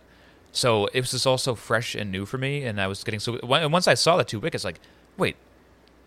So 0.56 0.86
it 0.88 1.02
was 1.02 1.12
just 1.12 1.28
also 1.28 1.54
fresh 1.54 1.96
and 1.96 2.10
new 2.12 2.26
for 2.26 2.38
me, 2.38 2.64
and 2.64 2.80
I 2.80 2.88
was 2.88 3.04
getting 3.04 3.20
so. 3.20 3.36
And 3.38 3.74
once 3.74 3.88
I 3.90 3.94
saw 3.94 4.16
the 4.16 4.24
two 4.24 4.40
wickets, 4.40 4.64
like, 4.64 4.80
wait, 5.18 5.36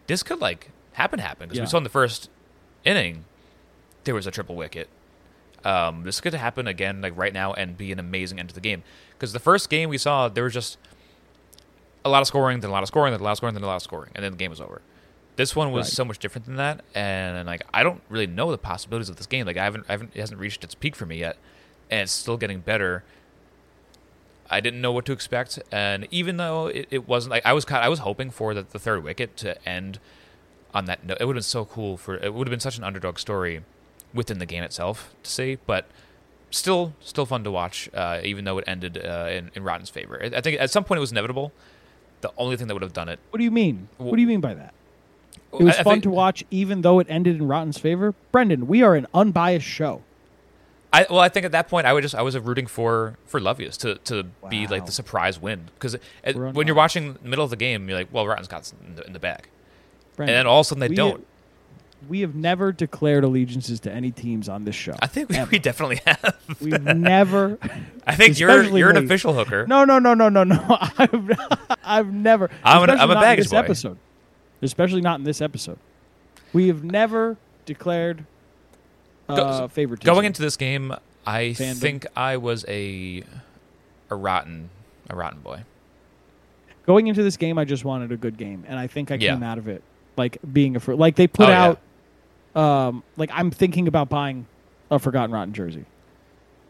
this 0.07 0.23
could 0.23 0.41
like 0.41 0.71
happen, 0.93 1.19
happen 1.19 1.49
because 1.49 1.59
Yeah. 1.59 1.65
we 1.65 1.69
saw 1.69 1.77
in 1.77 1.83
the 1.85 1.91
first 1.91 2.31
inning 2.85 3.25
there 4.05 4.15
was 4.15 4.27
a 4.27 4.31
triple 4.31 4.57
wicket. 4.57 4.89
Um, 5.65 6.05
this 6.05 6.21
could 6.23 6.33
happen 6.33 6.67
again, 6.67 7.03
like 7.03 7.15
right 7.15 7.33
now, 7.35 7.53
and 7.53 7.77
be 7.77 7.93
an 7.93 7.99
amazing 7.99 8.39
end 8.41 8.49
to 8.49 8.55
the 8.55 8.61
game. 8.61 8.85
Because 9.13 9.33
the 9.35 9.39
first 9.41 9.69
game 9.69 9.91
we 9.91 9.99
saw, 9.99 10.29
there 10.29 10.45
was 10.45 10.55
just 10.55 10.79
a 12.05 12.09
lot 12.09 12.23
of 12.23 12.29
scoring, 12.29 12.61
then 12.61 12.71
a 12.71 12.73
lot 12.73 12.83
of 12.83 12.87
scoring, 12.87 13.13
then 13.13 13.21
a 13.21 13.25
lot 13.25 13.33
of 13.33 13.37
scoring, 13.37 13.55
then 13.55 13.65
a 13.65 13.67
lot 13.67 13.77
of 13.77 13.83
scoring, 13.83 14.11
and 14.15 14.25
then 14.25 14.33
the 14.33 14.39
game 14.39 14.51
was 14.51 14.61
over. 14.63 14.81
This 15.37 15.55
one 15.55 15.73
was 15.73 15.87
Right. 15.89 15.93
so 15.93 16.05
much 16.07 16.19
different 16.21 16.47
than 16.47 16.57
that, 16.57 16.83
and 16.95 17.47
like 17.47 17.63
I 17.75 17.83
don't 17.83 18.01
really 18.09 18.27
know 18.27 18.51
the 18.51 18.57
possibilities 18.59 19.09
of 19.11 19.17
this 19.17 19.27
game. 19.27 19.47
Like 19.47 19.57
I 19.59 19.65
haven't, 19.65 19.85
I 19.89 19.93
haven't, 19.93 20.13
it 20.15 20.21
hasn't 20.21 20.41
reached 20.41 20.65
its 20.65 20.75
peak 20.75 20.97
for 20.97 21.05
me 21.07 21.19
yet, 21.19 21.37
and 21.91 22.01
it's 22.01 22.13
still 22.13 22.37
getting 22.39 22.61
better. 22.61 23.05
I 24.51 24.61
didn't 24.61 24.81
know 24.81 24.93
what 24.93 25.05
to 25.07 25.13
expect, 25.13 25.59
and 25.71 26.07
even 26.11 26.37
though 26.39 26.69
it, 26.69 26.89
it 26.91 27.07
wasn't 27.09 27.33
like 27.33 27.45
I 27.45 27.53
was, 27.53 27.65
kind 27.65 27.85
I 27.85 27.89
was 27.89 27.99
hoping 28.01 28.31
for 28.31 28.55
the, 28.55 28.63
the 28.63 28.79
third 28.79 29.03
wicket 29.05 29.37
to 29.39 29.69
end 29.69 29.99
on 30.75 30.87
that 30.87 31.05
note. 31.05 31.19
It 31.21 31.27
would 31.27 31.37
have 31.37 31.41
been 31.45 31.55
so 31.59 31.65
cool 31.65 31.97
for 31.97 32.17
it 32.17 32.33
would 32.33 32.47
have 32.47 32.51
been 32.51 32.61
such 32.61 32.79
an 32.79 32.85
underdog 32.85 33.19
story 33.19 33.63
within 34.15 34.39
the 34.39 34.47
game 34.47 34.63
itself 34.63 35.15
to 35.23 35.31
see, 35.31 35.59
but 35.67 35.87
still, 36.51 36.95
still 37.01 37.27
fun 37.27 37.45
to 37.45 37.51
watch. 37.51 37.91
Uh, 37.93 38.21
even 38.25 38.45
though 38.47 38.57
it 38.59 38.65
ended 38.67 38.97
uh, 39.05 39.29
in, 39.31 39.51
in 39.55 39.63
Rotten's 39.65 39.91
favor, 39.91 40.19
I 40.23 40.41
think 40.41 40.59
at 40.61 40.71
some 40.71 40.85
point 40.85 40.97
it 40.97 41.01
was 41.01 41.13
inevitable. 41.13 41.53
The 42.23 42.33
only 42.39 42.57
thing 42.57 42.67
that 42.69 42.75
would 42.75 42.83
have 42.83 42.93
done 42.95 43.09
it. 43.09 43.21
what 43.31 43.39
do 43.39 43.45
you 43.45 43.51
mean? 43.51 43.89
Well- 43.99 44.09
What 44.09 44.17
do 44.17 44.23
you 44.23 44.29
mean 44.29 44.41
by 44.41 44.55
that? 44.55 44.73
It 45.53 45.63
was 45.63 45.77
I- 45.77 45.81
I 45.81 45.83
fun 45.83 45.93
think- 45.95 46.03
to 46.05 46.11
watch, 46.11 46.43
even 46.51 46.81
though 46.83 46.99
it 47.01 47.07
ended 47.11 47.37
in 47.37 47.47
Rotten's 47.47 47.79
favor. 47.79 48.15
Brendan, 48.33 48.67
we 48.67 48.83
are 48.83 48.95
an 48.97 49.07
unbiased 49.15 49.67
show. 49.67 50.03
I 50.93 51.07
well, 51.11 51.21
I 51.21 51.29
think 51.29 51.45
at 51.45 51.53
that 51.53 51.69
point 51.69 51.87
I 51.87 51.93
would 51.93 52.03
just 52.03 52.15
I 52.15 52.23
was 52.23 52.39
rooting 52.39 52.67
for 52.67 53.17
for 53.27 53.41
Lovius 53.41 53.77
to 53.79 53.97
to 54.05 54.25
be 54.49 54.67
like 54.67 54.87
the 54.87 54.93
surprise 54.93 55.41
win 55.41 55.69
because 55.75 55.97
when 56.25 56.67
you're 56.67 56.77
watching 56.77 57.15
the 57.15 57.29
middle 57.29 57.45
of 57.45 57.51
the 57.51 57.57
game, 57.57 57.89
you're 57.89 57.99
like, 57.99 58.09
well, 58.11 58.27
Rotten's 58.27 58.49
got 58.49 58.73
in 58.87 58.95
the, 58.95 59.07
in 59.07 59.13
the 59.13 59.19
bag, 59.19 59.49
and 60.17 60.29
then 60.29 60.47
all 60.47 60.61
of 60.61 60.67
a 60.67 60.69
sudden 60.69 60.81
they 60.81 60.89
we, 60.89 60.97
don't. 60.97 61.27
We 62.09 62.21
have 62.21 62.35
never 62.35 62.73
declared 62.73 63.25
allegiances 63.25 63.81
to 63.81 63.93
any 63.93 64.13
teams 64.13 64.49
on 64.49 64.65
this 64.65 64.77
show. 64.77 64.95
I 65.03 65.09
think 65.09 65.31
we, 65.31 65.43
we 65.45 65.59
definitely 65.59 66.01
have. 66.07 66.37
We've 66.61 66.81
never. 66.83 67.59
I 68.07 68.15
think 68.15 68.39
you're 68.39 68.63
you're 68.65 68.91
an 68.91 69.05
official 69.05 69.35
hooker. 69.35 69.67
No, 69.67 69.85
no, 69.85 69.99
no, 69.99 70.15
no, 70.15 70.29
no, 70.29 70.45
no. 70.45 70.65
I've, 70.99 71.31
I've 71.85 72.13
never. 72.13 72.51
I'm 72.65 72.89
an- 72.89 72.99
I'm 72.99 73.11
a 73.11 73.15
baggage 73.15 73.47
this 73.47 73.53
boy. 73.53 73.59
episode. 73.59 73.99
Especially 74.63 75.01
not 75.01 75.19
in 75.19 75.25
this 75.25 75.41
episode. 75.41 75.79
We 76.53 76.69
have 76.69 76.83
never 76.83 77.37
declared 77.67 78.25
uh, 79.29 79.69
favoritism. 79.69 80.13
Going 80.15 80.25
into 80.27 80.43
this 80.43 80.57
game, 80.57 80.95
I 81.27 81.55
Fandom. 81.57 81.77
think 81.77 82.07
I 82.17 82.37
was 82.39 82.65
a 82.69 83.23
a 84.11 84.17
rotten 84.17 84.71
a 85.11 85.17
rotten 85.17 85.41
boy. 85.41 85.65
going 86.87 87.07
into 87.07 87.23
this 87.23 87.37
game, 87.37 87.59
I 87.59 87.65
just 87.65 87.85
wanted 87.85 88.13
a 88.13 88.17
good 88.17 88.37
game, 88.39 88.65
and 88.67 88.79
I 88.79 88.87
think 88.87 89.11
I 89.11 89.17
Yeah. 89.17 89.35
came 89.35 89.43
out 89.43 89.59
of 89.59 89.69
it 89.69 89.83
like 90.17 90.39
being 90.53 90.75
a 90.77 90.81
fr- 90.81 90.95
like 90.95 91.17
they 91.17 91.27
put 91.27 91.49
Oh, 91.49 91.51
yeah. 91.51 91.75
out. 92.57 92.61
Um, 92.61 93.03
like 93.17 93.31
I'm 93.33 93.51
thinking 93.51 93.87
about 93.89 94.09
buying 94.09 94.47
a 94.91 94.99
Forgotten 94.99 95.31
Rotten 95.31 95.53
jersey, 95.53 95.85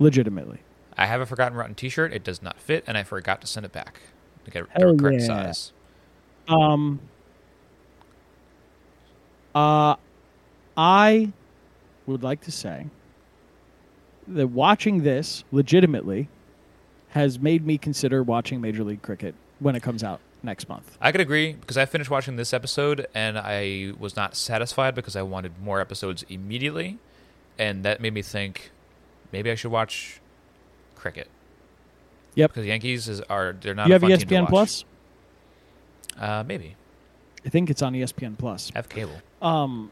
legitimately. 0.01 0.59
I 0.97 1.07
have 1.07 1.21
a 1.21 1.27
Forgotten 1.27 1.57
Rotten 1.57 1.77
T-shirt. 1.77 2.13
It 2.13 2.25
does 2.25 2.43
not 2.43 2.59
fit, 2.61 2.83
and 2.89 2.99
I 2.99 3.05
forgot 3.05 3.41
to 3.43 3.47
send 3.47 3.65
it 3.65 3.71
back 3.73 4.01
to 4.45 4.51
get 4.51 4.67
Hell 4.71 4.97
the 4.97 5.01
correct 5.03 5.21
yeah. 5.21 5.27
size. 5.27 5.73
Um, 6.49 6.99
uh, 9.55 9.95
I 10.77 11.33
would 12.13 12.23
like 12.23 12.41
to 12.43 12.51
say 12.51 12.87
that 14.27 14.49
watching 14.49 15.03
this 15.03 15.45
legitimately 15.53 16.29
has 17.11 17.39
made 17.39 17.65
me 17.65 17.79
consider 17.79 18.23
watching 18.23 18.61
Major 18.61 18.85
League 18.85 19.03
Cricket 19.03 19.35
when 19.59 19.75
it 19.75 19.83
comes 19.83 20.03
out 20.05 20.21
next 20.43 20.69
month. 20.69 20.97
I 21.01 21.13
could 21.13 21.21
agree 21.21 21.55
because 21.55 21.77
I 21.77 21.87
finished 21.87 22.11
watching 22.11 22.37
this 22.37 22.53
episode 22.53 23.07
and 23.15 23.39
I 23.39 23.93
was 23.99 24.17
not 24.17 24.37
satisfied 24.37 24.95
because 24.95 25.17
I 25.17 25.23
wanted 25.23 25.61
more 25.63 25.81
episodes 25.81 26.25
immediately, 26.29 26.99
and 27.59 27.85
that 27.85 28.01
made 28.01 28.15
me 28.15 28.23
think 28.23 28.71
maybe 29.33 29.51
I 29.51 29.55
should 29.55 29.71
watch 29.71 30.21
cricket. 30.95 31.29
Yep. 32.35 32.51
Because 32.51 32.67
Yankees 32.67 33.09
is 33.09 33.21
are 33.23 33.57
they're 33.61 33.75
not. 33.75 33.89
you 33.89 33.93
a 33.93 33.95
have 33.95 34.03
fun 34.03 34.11
team 34.11 34.19
to 34.19 34.27
ESPN. 34.27 34.49
Plus? 34.49 34.85
Uh, 36.19 36.45
maybe 36.47 36.77
I 37.45 37.49
think 37.49 37.71
it's 37.71 37.83
on 37.83 37.95
ESPN 37.95 38.37
Plus. 38.39 38.71
have 38.75 38.89
cable. 38.89 39.21
Um, 39.41 39.91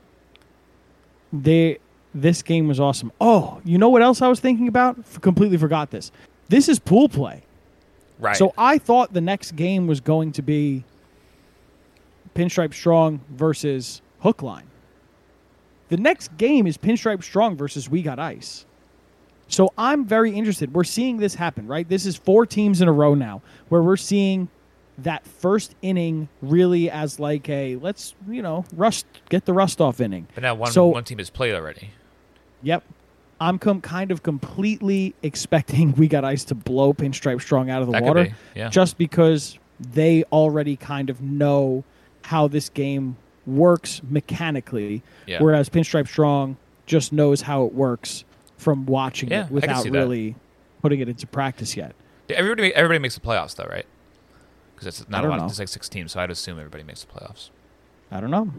they 1.32 1.78
this 2.20 2.42
game 2.42 2.66
was 2.68 2.80
awesome. 2.80 3.12
Oh, 3.20 3.60
you 3.64 3.78
know 3.78 3.88
what 3.88 4.02
else 4.02 4.22
I 4.22 4.28
was 4.28 4.40
thinking 4.40 4.68
about? 4.68 4.98
F- 4.98 5.20
completely 5.20 5.56
forgot 5.58 5.90
this. 5.90 6.10
This 6.48 6.68
is 6.68 6.78
pool 6.78 7.08
play. 7.08 7.42
Right. 8.18 8.36
So 8.36 8.54
I 8.56 8.78
thought 8.78 9.12
the 9.12 9.20
next 9.20 9.56
game 9.56 9.86
was 9.86 10.00
going 10.00 10.32
to 10.32 10.42
be 10.42 10.84
Pinstripe 12.34 12.72
Strong 12.74 13.20
versus 13.30 14.00
Hookline. 14.20 14.66
The 15.88 15.96
next 15.96 16.36
game 16.36 16.66
is 16.66 16.76
Pinstripe 16.78 17.22
Strong 17.22 17.56
versus 17.56 17.88
We 17.88 18.02
Got 18.02 18.18
Ice. 18.18 18.64
So 19.48 19.72
I'm 19.78 20.04
very 20.04 20.32
interested. 20.32 20.74
We're 20.74 20.82
seeing 20.84 21.18
this 21.18 21.34
happen, 21.34 21.66
right? 21.68 21.88
This 21.88 22.04
is 22.06 22.16
four 22.16 22.46
teams 22.46 22.80
in 22.80 22.88
a 22.88 22.92
row 22.92 23.14
now 23.14 23.42
where 23.68 23.82
we're 23.82 23.96
seeing 23.96 24.48
that 24.98 25.26
first 25.26 25.74
inning 25.82 26.28
really 26.42 26.90
as 26.90 27.20
like 27.20 27.48
a 27.48 27.76
let's, 27.76 28.14
you 28.28 28.42
know, 28.42 28.64
rust 28.74 29.06
get 29.28 29.44
the 29.44 29.52
rust 29.52 29.80
off 29.80 30.00
inning. 30.00 30.26
but 30.34 30.40
now 30.42 30.54
one 30.54 30.72
so- 30.72 30.86
one 30.86 31.04
team 31.04 31.18
has 31.18 31.30
played 31.30 31.54
already. 31.54 31.90
Yep. 32.66 32.82
I'm 33.40 33.58
com- 33.58 33.80
kind 33.80 34.10
of 34.10 34.22
completely 34.22 35.14
expecting 35.22 35.92
We 35.96 36.08
Got 36.08 36.24
Ice 36.24 36.44
to 36.46 36.54
blow 36.54 36.92
Pinstripe 36.92 37.40
Strong 37.40 37.70
out 37.70 37.80
of 37.82 37.86
the 37.86 37.92
That 37.92 38.02
water 38.02 38.24
be, 38.24 38.34
yeah. 38.54 38.68
just 38.68 38.98
because 38.98 39.58
they 39.78 40.24
already 40.32 40.74
kind 40.76 41.10
of 41.10 41.20
know 41.20 41.84
how 42.24 42.48
this 42.48 42.68
game 42.70 43.16
works 43.46 44.00
mechanically, 44.08 45.02
Yeah. 45.26 45.40
whereas 45.40 45.68
Pinstripe 45.68 46.08
Strong 46.08 46.56
just 46.86 47.12
knows 47.12 47.42
how 47.42 47.64
it 47.66 47.72
works 47.74 48.24
from 48.56 48.86
watching 48.86 49.30
Yeah, 49.30 49.44
it 49.46 49.50
without 49.52 49.82
see 49.82 49.90
that. 49.90 49.98
really 49.98 50.34
putting 50.82 51.00
it 51.00 51.08
into 51.08 51.26
practice 51.26 51.76
yet. 51.76 51.94
Everybody 52.30 52.74
everybody 52.74 52.98
makes 52.98 53.14
the 53.14 53.20
playoffs 53.20 53.54
though, 53.54 53.66
right? 53.70 53.86
Because 54.74 54.88
it's 54.88 55.08
not 55.08 55.24
a 55.24 55.28
lot. 55.28 55.38
know. 55.38 55.46
It's 55.46 55.58
like 55.58 55.68
six 55.68 55.88
teams, 55.88 56.12
so 56.12 56.20
I'd 56.20 56.30
assume 56.30 56.58
everybody 56.58 56.82
makes 56.82 57.04
the 57.04 57.12
playoffs. 57.12 57.50
I 58.10 58.20
don't 58.20 58.30
know. 58.30 58.50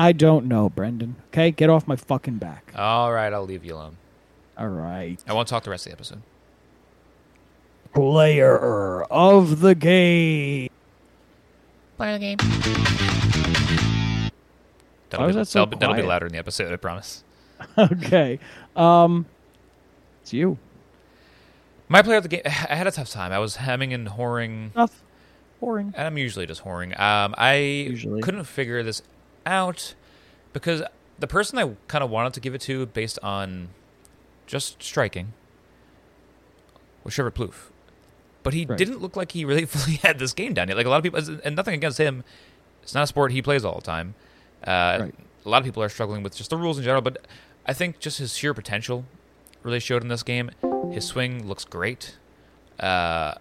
I 0.00 0.12
don't 0.12 0.46
know, 0.46 0.70
Brendan. 0.70 1.16
Okay, 1.26 1.50
get 1.50 1.68
off 1.68 1.86
my 1.86 1.94
fucking 1.94 2.38
back. 2.38 2.72
All 2.74 3.12
right, 3.12 3.30
I'll 3.30 3.44
leave 3.44 3.66
you 3.66 3.74
alone. 3.74 3.98
All 4.56 4.66
right. 4.66 5.22
I 5.28 5.34
won't 5.34 5.46
talk 5.46 5.62
the 5.64 5.68
rest 5.68 5.84
of 5.84 5.90
the 5.90 5.96
episode. 5.96 6.22
Player 7.92 9.02
of 9.10 9.60
the 9.60 9.74
game. 9.74 10.70
Player 11.98 12.14
of 12.14 12.20
the 12.20 12.34
game. 12.34 12.38
That'll, 15.10 15.26
be, 15.26 15.26
was 15.26 15.36
that 15.36 15.48
so 15.48 15.66
that'll, 15.66 15.78
that'll 15.78 15.96
be 15.96 16.02
louder 16.02 16.24
in 16.24 16.32
the 16.32 16.38
episode, 16.38 16.72
I 16.72 16.76
promise. 16.76 17.22
okay. 17.78 18.38
Um, 18.74 19.26
it's 20.22 20.32
you. 20.32 20.56
My 21.90 22.00
player 22.00 22.16
of 22.16 22.22
the 22.22 22.30
game, 22.30 22.42
I 22.46 22.74
had 22.74 22.86
a 22.86 22.90
tough 22.90 23.10
time. 23.10 23.32
I 23.32 23.38
was 23.38 23.56
hemming 23.56 23.92
and 23.92 24.08
whoring, 24.08 24.74
Enough. 24.74 25.02
Boring. 25.60 25.92
and 25.94 26.06
I'm 26.06 26.16
usually 26.16 26.46
just 26.46 26.64
whoring. 26.64 26.98
Um, 26.98 27.34
I 27.36 27.56
Usually. 27.56 28.22
couldn't 28.22 28.44
figure 28.44 28.82
this 28.82 29.02
out 29.46 29.94
because 30.52 30.82
the 31.18 31.26
person 31.26 31.58
I 31.58 31.74
kind 31.88 32.02
of 32.04 32.10
wanted 32.10 32.32
to 32.34 32.40
give 32.40 32.54
it 32.54 32.60
to, 32.62 32.86
based 32.86 33.18
on 33.22 33.68
just 34.46 34.82
striking, 34.82 35.32
was 37.04 37.14
Trevor 37.14 37.30
Plouffe. 37.30 37.70
But 38.42 38.54
he 38.54 38.64
Right. 38.64 38.78
didn't 38.78 39.00
look 39.00 39.16
like 39.16 39.32
he 39.32 39.44
really 39.44 39.64
fully 39.66 39.96
had 39.96 40.18
this 40.18 40.32
game 40.32 40.54
down 40.54 40.68
yet. 40.68 40.76
Like 40.76 40.86
a 40.86 40.90
lot 40.90 40.96
of 40.96 41.02
people, 41.02 41.38
and 41.44 41.56
nothing 41.56 41.74
against 41.74 41.98
him, 41.98 42.24
it's 42.82 42.94
not 42.94 43.04
a 43.04 43.06
sport 43.06 43.32
he 43.32 43.42
plays 43.42 43.64
all 43.64 43.76
the 43.76 43.82
time. 43.82 44.14
Uh, 44.64 44.98
Right. 45.02 45.14
A 45.44 45.48
lot 45.48 45.58
of 45.58 45.64
people 45.64 45.82
are 45.82 45.88
struggling 45.88 46.22
with 46.22 46.36
just 46.36 46.50
the 46.50 46.56
rules 46.58 46.76
in 46.76 46.84
general, 46.84 47.00
but 47.00 47.26
I 47.64 47.72
think 47.72 47.98
just 47.98 48.18
his 48.18 48.36
sheer 48.36 48.52
potential 48.52 49.06
really 49.62 49.80
showed 49.80 50.02
in 50.02 50.08
this 50.08 50.22
game. 50.22 50.50
His 50.92 51.06
swing 51.06 51.46
looks 51.48 51.64
great. 51.64 52.16
Uh, 52.78 53.34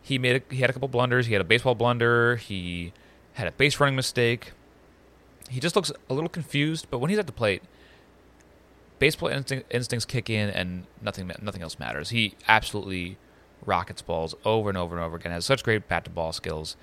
he 0.00 0.16
made 0.18 0.42
a, 0.48 0.54
he 0.54 0.60
had 0.60 0.70
a 0.70 0.72
couple 0.72 0.86
blunders. 0.88 1.26
He 1.26 1.32
had 1.32 1.40
a 1.40 1.44
baseball 1.44 1.74
blunder. 1.74 2.36
He 2.36 2.92
had 3.32 3.48
a 3.48 3.50
base 3.52 3.80
running 3.80 3.96
mistake. 3.96 4.52
He 5.48 5.60
just 5.60 5.76
looks 5.76 5.90
a 6.10 6.14
little 6.14 6.28
confused, 6.28 6.86
but 6.90 6.98
when 6.98 7.10
he's 7.10 7.18
at 7.18 7.26
the 7.26 7.32
plate, 7.32 7.62
baseball 8.98 9.28
instinct, 9.28 9.72
instincts 9.72 10.04
kick 10.04 10.28
in, 10.28 10.50
and 10.50 10.84
nothing 11.00 11.30
nothing 11.40 11.62
else 11.62 11.78
matters. 11.78 12.10
He 12.10 12.34
absolutely 12.46 13.16
rockets 13.64 14.02
balls 14.02 14.34
over 14.44 14.68
and 14.68 14.78
over 14.78 14.96
and 14.96 15.04
over 15.04 15.16
again. 15.16 15.32
Has 15.32 15.44
such 15.44 15.62
great 15.62 15.88
bat 15.88 16.04
to 16.04 16.10
ball 16.10 16.32
skills. 16.32 16.76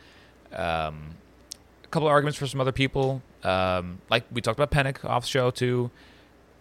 Um, 0.52 1.16
a 1.84 1.88
couple 1.88 2.08
of 2.08 2.12
arguments 2.12 2.38
for 2.38 2.48
some 2.48 2.62
other 2.62 2.72
people, 2.72 3.22
um, 3.44 4.02
like 4.10 4.24
we 4.32 4.42
talked 4.42 4.60
about 4.60 4.72
Pennick 4.72 5.04
off 5.06 5.26
show 5.26 5.52
too. 5.52 5.92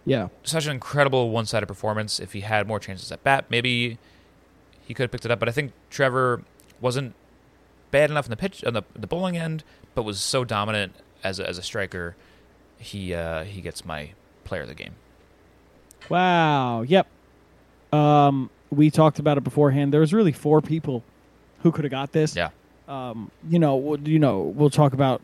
Yeah. 0.05 0.29
Such 0.43 0.67
an 0.67 0.73
incredible 0.73 1.31
one 1.31 1.47
sided 1.47 1.67
performance. 1.67 2.21
If 2.21 2.33
he 2.35 2.41
had 2.41 2.67
more 2.67 2.79
chances 2.79 3.11
at 3.11 3.25
bat, 3.25 3.47
maybe 3.49 3.99
he 4.83 4.93
could 4.93 5.05
have 5.05 5.11
picked 5.11 5.25
it 5.25 5.31
up. 5.31 5.39
But 5.41 5.49
I 5.49 5.53
think 5.53 5.73
Trevor 5.91 6.43
wasn't 6.81 7.15
bad 7.91 8.11
enough 8.11 8.27
in 8.27 8.31
the 8.31 8.37
pitch 8.37 8.63
on 8.65 8.75
the, 8.75 8.83
the 8.95 9.07
bowling 9.07 9.37
end, 9.37 9.65
but 9.95 10.03
was 10.03 10.21
so 10.21 10.45
dominant 10.45 10.95
as 11.25 11.41
a, 11.41 11.49
as 11.49 11.59
a 11.59 11.63
striker. 11.63 12.15
He 12.79 13.15
uh, 13.15 13.45
he 13.45 13.61
gets 13.61 13.85
my 13.85 14.11
player 14.45 14.63
of 14.63 14.69
the 14.69 14.75
game. 14.75 14.95
Wow. 16.09 16.83
Yep. 16.83 17.07
Um, 17.93 18.51
we 18.71 18.91
talked 18.91 19.19
about 19.19 19.39
it 19.39 19.45
beforehand. 19.45 19.93
There 19.93 20.01
was 20.01 20.13
really 20.13 20.33
four 20.33 20.61
people 20.61 21.03
who 21.63 21.73
could 21.73 21.85
have 21.85 21.91
got 21.91 22.13
this. 22.13 22.37
Yeah. 22.37 22.51
Um, 22.89 23.31
you 23.49 23.59
know, 23.59 23.77
we'll- 23.77 24.01
you 24.09 24.19
know, 24.19 24.41
we'll 24.43 24.69
talk 24.71 24.93
about 24.93 25.23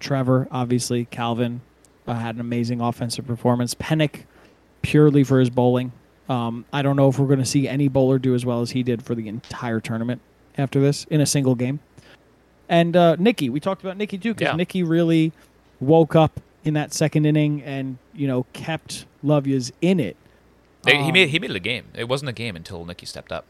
Trevor. 0.00 0.48
Obviously, 0.50 1.06
Calvin 1.06 1.60
uh, 2.06 2.14
had 2.14 2.34
an 2.34 2.40
amazing 2.40 2.80
offensive 2.80 3.26
performance. 3.26 3.74
Pennick, 3.74 4.24
purely 4.82 5.24
for 5.24 5.40
his 5.40 5.48
bowling. 5.50 5.92
Um, 6.28 6.64
I 6.72 6.82
don't 6.82 6.96
know 6.96 7.08
if 7.08 7.18
we're 7.18 7.26
going 7.26 7.38
to 7.38 7.44
see 7.46 7.68
any 7.68 7.88
bowler 7.88 8.18
do 8.18 8.34
as 8.34 8.44
well 8.44 8.60
as 8.60 8.72
he 8.72 8.82
did 8.82 9.02
for 9.02 9.14
the 9.14 9.28
entire 9.28 9.80
tournament 9.80 10.20
after 10.58 10.80
this 10.80 11.04
in 11.04 11.20
a 11.20 11.26
single 11.26 11.54
game. 11.54 11.80
And 12.68 12.96
uh, 12.96 13.16
Nicky, 13.16 13.50
we 13.50 13.60
talked 13.60 13.82
about 13.82 13.96
Nikki 13.96 14.18
too 14.18 14.34
because 14.34 14.50
Yeah. 14.52 14.56
Nicky 14.56 14.82
really 14.82 15.32
woke 15.80 16.14
up 16.16 16.40
in 16.64 16.74
that 16.74 16.92
second 16.94 17.26
inning 17.26 17.62
and 17.62 17.98
you 18.14 18.26
know 18.26 18.46
kept 18.52 19.04
Lovia's 19.24 19.72
in 19.80 20.00
it. 20.00 20.16
They, 20.82 20.96
he 20.96 21.08
Um, 21.08 21.12
made 21.12 21.28
he 21.30 21.38
made 21.38 21.50
it 21.50 21.56
a 21.56 21.60
game. 21.60 21.84
It 21.94 22.08
wasn't 22.08 22.28
a 22.30 22.32
game 22.32 22.56
until 22.56 22.84
Nikki 22.84 23.06
stepped 23.06 23.32
up. 23.32 23.44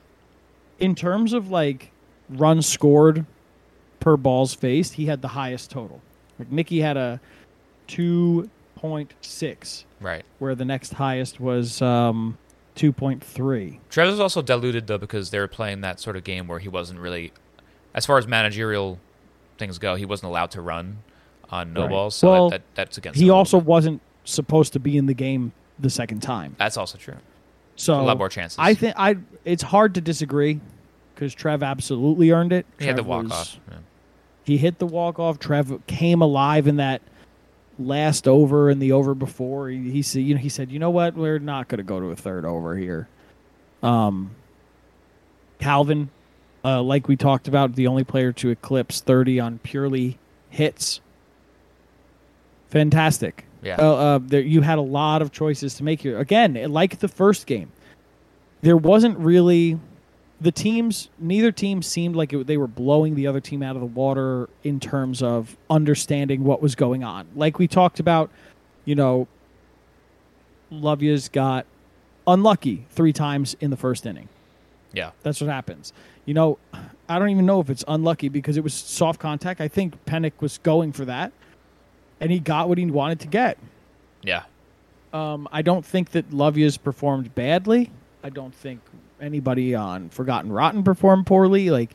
in 0.80 0.94
terms 0.96 1.32
of 1.32 1.50
like 1.50 1.90
runs 2.28 2.66
scored 2.66 3.24
per 4.00 4.16
balls 4.16 4.54
faced, 4.54 4.94
he 4.94 5.06
had 5.06 5.22
the 5.22 5.28
highest 5.28 5.70
total. 5.70 6.00
Like 6.38 6.50
Nicky 6.50 6.80
had 6.80 6.96
a 6.96 7.20
two 7.86 8.50
point 8.76 9.14
six, 9.20 9.84
Right. 10.00 10.24
where 10.40 10.54
the 10.54 10.64
next 10.64 10.94
highest 10.94 11.38
was 11.40 11.80
um, 11.80 12.36
two 12.74 12.92
point 12.92 13.22
three. 13.22 13.78
Trevor's 13.88 14.18
also 14.20 14.42
diluted 14.42 14.86
though 14.88 14.98
because 14.98 15.30
they 15.30 15.38
were 15.38 15.46
playing 15.48 15.80
that 15.82 16.00
sort 16.00 16.16
of 16.16 16.24
game 16.24 16.48
where 16.48 16.58
he 16.58 16.68
wasn't 16.68 16.98
really, 17.00 17.32
as 17.94 18.04
far 18.04 18.18
as 18.18 18.26
managerial 18.26 18.98
things 19.58 19.78
go, 19.78 19.94
he 19.94 20.04
wasn't 20.04 20.30
allowed 20.30 20.50
to 20.52 20.60
run 20.60 20.98
on 21.50 21.72
no 21.72 21.82
Right. 21.82 21.90
balls. 21.90 22.14
So 22.14 22.30
Well, 22.30 22.50
that, 22.50 22.62
that, 22.74 22.74
that's 22.74 22.98
against. 22.98 23.18
He 23.20 23.30
also 23.30 23.58
bit. 23.58 23.66
wasn't 23.66 24.00
supposed 24.24 24.72
to 24.74 24.80
be 24.80 24.96
in 24.96 25.06
the 25.06 25.14
game 25.14 25.52
the 25.78 25.90
second 25.90 26.20
time. 26.20 26.56
That's 26.58 26.76
also 26.76 26.98
true. 26.98 27.16
So 27.76 28.00
a 28.00 28.02
lot 28.02 28.18
more 28.18 28.28
chances. 28.28 28.58
I 28.58 28.74
think 28.74 28.94
I. 28.96 29.16
It's 29.44 29.62
hard 29.62 29.94
to 29.96 30.00
disagree 30.00 30.60
because 31.14 31.34
Trev 31.34 31.62
absolutely 31.62 32.30
earned 32.30 32.52
it. 32.52 32.66
he 32.78 32.86
had 32.86 32.96
the 32.96 33.02
walk 33.02 33.30
off. 33.30 33.58
Yeah. 33.70 33.78
He 34.44 34.56
hit 34.58 34.78
the 34.78 34.86
walk 34.86 35.18
off. 35.18 35.38
Trev 35.38 35.80
came 35.86 36.20
alive 36.22 36.66
in 36.68 36.76
that 36.76 37.02
last 37.78 38.28
over 38.28 38.70
and 38.70 38.80
the 38.80 38.92
over 38.92 39.14
before. 39.14 39.68
He, 39.70 39.90
he 39.90 40.02
said, 40.02 40.22
you 40.22 40.34
know, 40.34 40.40
he 40.40 40.48
said, 40.48 40.70
you 40.70 40.78
know 40.78 40.90
what, 40.90 41.14
we're 41.16 41.38
not 41.40 41.66
going 41.66 41.78
to 41.78 41.82
go 41.84 41.98
to 41.98 42.06
a 42.06 42.16
third 42.16 42.44
over 42.44 42.76
here. 42.76 43.08
Um, 43.82 44.30
Calvin, 45.58 46.10
uh, 46.64 46.82
like 46.82 47.08
we 47.08 47.16
talked 47.16 47.48
about, 47.48 47.74
the 47.74 47.86
only 47.86 48.04
player 48.04 48.32
to 48.32 48.50
eclipse 48.50 49.00
thirty 49.00 49.38
on 49.38 49.58
purely 49.58 50.18
hits. 50.50 51.00
Fantastic. 52.68 53.44
Yeah. 53.62 53.76
Uh, 53.78 53.94
uh, 53.94 54.18
there, 54.22 54.40
you 54.40 54.60
had 54.60 54.78
a 54.78 54.82
lot 54.82 55.22
of 55.22 55.32
choices 55.32 55.74
to 55.74 55.84
make 55.84 56.00
here. 56.00 56.18
Again, 56.18 56.54
like 56.70 56.98
the 56.98 57.08
first 57.08 57.46
game, 57.46 57.72
there 58.62 58.76
wasn't 58.76 59.18
really 59.18 59.78
the 60.40 60.52
teams. 60.52 61.08
Neither 61.18 61.52
team 61.52 61.82
seemed 61.82 62.16
like 62.16 62.32
it, 62.32 62.46
they 62.46 62.56
were 62.56 62.66
blowing 62.66 63.14
the 63.14 63.26
other 63.26 63.40
team 63.40 63.62
out 63.62 63.76
of 63.76 63.80
the 63.80 63.86
water 63.86 64.48
in 64.62 64.80
terms 64.80 65.22
of 65.22 65.56
understanding 65.70 66.44
what 66.44 66.60
was 66.60 66.74
going 66.74 67.04
on. 67.04 67.26
Like 67.34 67.58
we 67.58 67.68
talked 67.68 68.00
about, 68.00 68.30
you 68.84 68.94
know, 68.94 69.28
Lovia's 70.72 71.28
got 71.28 71.66
unlucky 72.26 72.86
three 72.90 73.12
times 73.12 73.56
in 73.60 73.70
the 73.70 73.76
first 73.76 74.04
inning. 74.04 74.28
Yeah. 74.94 75.10
That's 75.22 75.40
what 75.40 75.50
happens. 75.50 75.92
You 76.24 76.34
know, 76.34 76.58
I 77.08 77.18
don't 77.18 77.28
even 77.30 77.44
know 77.46 77.60
if 77.60 77.68
it's 77.68 77.84
unlucky 77.86 78.28
because 78.28 78.56
it 78.56 78.64
was 78.64 78.72
soft 78.74 79.20
contact. 79.20 79.60
I 79.60 79.68
think 79.68 80.02
Pennick 80.06 80.32
was 80.40 80.58
going 80.58 80.92
for 80.92 81.04
that, 81.04 81.32
and 82.20 82.30
he 82.30 82.38
got 82.38 82.68
what 82.68 82.78
he 82.78 82.86
wanted 82.86 83.20
to 83.20 83.26
get. 83.26 83.58
Yeah. 84.22 84.44
Um, 85.12 85.46
I 85.52 85.62
don't 85.62 85.84
think 85.84 86.10
that 86.10 86.30
Lovia's 86.30 86.76
performed 86.76 87.34
badly. 87.34 87.90
I 88.22 88.30
don't 88.30 88.54
think 88.54 88.80
anybody 89.20 89.74
on 89.74 90.08
Forgotten 90.08 90.50
Rotten 90.50 90.82
performed 90.82 91.26
poorly. 91.26 91.70
Like 91.70 91.90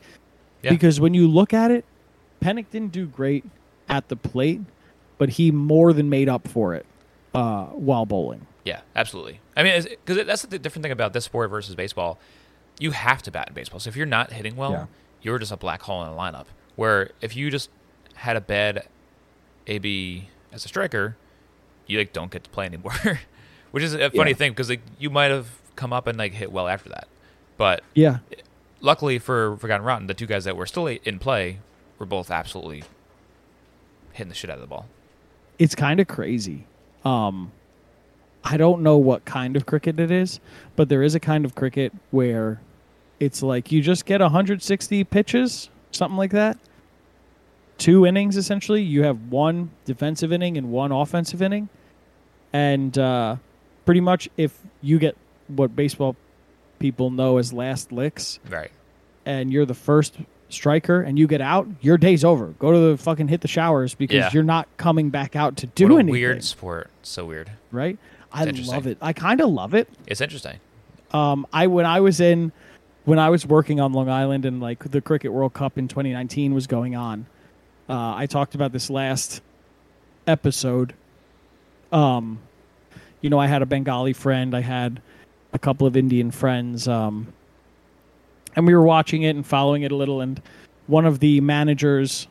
Yeah. 0.62 0.70
because 0.70 1.00
when 1.00 1.12
you 1.12 1.26
look 1.28 1.52
at 1.52 1.70
it, 1.70 1.84
Pennick 2.40 2.66
didn't 2.70 2.92
do 2.92 3.06
great 3.06 3.44
at 3.88 4.08
the 4.08 4.16
plate, 4.16 4.60
but 5.18 5.30
he 5.30 5.50
more 5.50 5.92
than 5.92 6.08
made 6.08 6.28
up 6.28 6.46
for 6.48 6.74
it 6.74 6.86
uh, 7.34 7.64
while 7.66 8.06
bowling. 8.06 8.46
Yeah, 8.64 8.80
absolutely. 8.94 9.40
I 9.56 9.62
mean, 9.64 9.82
because 9.82 10.24
that's 10.26 10.42
the 10.42 10.58
different 10.58 10.82
thing 10.84 10.92
about 10.92 11.12
this 11.12 11.24
sport 11.24 11.50
versus 11.50 11.74
baseball. 11.74 12.18
You 12.80 12.90
have 12.90 13.22
to 13.22 13.30
bat 13.30 13.46
in 13.48 13.54
baseball. 13.54 13.78
So 13.78 13.88
if 13.88 13.94
you're 13.96 14.06
not 14.06 14.32
hitting 14.32 14.56
well, 14.56 14.72
Yeah. 14.72 14.86
you're 15.22 15.38
just 15.38 15.52
a 15.52 15.56
black 15.56 15.82
hole 15.82 16.02
in 16.02 16.08
a 16.08 16.12
lineup. 16.12 16.46
Where 16.74 17.10
if 17.20 17.36
you 17.36 17.48
just 17.50 17.70
had 18.14 18.36
a 18.36 18.40
bad 18.40 18.86
AB 19.66 20.28
as 20.52 20.64
a 20.64 20.68
striker, 20.68 21.16
you 21.86 21.98
like 21.98 22.12
don't 22.12 22.30
get 22.32 22.42
to 22.44 22.50
play 22.50 22.66
anymore. 22.66 22.92
Which 23.70 23.84
is 23.84 23.94
a 23.94 24.10
funny 24.10 24.30
Yeah. 24.30 24.36
thing 24.36 24.52
because 24.52 24.68
like 24.68 24.80
you 24.98 25.10
might 25.10 25.30
have 25.30 25.48
come 25.76 25.92
up 25.92 26.06
and 26.08 26.18
like 26.18 26.32
hit 26.32 26.50
well 26.50 26.66
after 26.68 26.88
that. 26.88 27.06
But 27.56 27.82
Yeah, 27.94 28.18
luckily 28.80 29.18
for 29.18 29.56
Forgotten 29.58 29.84
Rotten, 29.86 30.06
the 30.06 30.14
two 30.14 30.26
guys 30.26 30.44
that 30.44 30.56
were 30.56 30.66
still 30.66 30.86
in 30.86 31.18
play 31.18 31.58
were 31.98 32.06
both 32.06 32.30
absolutely 32.30 32.82
hitting 34.12 34.28
the 34.30 34.34
shit 34.34 34.50
out 34.50 34.54
of 34.54 34.60
the 34.62 34.66
ball. 34.66 34.86
it's 35.58 35.74
kind 35.74 36.00
of 36.00 36.08
crazy. 36.08 36.64
Um, 37.04 37.52
I 38.42 38.56
don't 38.56 38.80
know 38.82 38.96
what 38.96 39.26
kind 39.26 39.54
of 39.56 39.66
cricket 39.66 40.00
it 40.00 40.10
is, 40.10 40.40
but 40.74 40.88
there 40.88 41.02
is 41.02 41.14
a 41.14 41.20
kind 41.20 41.44
of 41.44 41.54
cricket 41.54 41.92
where 42.10 42.60
it's 43.20 43.42
like 43.42 43.70
you 43.70 43.80
just 43.82 44.06
get 44.06 44.20
160 44.20 45.04
pitches, 45.04 45.68
something 45.92 46.16
like 46.16 46.32
that. 46.32 46.58
Two 47.78 48.04
innings 48.04 48.36
essentially. 48.36 48.82
You 48.82 49.04
have 49.04 49.28
one 49.30 49.70
defensive 49.84 50.32
inning 50.32 50.58
and 50.58 50.70
one 50.70 50.92
offensive 50.92 51.40
inning, 51.40 51.68
and 52.52 52.96
uh, 52.98 53.36
pretty 53.86 54.00
much 54.00 54.28
if 54.36 54.58
you 54.82 54.98
get 54.98 55.16
what 55.48 55.74
baseball 55.74 56.16
people 56.78 57.10
know 57.10 57.38
as 57.38 57.52
last 57.52 57.90
licks, 57.92 58.38
Right. 58.48 58.70
and 59.24 59.52
you're 59.52 59.64
the 59.66 59.74
first 59.74 60.16
striker 60.50 61.00
and 61.00 61.18
you 61.18 61.26
get 61.26 61.40
out, 61.40 61.68
your 61.80 61.96
day's 61.96 62.24
over. 62.24 62.46
Go 62.58 62.72
to 62.72 62.78
the 62.90 62.96
fucking 62.98 63.28
hit 63.28 63.40
the 63.40 63.48
showers 63.48 63.94
because 63.94 64.16
Yeah. 64.16 64.30
you're 64.32 64.42
not 64.42 64.66
coming 64.76 65.10
back 65.10 65.36
out 65.36 65.56
to 65.58 65.66
do 65.66 65.84
what 65.84 65.92
a 65.92 65.98
anything. 66.00 66.12
weird 66.12 66.44
sport. 66.44 66.90
So 67.02 67.24
weird. 67.24 67.50
right? 67.70 67.98
I 68.32 68.44
love 68.44 68.86
it. 68.86 68.98
I 69.00 69.12
kind 69.12 69.40
of 69.40 69.48
love 69.50 69.74
it. 69.74 69.88
It's 70.06 70.20
interesting. 70.20 70.58
Um, 71.12 71.46
I 71.52 71.66
when 71.66 71.86
I 71.86 72.00
was 72.00 72.20
in 72.20 72.52
when 73.04 73.18
I 73.18 73.30
was 73.30 73.46
working 73.46 73.80
on 73.80 73.92
Long 73.92 74.08
Island 74.08 74.44
and 74.44 74.60
like 74.60 74.90
the 74.90 75.00
Cricket 75.00 75.32
World 75.32 75.54
Cup 75.54 75.78
in 75.78 75.88
2019 75.88 76.54
was 76.54 76.66
going 76.66 76.96
on. 76.96 77.26
Uh, 77.88 78.14
I 78.14 78.26
talked 78.26 78.54
about 78.54 78.72
this 78.72 78.90
last 78.90 79.40
episode. 80.26 80.94
Um, 81.92 82.38
you 83.20 83.30
know, 83.30 83.38
I 83.38 83.46
had 83.46 83.62
a 83.62 83.66
Bengali 83.66 84.12
friend. 84.12 84.54
I 84.54 84.60
had 84.60 85.00
a 85.52 85.58
couple 85.58 85.86
of 85.86 85.96
Indian 85.96 86.30
friends. 86.30 86.86
Um, 86.86 87.32
and 88.54 88.66
we 88.66 88.74
were 88.74 88.82
watching 88.82 89.22
it 89.22 89.34
and 89.36 89.46
following 89.46 89.82
it 89.82 89.92
a 89.92 89.96
little. 89.96 90.20
And 90.20 90.40
one 90.86 91.06
of 91.06 91.20
the 91.20 91.40
managers 91.40 92.28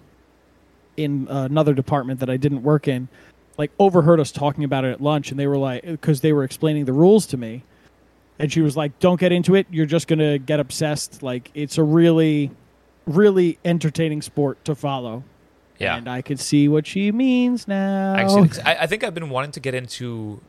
in 0.98 1.28
another 1.30 1.74
department 1.74 2.20
that 2.20 2.30
I 2.30 2.38
didn't 2.38 2.64
work 2.64 2.88
in, 2.88 3.08
like 3.58 3.72
overheard 3.80 4.20
us 4.20 4.32
talking 4.32 4.64
about 4.64 4.86
it 4.86 4.92
at 4.92 5.02
lunch, 5.02 5.32
and 5.32 5.40
they 5.40 5.48
were 5.48 5.58
like, 5.58 5.84
because 5.84 6.22
they 6.22 6.34
were 6.34 6.44
explaining 6.44 6.86
the 6.86 6.94
rules 6.94 7.26
to 7.28 7.38
me, 7.38 7.64
and 8.40 8.52
she 8.52 8.62
was 8.62 8.76
like, 8.78 8.98
"Don't 9.00 9.20
get 9.20 9.32
into 9.32 9.54
it. 9.56 9.68
You're 9.70 9.86
just 9.86 10.08
gonna 10.08 10.38
get 10.40 10.60
obsessed. 10.60 11.22
Like 11.22 11.52
it's 11.54 11.78
a 11.78 11.84
really, 11.84 12.50
really 13.06 13.60
entertaining 13.66 14.22
sport 14.22 14.64
to 14.66 14.76
follow." 14.76 15.24
Yeah. 15.78 15.96
and 15.96 16.10
I 16.10 16.22
could 16.22 16.42
see 16.42 16.68
what 16.68 16.86
she 16.86 17.10
means 17.14 17.66
now. 17.66 18.14
I, 18.14 18.24
I, 18.66 18.76
I 18.82 18.86
think 18.88 19.04
I've 19.06 19.14
been 19.14 19.30
wanting 19.30 19.52
to 19.52 19.62
get 19.62 19.74
into 19.74 20.42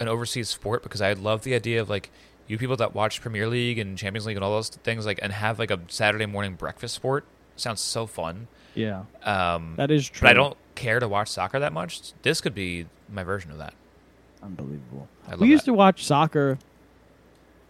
an 0.00 0.08
overseas 0.08 0.48
sport 0.48 0.82
because 0.82 1.02
I 1.02 1.12
love 1.12 1.42
the 1.42 1.54
idea 1.54 1.82
of 1.82 1.90
like 1.90 2.10
you 2.46 2.56
people 2.56 2.76
that 2.78 2.94
watch 2.94 3.20
Premier 3.20 3.46
League 3.46 3.78
and 3.78 3.98
Champions 3.98 4.24
League 4.24 4.36
and 4.36 4.44
all 4.44 4.52
those 4.52 4.70
things 4.70 5.04
like 5.04 5.18
and 5.20 5.32
have 5.32 5.58
like 5.58 5.70
a 5.70 5.80
Saturday 5.88 6.24
morning 6.24 6.54
breakfast 6.54 6.94
sport 6.94 7.24
sounds 7.56 7.80
so 7.82 8.06
fun. 8.06 8.48
yeah, 8.74 9.04
Um, 9.22 9.74
that 9.76 9.90
is 9.90 10.08
true. 10.08 10.22
but 10.26 10.30
I 10.30 10.32
don't 10.34 10.56
care 10.74 10.98
to 10.98 11.06
watch 11.08 11.28
soccer 11.28 11.58
that 11.60 11.72
much. 11.74 12.12
This 12.22 12.40
could 12.40 12.54
be 12.54 12.86
my 13.12 13.22
version 13.22 13.50
of 13.50 13.58
that. 13.58 13.74
Unbelievable. 14.42 15.08
I 15.26 15.32
love 15.32 15.40
we 15.40 15.48
used 15.48 15.62
that. 15.66 15.72
to 15.72 15.74
watch 15.74 16.04
soccer 16.04 16.58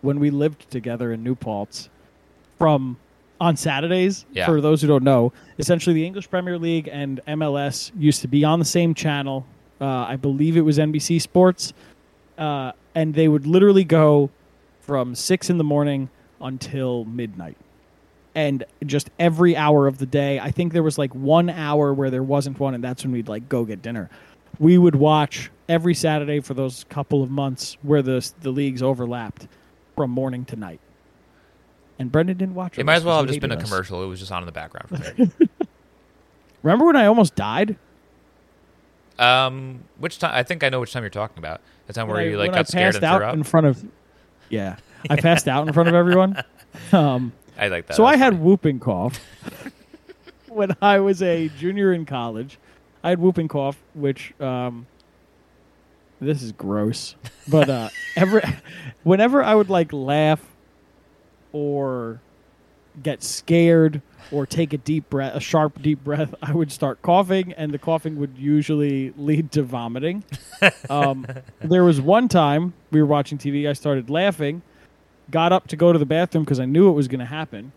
when 0.05 0.20
we 0.20 0.30
lived 0.30 0.70
together 0.70 1.12
in 1.12 1.24
New 1.24 1.34
Paltz 1.34 1.88
from 2.59 2.96
on 3.40 3.57
Saturdays. 3.57 4.26
Yeah. 4.32 4.46
For 4.46 4.61
those 4.61 4.80
who 4.82 4.88
don't 4.88 5.02
know, 5.02 5.32
essentially 5.59 5.94
the 5.94 6.07
English 6.07 6.30
Premier 6.30 6.59
League 6.59 6.88
and 6.90 7.20
MLS 7.26 7.90
used 7.98 8.22
to 8.22 8.28
be 8.28 8.44
on 8.44 8.59
the 8.59 8.64
same 8.64 8.94
channel. 8.94 9.46
Uh, 9.80 9.86
I 9.86 10.16
believe 10.16 10.57
it 10.57 10.61
was 10.61 10.78
NBC 10.78 11.20
Sports, 11.20 11.72
uh, 12.38 12.72
and 12.94 13.14
they 13.14 13.26
would 13.26 13.46
literally 13.46 13.84
go 13.84 14.30
from 14.80 15.14
six 15.14 15.50
in 15.50 15.59
the 15.59 15.64
morning 15.64 16.11
until 16.40 17.05
midnight. 17.05 17.57
And 18.36 18.64
just 18.84 19.11
every 19.18 19.57
hour 19.57 19.86
of 19.86 19.98
the 19.98 20.07
day, 20.07 20.40
I 20.40 20.50
think 20.50 20.72
there 20.72 20.82
was 20.82 20.98
like 20.98 21.14
one 21.14 21.48
hour 21.48 21.92
where 21.94 22.11
there 22.11 22.22
wasn't 22.22 22.59
one, 22.59 22.74
and 22.74 22.82
that's 22.82 23.05
when 23.05 23.12
we'd 23.12 23.28
like 23.28 23.48
go 23.48 23.64
get 23.64 23.82
dinner. 23.82 24.11
We 24.59 24.78
would 24.78 24.94
watch 24.94 25.50
every 25.68 25.94
Saturday 25.94 26.40
for 26.40 26.55
those 26.55 26.84
couple 26.88 27.22
of 27.22 27.30
months 27.30 27.76
where 27.82 28.02
the 28.02 28.28
the 28.40 28.50
leagues 28.50 28.82
overlapped 28.82 29.48
from 29.95 30.11
morning 30.11 30.45
to 30.47 30.57
night. 30.57 30.80
And 31.99 32.11
Brendan 32.11 32.36
didn't 32.36 32.55
watch 32.55 32.76
it. 32.76 32.80
It 32.80 32.84
might 32.84 32.95
as 32.97 33.05
well 33.05 33.18
have 33.18 33.26
just 33.28 33.40
been 33.40 33.53
a 33.53 33.57
us. 33.57 33.62
commercial. 33.62 34.03
It 34.03 34.07
was 34.07 34.18
just 34.18 34.32
on 34.32 34.42
in 34.42 34.47
the 34.47 34.53
background 34.53 34.88
for 34.88 35.14
me. 35.22 35.30
Remember 36.62 36.86
when 36.86 36.97
I 36.97 37.07
almost 37.07 37.34
died? 37.36 37.76
um, 39.18 39.84
which 39.99 40.18
time? 40.18 40.32
I 40.34 40.42
think 40.42 40.64
I 40.64 40.68
know 40.70 40.80
which 40.80 40.92
time 40.92 41.03
you're 41.05 41.11
talking 41.11 41.38
about. 41.38 41.61
The 41.86 41.92
time 41.92 42.09
where 42.09 42.18
I- 42.18 42.24
you 42.24 42.36
like 42.36 42.49
when 42.49 42.55
I 42.55 42.59
got 42.59 42.68
scared 42.68 42.95
and 42.97 43.05
out 43.05 43.18
threw 43.18 43.26
up. 43.26 43.34
in 43.34 43.42
front 43.45 43.66
of. 43.66 43.84
Yeah, 44.49 44.76
I 45.09 45.16
passed 45.16 45.47
out 45.49 45.66
in 45.66 45.72
front 45.72 45.88
of 45.88 45.95
everyone. 45.95 46.42
Um, 46.92 47.32
I 47.57 47.68
like 47.68 47.86
that. 47.86 47.95
so 47.95 48.05
I 48.05 48.12
That's 48.16 48.22
had 48.24 48.32
funny. 48.32 48.45
whooping 48.45 48.80
cough 48.80 49.20
when 50.49 50.74
I 50.82 50.99
was 50.99 51.22
a 51.22 51.49
junior 51.51 51.92
in 51.92 52.05
college. 52.05 52.59
I 53.05 53.11
had 53.11 53.20
whooping 53.20 53.47
cough, 53.47 53.80
which 53.95 54.32
um, 54.40 54.88
this 56.20 56.42
is 56.42 56.52
gross, 56.52 57.16
but 57.48 57.68
uh, 57.68 57.88
every 58.16 58.42
whenever 59.02 59.42
I 59.42 59.54
would 59.54 59.70
like 59.70 59.92
laugh 59.92 60.40
or 61.52 62.20
get 63.02 63.22
scared 63.22 64.00
or 64.30 64.46
take 64.46 64.72
a 64.72 64.78
deep 64.78 65.10
breath, 65.10 65.34
a 65.34 65.40
sharp 65.40 65.82
deep 65.82 66.02
breath, 66.02 66.34
I 66.42 66.52
would 66.52 66.72
start 66.72 67.02
coughing, 67.02 67.52
and 67.54 67.72
the 67.72 67.78
coughing 67.78 68.16
would 68.16 68.38
usually 68.38 69.12
lead 69.16 69.52
to 69.52 69.62
vomiting. 69.62 70.24
um, 70.90 71.26
there 71.60 71.84
was 71.84 72.00
one 72.00 72.28
time 72.28 72.72
we 72.90 73.00
were 73.00 73.08
watching 73.08 73.38
TV. 73.38 73.68
I 73.68 73.72
started 73.72 74.10
laughing, 74.10 74.62
got 75.30 75.52
up 75.52 75.68
to 75.68 75.76
go 75.76 75.92
to 75.92 75.98
the 75.98 76.06
bathroom 76.06 76.44
because 76.44 76.60
I 76.60 76.64
knew 76.64 76.88
it 76.88 76.92
was 76.92 77.08
going 77.08 77.20
to 77.20 77.26
happen. 77.26 77.72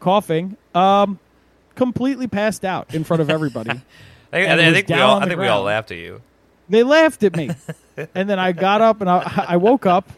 Coughing, 0.00 0.56
um, 0.74 1.18
completely 1.74 2.26
passed 2.26 2.64
out 2.64 2.94
in 2.94 3.04
front 3.04 3.20
of 3.20 3.30
everybody. 3.30 3.70
I 4.32 4.36
think, 4.36 4.48
and 4.48 4.60
I 4.60 4.72
think 4.72 4.88
we 4.88 4.94
all. 4.94 5.20
I 5.20 5.26
think 5.26 5.38
we 5.38 5.46
all 5.46 5.62
laughed 5.62 5.90
at 5.90 5.98
you. 5.98 6.22
They 6.68 6.82
laughed 6.82 7.22
at 7.22 7.36
me, 7.36 7.50
and 8.14 8.28
then 8.30 8.38
I 8.38 8.52
got 8.52 8.80
up 8.80 9.00
and 9.00 9.10
I, 9.10 9.44
I 9.48 9.56
woke 9.56 9.86
up, 9.86 10.08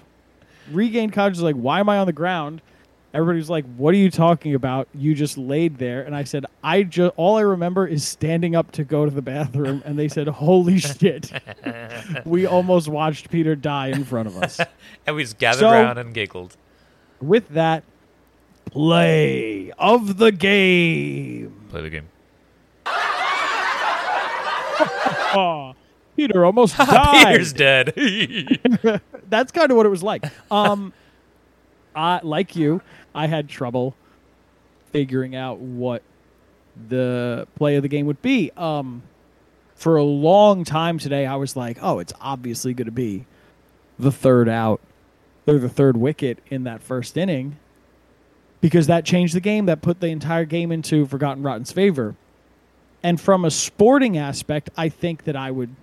regained 0.71 1.13
consciousness. 1.13 1.45
Like, 1.45 1.57
why 1.57 1.81
am 1.81 1.89
I 1.89 1.99
on 1.99 2.07
the 2.07 2.13
ground? 2.13 2.61
Everybody 3.13 3.39
was 3.39 3.49
like, 3.51 3.65
"What 3.77 3.95
are 3.95 3.99
you 3.99 4.11
talking 4.11 4.55
about? 4.55 4.89
You 4.93 5.15
just 5.15 5.39
laid 5.39 5.79
there." 5.79 6.03
And 6.03 6.17
I 6.17 6.25
said, 6.25 6.47
"I 6.65 6.83
just 6.83 7.13
all 7.17 7.37
I 7.37 7.43
remember 7.43 7.87
is 7.87 8.05
standing 8.07 8.57
up 8.57 8.73
to 8.73 8.83
go 8.83 9.05
to 9.05 9.11
the 9.11 9.23
bathroom." 9.23 9.83
And 9.85 9.97
they 9.99 10.09
said, 10.09 10.27
"Holy 10.27 10.79
shit, 10.81 11.31
we 12.25 12.45
almost 12.47 12.89
watched 12.89 13.31
Peter 13.31 13.55
die 13.55 13.89
in 13.89 14.05
front 14.05 14.27
of 14.29 14.37
us." 14.37 14.61
And 15.07 15.15
we 15.17 15.23
just 15.23 15.39
gathered 15.39 15.61
So- 15.61 15.71
around 15.71 15.99
and 15.99 16.13
giggled. 16.15 16.57
With 17.21 17.49
that, 17.51 17.85
play 18.67 19.71
of 19.79 20.17
the 20.19 20.33
game. 20.33 21.55
Play 21.71 21.83
the 21.83 21.91
game. 21.91 22.09
Oh, 25.37 25.75
Peter 26.17 26.45
almost 26.45 26.77
died. 26.79 27.27
Peter's 27.27 27.53
dead. 27.53 27.93
That's 29.29 29.53
kind 29.53 29.71
of 29.71 29.77
what 29.77 29.87
it 29.87 29.91
was 29.91 30.03
like. 30.03 30.25
Um, 30.51 30.93
I 31.95 32.21
like 32.23 32.57
you, 32.57 32.83
I 33.15 33.27
had 33.27 33.49
trouble 33.49 33.95
figuring 34.93 35.35
out 35.35 35.59
what 35.59 36.03
the 36.89 37.47
play 37.57 37.77
of 37.77 37.83
the 37.83 37.89
game 37.89 38.07
would 38.07 38.23
be. 38.23 38.51
Um, 38.57 39.03
for 39.75 39.97
a 39.97 40.05
long 40.05 40.65
time 40.65 40.99
today, 40.99 41.27
I 41.27 41.37
was 41.37 41.57
like, 41.57 41.79
"Oh, 41.83 41.99
it's 41.99 42.13
obviously 42.21 42.75
going 42.75 42.87
to 42.87 42.93
be 42.93 43.27
the 43.99 44.13
third 44.13 44.49
out 44.49 44.81
or 45.47 45.59
the 45.59 45.69
third 45.69 45.97
wicket 45.97 46.39
in 46.49 46.65
that 46.65 46.83
first 46.83 47.17
inning," 47.17 47.57
because 48.61 48.87
that 48.87 49.05
changed 49.05 49.35
the 49.35 49.41
game. 49.41 49.67
That 49.67 49.83
put 49.83 50.01
the 50.01 50.09
entire 50.09 50.45
game 50.45 50.71
into 50.73 51.07
Forgotten 51.07 51.43
Rotten's 51.43 51.73
favor. 51.73 52.15
And 53.03 53.21
from 53.21 53.45
a 53.45 53.51
sporting 53.51 54.17
aspect, 54.17 54.71
I 54.77 54.89
think 54.89 55.25
that 55.25 55.37
I 55.37 55.51
would 55.51 55.75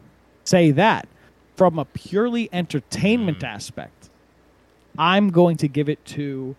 say 0.51 0.71
that. 0.71 1.07
From 1.55 1.77
a 1.77 1.85
purely 1.85 2.49
entertainment 2.51 3.43
aspect, 3.43 4.09
I'm 4.97 5.29
going 5.29 5.57
to 5.57 5.67
give 5.67 5.89
it 5.89 6.03
to 6.05 6.55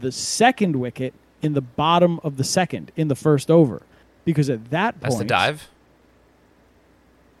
the 0.00 0.12
second 0.12 0.76
wicket 0.76 1.14
in 1.40 1.54
the 1.54 1.60
bottom 1.60 2.20
of 2.22 2.36
the 2.36 2.44
second 2.44 2.92
in 2.96 3.08
the 3.08 3.14
first 3.14 3.50
over. 3.50 3.82
Because 4.24 4.50
at 4.50 4.70
that 4.70 4.94
point, 4.94 5.02
That's 5.02 5.18
the 5.18 5.24
dive. 5.24 5.68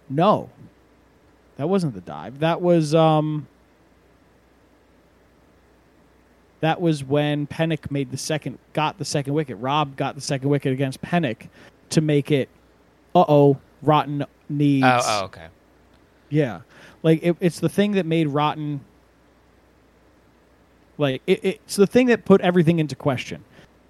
No, 0.08 0.48
that 1.56 1.68
wasn't 1.68 1.94
the 1.94 2.00
dive. 2.00 2.38
That 2.38 2.62
was 2.62 2.94
um. 2.94 3.46
That 6.60 6.80
was 6.80 7.04
when 7.04 7.46
Pennick 7.46 7.90
made 7.90 8.10
the 8.10 8.16
second, 8.16 8.58
got 8.72 8.98
the 8.98 9.04
second 9.04 9.34
wicket. 9.34 9.58
Rob 9.58 9.96
got 9.96 10.14
the 10.16 10.20
second 10.20 10.48
wicket 10.48 10.72
against 10.72 11.00
Pennick 11.02 11.48
to 11.90 12.00
make 12.00 12.30
it. 12.30 12.48
Uh 13.14 13.24
oh, 13.28 13.58
Rotten 13.82 14.24
needs 14.48 14.86
Oh, 14.86 15.00
oh, 15.04 15.24
okay. 15.26 15.48
Yeah, 16.30 16.60
like 17.02 17.22
it, 17.22 17.36
it's 17.40 17.60
the 17.60 17.68
thing 17.68 17.92
that 17.92 18.06
made 18.06 18.28
Rotten. 18.28 18.80
Like 20.96 21.22
it, 21.26 21.40
it's 21.42 21.76
the 21.76 21.86
thing 21.86 22.06
that 22.08 22.24
put 22.24 22.40
everything 22.40 22.78
into 22.78 22.96
question. 22.96 23.44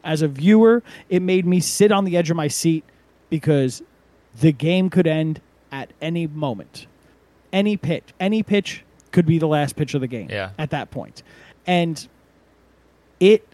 As 0.04 0.22
a 0.22 0.28
viewer, 0.28 0.82
it 1.08 1.20
made 1.20 1.44
me 1.46 1.60
sit 1.60 1.90
on 1.90 2.04
the 2.04 2.16
edge 2.16 2.30
of 2.30 2.36
my 2.36 2.48
seat 2.48 2.84
because 3.30 3.82
the 4.40 4.52
game 4.52 4.90
could 4.90 5.06
end 5.06 5.40
at 5.72 5.92
any 6.00 6.26
moment. 6.26 6.86
Any 7.52 7.76
pitch, 7.76 8.04
any 8.20 8.42
pitch 8.42 8.84
could 9.10 9.26
be 9.26 9.38
the 9.38 9.48
last 9.48 9.74
pitch 9.74 9.94
of 9.94 10.00
the 10.00 10.06
game. 10.06 10.28
Yeah. 10.30 10.50
At 10.58 10.70
that 10.70 10.90
point, 10.90 11.22
and 11.66 12.06
it 13.20 13.46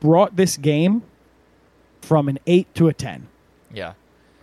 brought 0.00 0.36
this 0.36 0.56
game 0.56 1.02
from 2.02 2.28
an 2.28 2.38
eight 2.46 2.72
to 2.74 2.88
a 2.88 2.94
ten, 2.94 3.28
Yeah. 3.72 3.92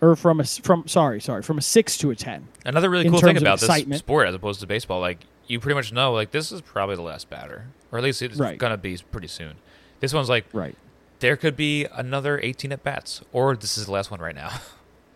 Or 0.02 0.16
from 0.16 0.40
a 0.40 0.44
from 0.44 0.88
sorry 0.88 1.20
sorry 1.22 1.42
from 1.42 1.58
a 1.58 1.62
six 1.62 1.98
to 2.00 2.12
a 2.12 2.16
ten. 2.16 2.48
Another 2.66 2.90
really 2.90 3.10
cool 3.10 3.20
thing 3.20 3.38
about 3.38 3.60
this 3.60 3.98
sport 4.00 4.28
as 4.28 4.36
opposed 4.36 4.60
to 4.62 4.68
baseball, 4.68 5.00
like 5.00 5.20
you 5.48 5.60
pretty 5.60 5.76
much 5.76 5.92
know, 5.94 6.12
like 6.12 6.32
this 6.32 6.52
is 6.52 6.62
probably 6.62 6.96
the 6.96 7.02
last 7.02 7.30
batter, 7.30 7.68
or 7.92 7.98
at 8.00 8.04
least 8.04 8.22
it's 8.22 8.38
Right. 8.38 8.58
gonna 8.58 8.78
be 8.78 8.98
pretty 9.12 9.28
soon. 9.28 9.56
This 10.00 10.14
one's 10.14 10.30
like 10.30 10.46
Right. 10.54 10.76
there 11.20 11.38
could 11.38 11.56
be 11.56 11.86
another 11.94 12.40
18 12.42 12.72
at 12.72 12.84
bats, 12.84 13.22
or 13.32 13.56
this 13.56 13.78
is 13.78 13.86
the 13.86 13.92
last 13.92 14.12
one 14.12 14.20
right 14.20 14.36
now. 14.36 14.50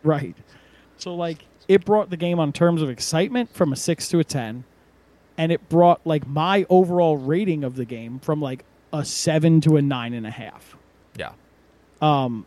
Right. 0.02 0.36
So 0.98 1.14
like 1.14 1.44
it 1.68 1.84
brought 1.84 2.10
the 2.10 2.16
game 2.18 2.40
on 2.40 2.54
terms 2.54 2.82
of 2.82 2.90
excitement 2.90 3.54
from 3.54 3.74
a 3.74 3.76
6 3.76 4.08
to 4.10 4.20
a 4.20 4.24
10 4.24 4.64
and 5.38 5.52
it 5.52 5.68
brought 5.68 6.00
like 6.08 6.26
my 6.26 6.66
overall 6.70 7.18
rating 7.18 7.66
of 7.66 7.76
the 7.76 7.84
game 7.86 8.20
from 8.20 8.42
like 8.42 8.64
a 8.94 9.04
7 9.04 9.60
to 9.62 9.76
a 9.76 9.82
nine 9.82 10.14
and 10.14 10.26
a 10.26 10.32
half. 10.32 10.78
yeah. 11.18 11.32
Um 12.02 12.46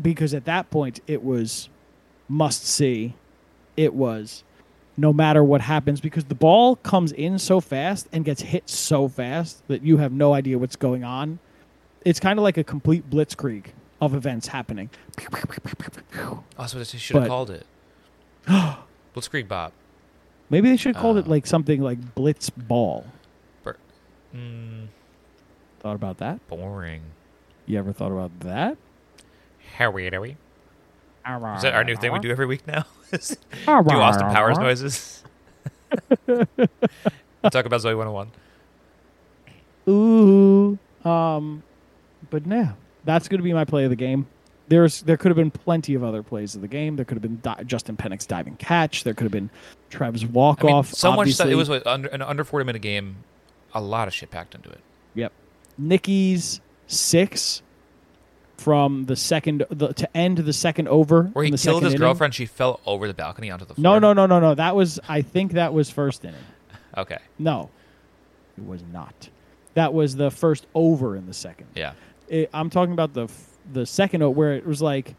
because 0.00 0.34
at 0.34 0.44
that 0.44 0.70
point 0.70 1.00
it 1.06 1.22
was 1.22 1.68
must 2.28 2.66
see. 2.66 3.14
It 3.76 3.94
was 3.94 4.42
no 4.96 5.12
matter 5.12 5.44
what 5.44 5.60
happens 5.60 6.00
because 6.00 6.24
the 6.24 6.34
ball 6.34 6.76
comes 6.76 7.12
in 7.12 7.38
so 7.38 7.60
fast 7.60 8.08
and 8.12 8.24
gets 8.24 8.40
hit 8.42 8.68
so 8.70 9.08
fast 9.08 9.66
that 9.68 9.82
you 9.82 9.98
have 9.98 10.12
no 10.12 10.32
idea 10.32 10.58
what's 10.58 10.76
going 10.76 11.04
on. 11.04 11.38
It's 12.04 12.18
kind 12.20 12.38
of 12.38 12.42
like 12.42 12.56
a 12.56 12.64
complete 12.64 13.10
blitzkrieg 13.10 13.66
of 14.00 14.14
events 14.14 14.46
happening. 14.48 14.88
Oh, 16.18 16.42
that's 16.56 16.74
what 16.74 16.86
they 16.88 16.98
should 16.98 17.16
have 17.16 17.28
called 17.28 17.50
it. 17.50 17.66
Blitzkrieg 19.14 19.48
Bop. 19.48 19.72
Maybe 20.48 20.68
they 20.70 20.76
should 20.76 20.94
have 20.94 21.02
called 21.02 21.16
it 21.18 21.26
Uh, 21.26 21.30
like 21.30 21.46
something 21.46 21.80
like 21.82 22.14
Blitz 22.14 22.50
Ball. 22.50 23.04
Bur- 23.64 23.76
Mm, 24.34 24.86
Thought 25.80 25.94
about 25.96 26.18
that? 26.18 26.46
boring. 26.48 27.02
You 27.66 27.78
ever 27.78 27.92
thought 27.92 28.12
about 28.12 28.38
that? 28.40 28.76
Howie, 29.76 30.12
are 30.12 30.20
we? 30.20 30.36
Is 31.26 31.62
that 31.62 31.74
our 31.74 31.82
new 31.82 31.96
thing 31.96 32.12
we 32.12 32.20
do 32.20 32.30
every 32.30 32.46
week 32.46 32.66
now? 32.66 32.84
do 33.10 33.16
Austin 33.66 34.28
Powers 34.30 34.58
noises. 34.58 35.24
Talk 36.26 37.66
about 37.66 37.80
Zoey 37.80 37.96
101. 37.96 38.30
Ooh. 39.88 40.78
Um, 41.08 41.62
but 42.30 42.46
yeah, 42.46 42.72
that's 43.04 43.28
going 43.28 43.38
to 43.38 43.44
be 43.44 43.52
my 43.52 43.64
play 43.64 43.84
of 43.84 43.90
the 43.90 43.96
game. 43.96 44.26
There's 44.68 45.02
there 45.02 45.16
could 45.16 45.30
have 45.30 45.36
been 45.36 45.50
plenty 45.52 45.94
of 45.94 46.02
other 46.02 46.22
plays 46.22 46.54
of 46.56 46.60
the 46.60 46.68
game. 46.68 46.96
There 46.96 47.04
could 47.04 47.16
have 47.16 47.22
been 47.22 47.40
di- 47.40 47.62
Justin 47.64 47.96
Pennick's 47.96 48.26
diving 48.26 48.56
catch. 48.56 49.04
There 49.04 49.14
could 49.14 49.24
have 49.24 49.32
been 49.32 49.50
Trev's 49.90 50.26
walk 50.26 50.62
I 50.62 50.66
mean, 50.66 50.74
off. 50.74 50.92
so 50.92 51.12
much 51.12 51.32
stuff. 51.32 51.46
obviously. 51.46 51.52
It 51.52 51.56
was 51.56 51.68
what, 51.68 51.86
under, 51.86 52.08
an 52.08 52.22
under 52.22 52.42
40 52.42 52.66
minute 52.66 52.82
game. 52.82 53.16
A 53.74 53.80
lot 53.80 54.08
of 54.08 54.14
shit 54.14 54.30
packed 54.30 54.54
into 54.54 54.70
it. 54.70 54.80
Yep. 55.14 55.32
Nikki's 55.78 56.60
six 56.88 57.62
from 58.58 59.04
the 59.04 59.16
second 59.16 59.64
the, 59.70 59.92
to 59.92 60.16
end 60.16 60.38
the 60.38 60.52
second 60.52 60.88
over. 60.88 61.24
Where 61.24 61.44
he 61.44 61.48
in 61.48 61.52
the 61.52 61.58
killed 61.58 61.76
second 61.76 61.84
his 61.84 61.94
inning. 61.94 62.06
girlfriend, 62.06 62.34
she 62.34 62.46
fell 62.46 62.80
over 62.86 63.06
the 63.06 63.14
balcony 63.14 63.50
onto 63.50 63.64
the 63.64 63.74
floor. 63.74 63.82
No, 63.82 63.98
no, 63.98 64.12
no, 64.12 64.26
no, 64.26 64.40
no. 64.40 64.54
That 64.54 64.74
was 64.74 64.98
I 65.08 65.22
think 65.22 65.52
that 65.52 65.72
was 65.74 65.90
first 65.90 66.24
inning. 66.24 66.40
Okay. 66.98 67.18
No, 67.38 67.68
it 68.56 68.64
was 68.66 68.82
not. 68.90 69.28
That 69.74 69.92
was 69.92 70.16
the 70.16 70.30
first 70.30 70.66
over 70.74 71.14
in 71.14 71.26
the 71.26 71.34
second. 71.34 71.66
Yeah. 71.74 71.92
It, 72.26 72.48
I'm 72.54 72.70
talking 72.70 72.94
about 72.94 73.12
the 73.12 73.24
f- 73.24 73.48
the 73.70 73.84
second 73.84 74.22
o- 74.22 74.30
where 74.30 74.54
it 74.54 74.66
was 74.66 74.80
like, 74.80 75.14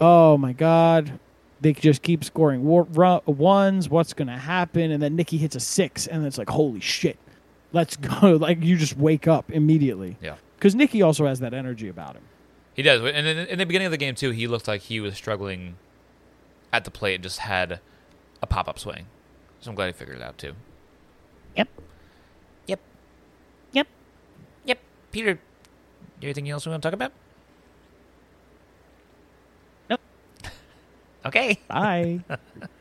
oh 0.00 0.38
my 0.38 0.54
god, 0.54 1.18
they 1.60 1.74
just 1.74 2.00
keep 2.00 2.24
scoring 2.24 2.64
war- 2.64 2.86
ru- 2.94 3.20
ones. 3.26 3.90
What's 3.90 4.14
gonna 4.14 4.38
happen? 4.38 4.90
And 4.90 5.02
then 5.02 5.14
Nikki 5.14 5.36
hits 5.36 5.54
a 5.56 5.60
six, 5.60 6.06
and 6.06 6.24
it's 6.24 6.38
like, 6.38 6.48
holy 6.48 6.80
shit, 6.80 7.18
let's 7.74 7.96
go! 7.96 8.36
Like 8.40 8.62
you 8.64 8.78
just 8.78 8.96
wake 8.96 9.28
up 9.28 9.52
immediately 9.52 10.16
Yeah. 10.22 10.36
because 10.56 10.74
Nikki 10.74 11.02
also 11.02 11.26
has 11.26 11.40
that 11.40 11.52
energy 11.52 11.88
about 11.88 12.14
him. 12.14 12.22
He 12.74 12.82
does. 12.82 13.00
And 13.02 13.26
in, 13.26 13.38
in 13.38 13.58
the 13.58 13.66
beginning 13.66 13.86
of 13.86 13.92
the 13.92 13.98
game, 13.98 14.14
too, 14.14 14.30
he 14.30 14.46
looked 14.46 14.68
like 14.68 14.82
he 14.82 15.00
was 15.00 15.14
struggling 15.14 15.76
at 16.72 16.84
the 16.84 16.90
plate 16.90 17.16
and 17.16 17.22
just 17.22 17.38
had 17.40 17.80
a 18.42 18.46
pop 18.46 18.68
up 18.68 18.78
swing. 18.78 19.06
So 19.60 19.70
I'm 19.70 19.74
glad 19.74 19.86
he 19.88 19.92
figured 19.92 20.16
it 20.16 20.22
out, 20.22 20.38
too. 20.38 20.54
Yep. 21.56 21.68
Yep. 22.66 22.80
Yep. 23.72 23.86
Yep. 24.64 24.78
Peter, 25.12 25.40
anything 26.22 26.48
else 26.48 26.64
we 26.66 26.70
want 26.70 26.82
to 26.82 26.86
talk 26.86 26.94
about? 26.94 27.12
Nope. 29.88 30.00
Okay. 31.26 31.58
Bye. 31.68 32.20